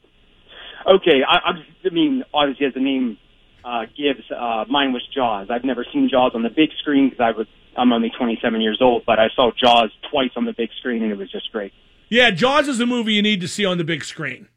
Okay, 0.86 1.22
I, 1.26 1.36
I, 1.36 1.50
I 1.86 1.90
mean, 1.90 2.24
obviously, 2.32 2.66
as 2.66 2.74
the 2.74 2.80
name 2.80 3.18
uh, 3.64 3.86
gives, 3.96 4.20
uh, 4.30 4.64
mine 4.68 4.92
was 4.92 5.02
Jaws. 5.14 5.48
I've 5.50 5.64
never 5.64 5.84
seen 5.92 6.08
Jaws 6.10 6.32
on 6.34 6.42
the 6.42 6.50
big 6.50 6.70
screen 6.80 7.08
because 7.10 7.20
I 7.22 7.30
was 7.36 7.46
I'm 7.76 7.92
only 7.92 8.10
27 8.16 8.60
years 8.60 8.78
old, 8.80 9.02
but 9.06 9.18
I 9.18 9.28
saw 9.34 9.50
Jaws 9.58 9.90
twice 10.10 10.30
on 10.36 10.44
the 10.44 10.52
big 10.52 10.70
screen 10.78 11.02
and 11.02 11.10
it 11.10 11.18
was 11.18 11.30
just 11.30 11.50
great. 11.50 11.72
Yeah, 12.08 12.30
Jaws 12.30 12.68
is 12.68 12.78
a 12.80 12.86
movie 12.86 13.14
you 13.14 13.22
need 13.22 13.40
to 13.40 13.48
see 13.48 13.64
on 13.64 13.78
the 13.78 13.84
big 13.84 14.04
screen. 14.04 14.48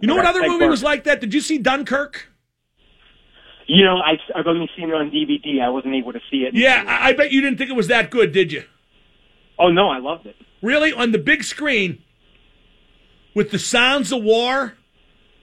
You 0.00 0.08
know 0.08 0.14
Okay, 0.14 0.24
what 0.24 0.36
other 0.36 0.48
movie 0.48 0.66
was 0.66 0.82
like 0.82 1.04
that? 1.04 1.20
Did 1.20 1.34
you 1.34 1.40
see 1.40 1.58
Dunkirk? 1.58 2.32
You 3.66 3.84
know, 3.84 3.96
I, 3.96 4.12
I've 4.38 4.46
only 4.46 4.70
seen 4.76 4.90
it 4.90 4.94
on 4.94 5.10
DVD. 5.10 5.60
I 5.60 5.68
wasn't 5.70 5.94
able 5.94 6.12
to 6.12 6.20
see 6.30 6.38
it. 6.38 6.54
Yeah, 6.54 6.84
I 6.86 7.08
I 7.08 7.12
bet 7.14 7.32
you 7.32 7.40
didn't 7.40 7.58
think 7.58 7.68
it 7.68 7.76
was 7.76 7.88
that 7.88 8.10
good, 8.10 8.32
did 8.32 8.52
you? 8.52 8.62
Oh 9.58 9.68
no, 9.70 9.88
I 9.88 9.98
loved 9.98 10.26
it. 10.26 10.36
Really, 10.62 10.92
on 10.92 11.12
the 11.12 11.18
big 11.18 11.42
screen, 11.42 12.02
with 13.34 13.50
the 13.50 13.58
sounds 13.58 14.12
of 14.12 14.22
war, 14.22 14.74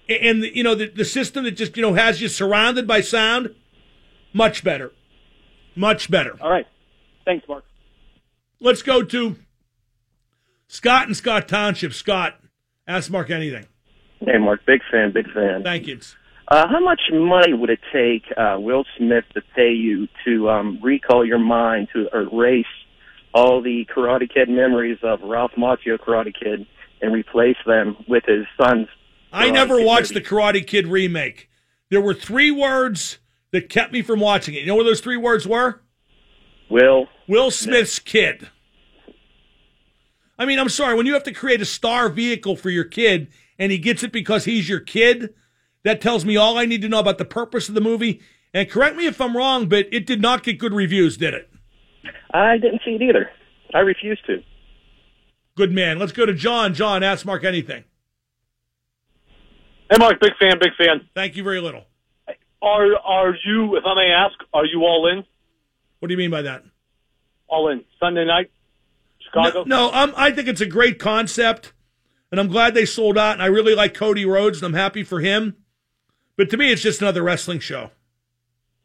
and 0.10 0.44
the, 0.44 0.56
you 0.56 0.63
know 0.63 0.76
the, 0.76 0.88
the 0.89 1.06
system 1.06 1.44
that 1.46 1.52
just 1.52 1.76
you 1.78 1.82
know 1.82 1.94
has 1.94 2.22
you 2.22 2.28
surrounded 2.28 2.88
by 2.88 3.02
sound, 3.02 3.56
much 4.34 4.63
better, 4.63 4.92
much 5.76 6.10
better. 6.12 6.38
All 6.42 6.50
right, 6.50 6.68
thanks, 7.26 7.48
Mark. 7.48 7.63
Let's 8.60 8.82
go 8.82 9.04
to 9.04 9.36
Scott 10.68 11.08
and 11.08 11.18
Scott 11.18 11.48
Township. 11.48 11.94
Scott, 11.94 12.39
ask 12.88 13.12
Mark 13.12 13.30
anything. 13.30 13.68
Hey, 14.20 14.38
Mark, 14.38 14.66
big 14.66 14.82
fan, 14.89 15.12
big 15.13 15.32
fan. 15.34 15.63
Thank 15.63 15.88
you. 15.88 16.00
Uh, 16.48 16.68
how 16.68 16.80
much 16.80 17.02
money 17.12 17.54
would 17.54 17.70
it 17.70 17.80
take 17.92 18.24
uh, 18.38 18.58
Will 18.60 18.86
Smith 18.98 19.24
to 19.34 19.42
pay 19.56 19.72
you 19.72 20.08
to 20.26 20.50
um, 20.50 20.80
recall 20.84 21.26
your 21.26 21.39
mind 21.39 21.88
to 21.94 22.08
erase 22.13 22.66
all 23.34 23.62
the 23.62 23.86
Karate 23.94 24.32
Kid 24.32 24.50
memories 24.50 25.00
of 25.04 25.22
Ralph 25.22 25.52
Macchio 25.58 25.98
Karate 25.98 26.34
Kid 26.34 26.68
and 27.02 27.13
replace 27.13 27.56
them 27.66 27.98
with 28.08 28.24
his 28.26 28.46
son's? 28.58 28.88
I 29.34 29.50
never 29.50 29.78
Kid 29.78 29.86
watched 29.86 30.12
movie? 30.13 30.24
the 30.24 30.30
Karate 30.30 30.65
Kid 30.67 30.88
remake. 30.88 31.50
There 31.89 32.02
were 32.02 32.13
three 32.13 32.52
words 32.52 33.19
that 33.52 33.69
kept 33.69 33.93
me 33.93 34.02
from 34.02 34.19
watching 34.19 34.54
it. 34.56 34.62
You 34.62 34.67
know 34.67 34.76
what 34.76 34.84
those 34.84 35.02
three 35.02 35.17
words 35.17 35.48
were? 35.48 35.82
Will 36.69 37.08
Will 37.28 37.52
Smith's 37.52 38.00
kid. 38.00 38.50
I 40.38 40.46
mean, 40.46 40.60
I'm 40.60 40.69
sorry, 40.69 40.96
when 40.96 41.06
you 41.06 41.13
have 41.13 41.24
to 41.24 41.32
create 41.32 41.62
a 41.62 41.65
star 41.65 42.10
vehicle 42.10 42.56
for 42.56 42.69
your 42.69 42.84
kid 42.84 43.28
and 43.60 43.72
he 43.72 43.78
gets 43.78 44.04
it 44.04 44.12
because 44.12 44.46
he's 44.46 44.67
your 44.67 44.80
kid, 44.80 45.34
that 45.84 46.02
tells 46.02 46.26
me 46.26 46.36
all 46.36 46.58
I 46.58 46.65
need 46.65 46.82
to 46.82 46.89
know 46.89 47.00
about 47.00 47.19
the 47.19 47.26
purpose 47.26 47.69
of 47.69 47.76
the 47.76 47.82
movie. 47.82 48.22
And 48.54 48.69
correct 48.69 48.96
me 48.96 49.06
if 49.06 49.22
I'm 49.22 49.38
wrong, 49.38 49.69
but 49.69 49.88
it 49.91 50.06
did 50.06 50.22
not 50.22 50.43
get 50.43 50.58
good 50.58 50.74
reviews, 50.74 51.17
did 51.17 51.34
it? 51.34 51.50
I 52.34 52.58
didn't 52.58 52.82
see 52.84 52.96
it 52.96 53.02
either. 53.02 53.30
I 53.74 53.80
refuse 53.80 54.19
to. 54.28 54.43
Good 55.56 55.72
man. 55.72 56.00
Let's 56.00 56.12
go 56.12 56.26
to 56.26 56.34
John. 56.34 56.74
John, 56.74 57.04
ask 57.04 57.26
Mark 57.26 57.43
anything. 57.43 57.84
Hey, 59.89 59.98
Mark, 59.98 60.19
big 60.19 60.34
fan, 60.39 60.58
big 60.60 60.76
fan. 60.78 61.08
Thank 61.13 61.36
you 61.36 61.43
very 61.43 61.62
little. 61.62 61.84
Are 62.62 62.96
are 63.04 63.36
you, 63.46 63.76
if 63.76 63.84
I 63.86 63.93
may 63.93 64.10
ask, 64.10 64.36
are 64.54 64.65
you 64.65 64.84
all 64.84 65.08
in? 65.12 65.24
What 66.00 66.08
do 66.08 66.13
you 66.13 66.17
mean 66.17 66.32
by 66.32 66.41
that? 66.43 66.63
All 67.48 67.69
in 67.69 67.84
Sunday 68.00 68.26
night, 68.26 68.52
Chicago. 69.19 69.63
No, 69.65 69.91
um, 69.91 70.13
I 70.15 70.32
think 70.32 70.48
it's 70.48 70.62
a 70.62 70.65
great 70.65 70.98
concept, 70.98 71.74
and 72.32 72.39
I'm 72.39 72.48
glad 72.48 72.74
they 72.74 72.86
sold 72.86 73.17
out. 73.17 73.34
And 73.34 73.43
I 73.43 73.48
really 73.48 73.76
like 73.76 73.93
Cody 73.93 74.26
Rhodes, 74.26 74.60
and 74.62 74.65
I'm 74.65 74.80
happy 74.80 75.04
for 75.04 75.19
him. 75.19 75.58
But 76.38 76.50
to 76.52 76.58
me, 76.58 76.72
it's 76.72 76.82
just 76.82 77.02
another 77.02 77.22
wrestling 77.22 77.60
show. 77.60 77.91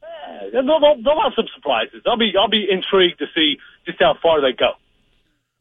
Eh, 0.03 0.51
They'll, 0.53 0.65
they'll, 0.81 1.03
they'll 1.03 1.23
have 1.23 1.33
some 1.37 1.47
surprises. 1.55 2.03
I'll 2.05 2.19
be 2.19 2.33
I'll 2.39 2.51
be 2.51 2.67
intrigued 2.71 3.21
to 3.21 3.27
see 3.35 3.59
just 3.87 3.99
how 4.01 4.17
far 4.21 4.41
they 4.41 4.53
go. 4.53 4.73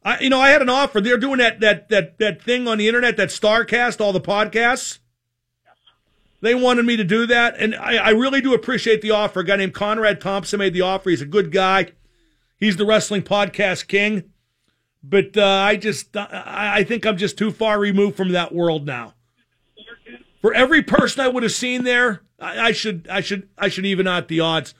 I, 0.04 0.18
you 0.20 0.28
know, 0.30 0.40
I 0.40 0.48
had 0.50 0.60
an 0.62 0.68
offer. 0.68 1.00
They're 1.00 1.18
doing 1.18 1.38
that 1.38 1.60
that 1.60 1.88
that 1.90 2.18
that 2.18 2.42
thing 2.42 2.66
on 2.66 2.78
the 2.78 2.88
internet, 2.88 3.16
that 3.16 3.28
Starcast, 3.28 4.00
all 4.00 4.12
the 4.12 4.20
podcasts. 4.20 4.98
They 6.40 6.54
wanted 6.54 6.84
me 6.84 6.96
to 6.96 7.04
do 7.04 7.26
that, 7.26 7.56
and 7.58 7.74
I, 7.74 7.96
I 7.96 8.10
really 8.10 8.40
do 8.40 8.54
appreciate 8.54 9.02
the 9.02 9.10
offer. 9.10 9.40
A 9.40 9.44
guy 9.44 9.56
named 9.56 9.74
Conrad 9.74 10.20
Thompson 10.20 10.58
made 10.58 10.72
the 10.72 10.82
offer. 10.82 11.10
He's 11.10 11.22
a 11.22 11.26
good 11.26 11.50
guy. 11.50 11.92
He's 12.58 12.76
the 12.76 12.86
wrestling 12.86 13.22
podcast 13.22 13.88
king. 13.88 14.30
But 15.02 15.36
uh, 15.36 15.44
I 15.44 15.76
just, 15.76 16.16
I, 16.16 16.78
I 16.78 16.84
think 16.84 17.06
I'm 17.06 17.16
just 17.16 17.38
too 17.38 17.50
far 17.50 17.78
removed 17.78 18.16
from 18.16 18.30
that 18.30 18.54
world 18.54 18.86
now. 18.86 19.14
For 20.40 20.54
every 20.54 20.82
person 20.82 21.20
I 21.20 21.28
would 21.28 21.42
have 21.42 21.52
seen 21.52 21.84
there, 21.84 22.22
I, 22.38 22.68
I 22.68 22.72
should, 22.72 23.08
I 23.10 23.20
should, 23.20 23.48
I 23.56 23.68
should 23.68 23.86
even 23.86 24.06
out 24.06 24.28
the 24.28 24.40
odds. 24.40 24.74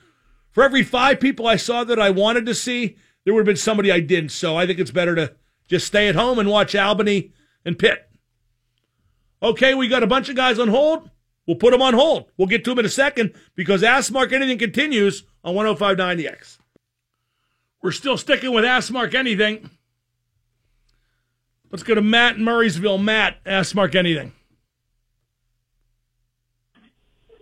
For 0.51 0.63
every 0.63 0.83
five 0.83 1.19
people 1.19 1.47
I 1.47 1.57
saw 1.57 1.83
that 1.83 1.99
I 1.99 2.09
wanted 2.09 2.45
to 2.45 2.55
see, 2.55 2.97
there 3.23 3.33
would 3.33 3.41
have 3.41 3.45
been 3.45 3.55
somebody 3.55 3.91
I 3.91 3.99
didn't. 3.99 4.29
So 4.29 4.57
I 4.57 4.65
think 4.65 4.79
it's 4.79 4.91
better 4.91 5.15
to 5.15 5.35
just 5.67 5.87
stay 5.87 6.07
at 6.07 6.15
home 6.15 6.39
and 6.39 6.49
watch 6.49 6.75
Albany 6.75 7.31
and 7.65 7.77
Pitt. 7.77 8.09
Okay, 9.41 9.73
we 9.73 9.87
got 9.87 10.03
a 10.03 10.07
bunch 10.07 10.29
of 10.29 10.35
guys 10.35 10.59
on 10.59 10.67
hold. 10.69 11.09
We'll 11.49 11.57
put 11.57 11.71
them 11.71 11.81
on 11.81 11.95
hold. 11.95 12.29
We'll 12.37 12.47
get 12.47 12.63
to 12.65 12.69
them 12.69 12.77
in 12.77 12.85
a 12.85 12.89
second 12.89 13.33
because 13.55 13.81
Ask 13.81 14.13
Mark 14.13 14.31
Anything 14.31 14.59
continues 14.59 15.23
on 15.43 15.55
1059 15.55 16.17
The 16.17 16.27
X. 16.27 16.59
We're 17.81 17.91
still 17.91 18.17
sticking 18.17 18.53
with 18.53 18.63
Ask 18.63 18.91
Mark 18.91 19.15
Anything. 19.15 19.71
Let's 21.71 21.81
go 21.81 21.95
to 21.95 22.03
Matt 22.03 22.35
in 22.35 22.43
Murrysville. 22.43 23.01
Matt, 23.01 23.37
Ask 23.47 23.73
Mark 23.73 23.95
Anything. 23.95 24.31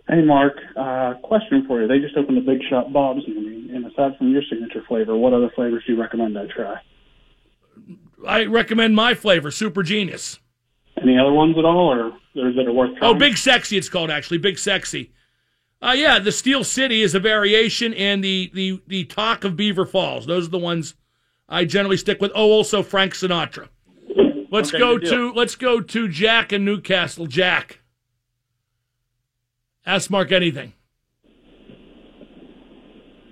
Hey, 0.08 0.22
Mark. 0.22 0.54
Uh, 0.74 1.12
question 1.22 1.66
for 1.66 1.82
you. 1.82 1.86
They 1.86 1.98
just 1.98 2.16
opened 2.16 2.38
the 2.38 2.50
Big 2.50 2.62
Shot 2.70 2.90
Bob's 2.90 3.28
near 3.28 3.42
me, 3.42 3.76
and 3.76 3.84
aside 3.84 4.16
from 4.16 4.30
your 4.30 4.40
signature 4.48 4.82
flavor, 4.88 5.18
what 5.18 5.34
other 5.34 5.50
flavors 5.54 5.82
do 5.86 5.92
you 5.92 6.00
recommend 6.00 6.38
I 6.38 6.46
try? 6.46 6.76
I 8.26 8.46
recommend 8.46 8.96
my 8.96 9.12
flavor, 9.12 9.50
Super 9.50 9.82
Genius. 9.82 10.38
Any 10.96 11.18
other 11.18 11.30
ones 11.30 11.58
at 11.58 11.66
all, 11.66 11.92
or 11.92 12.12
or 12.38 12.48
is 12.48 12.56
it 12.56 12.72
worth 12.74 12.96
trying? 12.98 13.14
Oh, 13.14 13.18
Big 13.18 13.36
Sexy, 13.36 13.76
it's 13.76 13.88
called 13.88 14.10
actually. 14.10 14.38
Big 14.38 14.58
Sexy. 14.58 15.12
Uh, 15.80 15.94
yeah, 15.96 16.18
the 16.18 16.32
Steel 16.32 16.64
City 16.64 17.02
is 17.02 17.14
a 17.14 17.20
variation, 17.20 17.94
and 17.94 18.22
the, 18.24 18.50
the, 18.52 18.80
the 18.88 19.04
Talk 19.04 19.44
of 19.44 19.56
Beaver 19.56 19.86
Falls. 19.86 20.26
Those 20.26 20.48
are 20.48 20.50
the 20.50 20.58
ones 20.58 20.94
I 21.48 21.64
generally 21.64 21.96
stick 21.96 22.20
with. 22.20 22.32
Oh, 22.34 22.50
also 22.50 22.82
Frank 22.82 23.14
Sinatra. 23.14 23.68
Let's 24.50 24.70
Okay, 24.70 24.78
go 24.78 24.98
to 24.98 25.32
let's 25.34 25.56
go 25.56 25.80
to 25.80 26.08
Jack 26.08 26.52
in 26.54 26.64
New 26.64 26.80
Castle. 26.80 27.26
Jack, 27.26 27.80
ask 29.84 30.10
Mark 30.10 30.32
anything. 30.32 30.72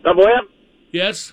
Double 0.05 0.25
M. 0.27 0.47
Yes. 0.93 1.33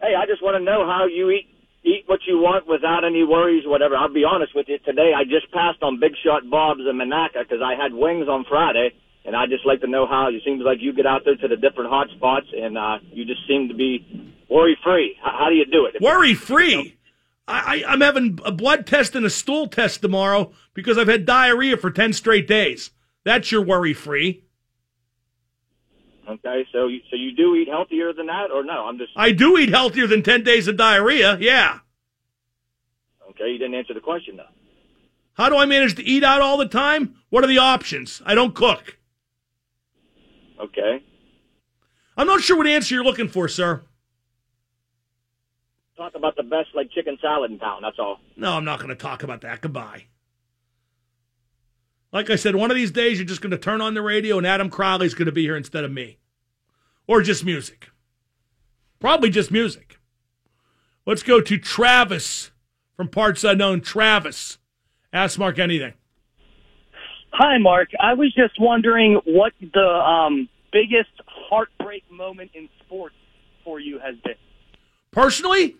Hey, 0.00 0.14
I 0.14 0.26
just 0.26 0.42
want 0.42 0.56
to 0.56 0.64
know 0.64 0.86
how 0.86 1.06
you 1.06 1.30
eat 1.30 1.46
eat 1.88 2.04
what 2.06 2.20
you 2.26 2.36
want 2.38 2.68
without 2.68 3.04
any 3.04 3.24
worries, 3.24 3.64
whatever. 3.66 3.96
I'll 3.96 4.12
be 4.12 4.24
honest 4.24 4.54
with 4.54 4.66
you. 4.68 4.78
Today, 4.84 5.12
I 5.16 5.24
just 5.24 5.50
passed 5.52 5.82
on 5.82 5.98
Big 5.98 6.12
Shot 6.24 6.48
Bob's 6.50 6.80
in 6.88 6.96
Monaca 6.96 7.40
because 7.40 7.62
I 7.64 7.74
had 7.80 7.92
wings 7.92 8.28
on 8.28 8.44
Friday, 8.48 8.92
and 9.24 9.34
I 9.34 9.46
just 9.46 9.64
like 9.64 9.80
to 9.80 9.86
know 9.88 10.06
how 10.06 10.28
it 10.28 10.42
seems 10.44 10.62
like 10.62 10.78
you 10.80 10.92
get 10.92 11.06
out 11.06 11.22
there 11.24 11.36
to 11.36 11.48
the 11.48 11.56
different 11.56 11.90
hot 11.90 12.08
spots, 12.16 12.46
and 12.54 12.76
uh, 12.76 12.98
you 13.10 13.24
just 13.24 13.40
seem 13.48 13.68
to 13.68 13.74
be 13.74 14.04
worry 14.50 14.76
free. 14.84 15.16
How, 15.22 15.32
how 15.38 15.48
do 15.48 15.54
you 15.54 15.64
do 15.64 15.86
it? 15.86 16.00
Worry 16.00 16.34
free. 16.34 16.98
I, 17.46 17.84
I, 17.86 17.92
I'm 17.92 18.02
having 18.02 18.38
a 18.44 18.52
blood 18.52 18.86
test 18.86 19.16
and 19.16 19.24
a 19.24 19.30
stool 19.30 19.68
test 19.68 20.02
tomorrow 20.02 20.52
because 20.74 20.98
I've 20.98 21.08
had 21.08 21.24
diarrhea 21.24 21.76
for 21.76 21.90
10 21.90 22.12
straight 22.12 22.46
days. 22.46 22.90
That's 23.24 23.50
your 23.50 23.62
worry 23.62 23.94
free. 23.94 24.44
Okay, 26.28 26.66
so 26.72 26.88
you, 26.88 27.00
so 27.10 27.16
you 27.16 27.32
do 27.34 27.54
eat 27.54 27.68
healthier 27.68 28.12
than 28.12 28.26
that, 28.26 28.50
or 28.52 28.62
no? 28.62 28.86
I'm 28.86 28.98
just 28.98 29.12
I 29.16 29.32
do 29.32 29.56
eat 29.56 29.70
healthier 29.70 30.06
than 30.06 30.22
10 30.22 30.44
days 30.44 30.68
of 30.68 30.76
diarrhea. 30.76 31.38
Yeah. 31.40 31.78
okay. 33.30 33.50
You 33.50 33.58
didn't 33.58 33.74
answer 33.74 33.94
the 33.94 34.00
question 34.00 34.36
though. 34.36 34.44
How 35.34 35.48
do 35.48 35.56
I 35.56 35.64
manage 35.66 35.94
to 35.94 36.02
eat 36.02 36.24
out 36.24 36.42
all 36.42 36.58
the 36.58 36.66
time? 36.66 37.14
What 37.30 37.44
are 37.44 37.46
the 37.46 37.58
options? 37.58 38.20
I 38.26 38.34
don't 38.34 38.54
cook. 38.54 38.98
Okay, 40.60 41.02
I'm 42.18 42.26
not 42.26 42.40
sure 42.40 42.56
what 42.56 42.66
answer 42.66 42.96
you're 42.96 43.04
looking 43.04 43.28
for, 43.28 43.46
sir. 43.46 43.82
talk 45.96 46.16
about 46.16 46.34
the 46.34 46.42
best 46.42 46.70
like 46.74 46.90
chicken 46.90 47.16
salad 47.22 47.52
in 47.52 47.60
town. 47.60 47.80
That's 47.82 47.98
all. 48.00 48.18
No, 48.36 48.54
I'm 48.54 48.64
not 48.64 48.80
going 48.80 48.88
to 48.88 48.96
talk 48.96 49.22
about 49.22 49.40
that. 49.42 49.60
Goodbye. 49.60 50.06
Like 52.12 52.30
I 52.30 52.36
said, 52.36 52.56
one 52.56 52.70
of 52.70 52.76
these 52.76 52.90
days 52.90 53.18
you're 53.18 53.26
just 53.26 53.40
going 53.40 53.50
to 53.50 53.58
turn 53.58 53.80
on 53.80 53.94
the 53.94 54.02
radio 54.02 54.38
and 54.38 54.46
Adam 54.46 54.70
Crowley's 54.70 55.14
going 55.14 55.26
to 55.26 55.32
be 55.32 55.42
here 55.42 55.56
instead 55.56 55.84
of 55.84 55.92
me. 55.92 56.18
Or 57.06 57.22
just 57.22 57.44
music. 57.44 57.90
Probably 59.00 59.30
just 59.30 59.50
music. 59.50 59.98
Let's 61.06 61.22
go 61.22 61.40
to 61.40 61.58
Travis 61.58 62.50
from 62.96 63.08
Parts 63.08 63.44
Unknown. 63.44 63.80
Travis, 63.80 64.58
ask 65.12 65.38
Mark 65.38 65.58
anything. 65.58 65.94
Hi, 67.32 67.58
Mark. 67.58 67.88
I 68.00 68.14
was 68.14 68.32
just 68.34 68.60
wondering 68.60 69.20
what 69.24 69.52
the 69.60 69.80
um, 69.80 70.48
biggest 70.72 71.10
heartbreak 71.26 72.04
moment 72.10 72.50
in 72.54 72.68
sports 72.84 73.14
for 73.64 73.80
you 73.80 73.98
has 73.98 74.16
been. 74.24 74.34
Personally, 75.12 75.76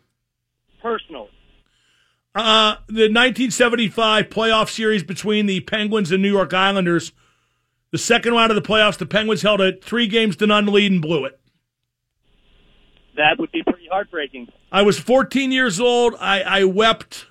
Personally. 0.83 1.29
Uh, 2.39 2.76
the 2.86 3.11
1975 3.11 4.28
playoff 4.28 4.68
series 4.68 5.03
between 5.03 5.47
the 5.47 5.61
Penguins 5.61 6.12
and 6.12 6.22
New 6.22 6.30
York 6.30 6.55
Islanders. 6.55 7.12
The 7.91 7.99
second 7.99 8.34
round 8.34 8.51
of 8.51 8.55
the 8.55 8.62
playoffs, 8.62 8.99
the 8.99 9.07
Penguins 9.07 9.43
held 9.43 9.61
a 9.61 9.76
three 9.76 10.07
games 10.07 10.36
to 10.36 10.47
none 10.47 10.66
lead 10.66 10.93
and 10.93 11.03
blew 11.03 11.24
it. 11.24 11.41
That 13.16 13.39
would 13.39 13.51
be 13.51 13.62
pretty 13.62 13.89
heartbreaking. 13.91 14.49
I 14.70 14.82
was 14.82 14.99
14 15.01 15.51
years 15.51 15.80
old. 15.80 16.14
I, 16.20 16.43
I 16.43 16.64
wept. 16.64 17.26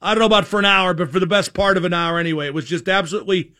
I 0.00 0.14
don't 0.14 0.20
know 0.20 0.26
about 0.26 0.46
for 0.46 0.58
an 0.58 0.64
hour, 0.64 0.94
but 0.94 1.10
for 1.12 1.20
the 1.20 1.26
best 1.26 1.52
part 1.52 1.76
of 1.76 1.84
an 1.84 1.92
hour 1.92 2.18
anyway. 2.18 2.46
It 2.46 2.54
was 2.54 2.64
just 2.64 2.88
absolutely 2.88 3.52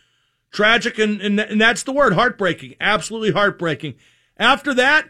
tragic, 0.51 0.99
and, 0.99 1.21
and, 1.21 1.39
and 1.39 1.61
that's 1.61 1.83
the 1.83 1.93
word 1.93 2.15
heartbreaking. 2.15 2.77
Absolutely 2.81 3.33
heartbreaking. 3.33 3.95
After 4.39 4.73
that, 4.75 5.09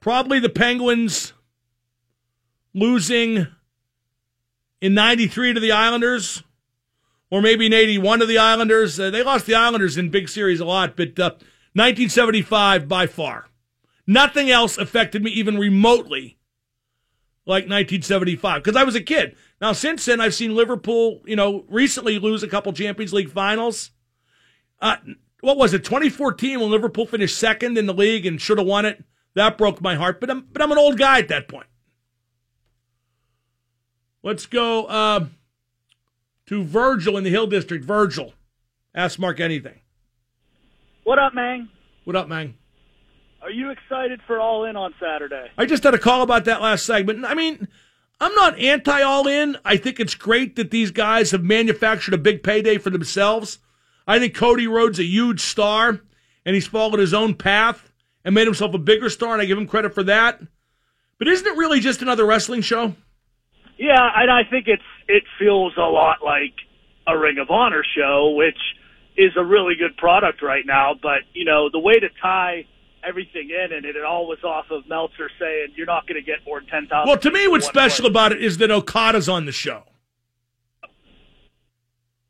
probably 0.00 0.38
the 0.38 0.48
Penguins 0.48 1.32
losing 2.74 3.46
in 4.80 4.94
93 4.94 5.54
to 5.54 5.60
the 5.60 5.72
Islanders, 5.72 6.42
or 7.30 7.42
maybe 7.42 7.66
in 7.66 7.72
81 7.72 8.20
to 8.20 8.26
the 8.26 8.38
Islanders. 8.38 8.98
Uh, 8.98 9.10
they 9.10 9.22
lost 9.22 9.46
the 9.46 9.54
Islanders 9.54 9.96
in 9.96 10.10
big 10.10 10.28
series 10.28 10.60
a 10.60 10.64
lot, 10.64 10.96
but 10.96 11.18
uh, 11.18 11.30
1975 11.74 12.88
by 12.88 13.06
far. 13.06 13.46
Nothing 14.06 14.50
else 14.50 14.78
affected 14.78 15.22
me 15.22 15.30
even 15.32 15.58
remotely 15.58 16.38
like 17.44 17.64
1975 17.64 18.62
because 18.62 18.76
I 18.76 18.84
was 18.84 18.94
a 18.94 19.00
kid. 19.00 19.36
Now, 19.60 19.72
since 19.72 20.04
then, 20.04 20.20
I've 20.20 20.34
seen 20.34 20.54
Liverpool, 20.54 21.22
you 21.26 21.36
know, 21.36 21.64
recently 21.68 22.18
lose 22.18 22.42
a 22.42 22.48
couple 22.48 22.72
Champions 22.72 23.12
League 23.12 23.30
finals. 23.30 23.90
Uh, 24.80 24.96
what 25.40 25.56
was 25.56 25.74
it, 25.74 25.84
2014 25.84 26.60
when 26.60 26.70
Liverpool 26.70 27.06
finished 27.06 27.38
second 27.38 27.78
in 27.78 27.86
the 27.86 27.94
league 27.94 28.26
and 28.26 28.40
should 28.40 28.58
have 28.58 28.66
won 28.66 28.84
it? 28.84 29.04
That 29.34 29.58
broke 29.58 29.80
my 29.80 29.94
heart, 29.94 30.20
but 30.20 30.30
I'm, 30.30 30.46
but 30.52 30.62
I'm 30.62 30.72
an 30.72 30.78
old 30.78 30.98
guy 30.98 31.18
at 31.18 31.28
that 31.28 31.48
point. 31.48 31.66
Let's 34.22 34.46
go 34.46 34.86
uh, 34.86 35.26
to 36.46 36.64
Virgil 36.64 37.16
in 37.16 37.24
the 37.24 37.30
Hill 37.30 37.46
District. 37.46 37.84
Virgil, 37.84 38.34
ask 38.94 39.18
Mark 39.18 39.38
anything. 39.38 39.80
What 41.04 41.18
up, 41.18 41.34
man? 41.34 41.68
What 42.04 42.16
up, 42.16 42.28
man? 42.28 42.54
Are 43.40 43.50
you 43.50 43.70
excited 43.70 44.20
for 44.26 44.40
All 44.40 44.64
In 44.64 44.76
on 44.76 44.92
Saturday? 45.00 45.50
I 45.56 45.66
just 45.66 45.84
had 45.84 45.94
a 45.94 45.98
call 45.98 46.22
about 46.22 46.44
that 46.46 46.60
last 46.60 46.84
segment. 46.84 47.24
I 47.24 47.34
mean, 47.34 47.68
I'm 48.20 48.34
not 48.34 48.58
anti 48.58 49.02
all 49.02 49.28
in. 49.28 49.56
I 49.64 49.76
think 49.76 50.00
it's 50.00 50.16
great 50.16 50.56
that 50.56 50.72
these 50.72 50.90
guys 50.90 51.30
have 51.30 51.44
manufactured 51.44 52.14
a 52.14 52.18
big 52.18 52.42
payday 52.42 52.78
for 52.78 52.90
themselves. 52.90 53.58
I 54.06 54.18
think 54.18 54.34
Cody 54.34 54.66
Rhodes 54.66 54.98
a 54.98 55.04
huge 55.04 55.40
star, 55.40 56.00
and 56.44 56.54
he's 56.54 56.66
followed 56.66 56.98
his 56.98 57.14
own 57.14 57.34
path 57.34 57.92
and 58.24 58.34
made 58.34 58.46
himself 58.46 58.74
a 58.74 58.78
bigger 58.78 59.08
star, 59.08 59.34
and 59.34 59.40
I 59.40 59.44
give 59.44 59.58
him 59.58 59.68
credit 59.68 59.94
for 59.94 60.02
that. 60.02 60.40
But 61.18 61.28
isn't 61.28 61.46
it 61.46 61.56
really 61.56 61.78
just 61.78 62.02
another 62.02 62.26
wrestling 62.26 62.62
show? 62.62 62.94
Yeah, 63.78 64.08
and 64.16 64.30
I 64.30 64.42
think 64.50 64.66
it's 64.66 64.82
it 65.06 65.24
feels 65.38 65.74
a 65.76 65.82
lot 65.82 66.18
like 66.24 66.54
a 67.06 67.16
Ring 67.16 67.38
of 67.38 67.50
Honor 67.50 67.84
show, 67.96 68.34
which 68.36 68.58
is 69.16 69.32
a 69.36 69.44
really 69.44 69.74
good 69.76 69.96
product 69.96 70.42
right 70.42 70.64
now. 70.66 70.94
But 71.00 71.20
you 71.32 71.44
know, 71.44 71.68
the 71.70 71.78
way 71.78 71.94
to 71.94 72.08
tie 72.20 72.66
everything 73.06 73.50
in, 73.50 73.72
and 73.72 73.84
it 73.86 73.96
all 74.04 74.26
was 74.26 74.42
off 74.42 74.66
of 74.70 74.88
Meltzer 74.88 75.30
saying 75.38 75.68
you're 75.76 75.86
not 75.86 76.06
going 76.06 76.20
to 76.20 76.26
get 76.26 76.44
more 76.46 76.60
than 76.60 76.68
ten 76.68 76.86
thousand. 76.88 77.08
Well, 77.08 77.18
to 77.18 77.30
me, 77.30 77.46
what's 77.46 77.66
special 77.66 78.06
about 78.06 78.32
it 78.32 78.42
is 78.42 78.58
that 78.58 78.70
Okada's 78.70 79.28
on 79.28 79.46
the 79.46 79.52
show. 79.52 79.84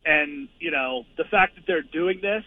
and 0.05 0.49
you 0.61 0.71
know 0.71 1.05
the 1.17 1.25
fact 1.25 1.57
that 1.57 1.65
they're 1.67 1.83
doing 1.83 2.21
this 2.23 2.45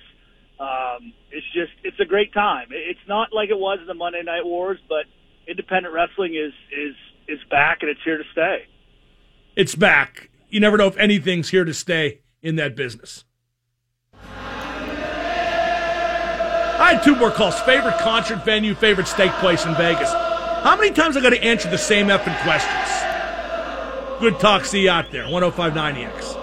um, 0.61 1.11
it's 1.31 1.45
just 1.53 1.73
it's 1.83 1.99
a 1.99 2.05
great 2.05 2.33
time. 2.33 2.67
It's 2.69 3.01
not 3.07 3.29
like 3.33 3.49
it 3.49 3.57
was 3.57 3.79
in 3.81 3.87
the 3.87 3.95
Monday 3.95 4.21
Night 4.21 4.45
Wars, 4.45 4.77
but 4.87 5.05
independent 5.47 5.91
wrestling 5.91 6.35
is 6.35 6.53
is 6.69 6.95
is 7.27 7.39
back 7.49 7.79
and 7.81 7.89
it's 7.89 7.99
here 8.05 8.17
to 8.17 8.23
stay. 8.31 8.67
It's 9.55 9.75
back. 9.75 10.29
You 10.49 10.59
never 10.59 10.77
know 10.77 10.87
if 10.87 10.97
anything's 10.97 11.49
here 11.49 11.65
to 11.65 11.73
stay 11.73 12.21
in 12.41 12.55
that 12.55 12.75
business. 12.75 13.25
I 16.81 16.93
had 16.95 17.03
two 17.03 17.15
more 17.15 17.31
calls. 17.31 17.59
Favorite 17.61 17.97
concert 17.99 18.43
venue, 18.45 18.73
favorite 18.73 19.07
steak 19.07 19.31
place 19.33 19.65
in 19.65 19.75
Vegas. 19.75 20.11
How 20.11 20.75
many 20.77 20.91
times 20.91 21.17
I 21.17 21.21
got 21.21 21.31
to 21.31 21.43
answer 21.43 21.69
the 21.69 21.77
same 21.77 22.07
effing 22.07 22.41
questions? 22.43 22.89
Good 24.19 24.39
talk. 24.39 24.65
See 24.65 24.83
you 24.83 24.89
out 24.89 25.11
there. 25.11 25.29
1059 25.29 25.95
EX. 25.95 26.40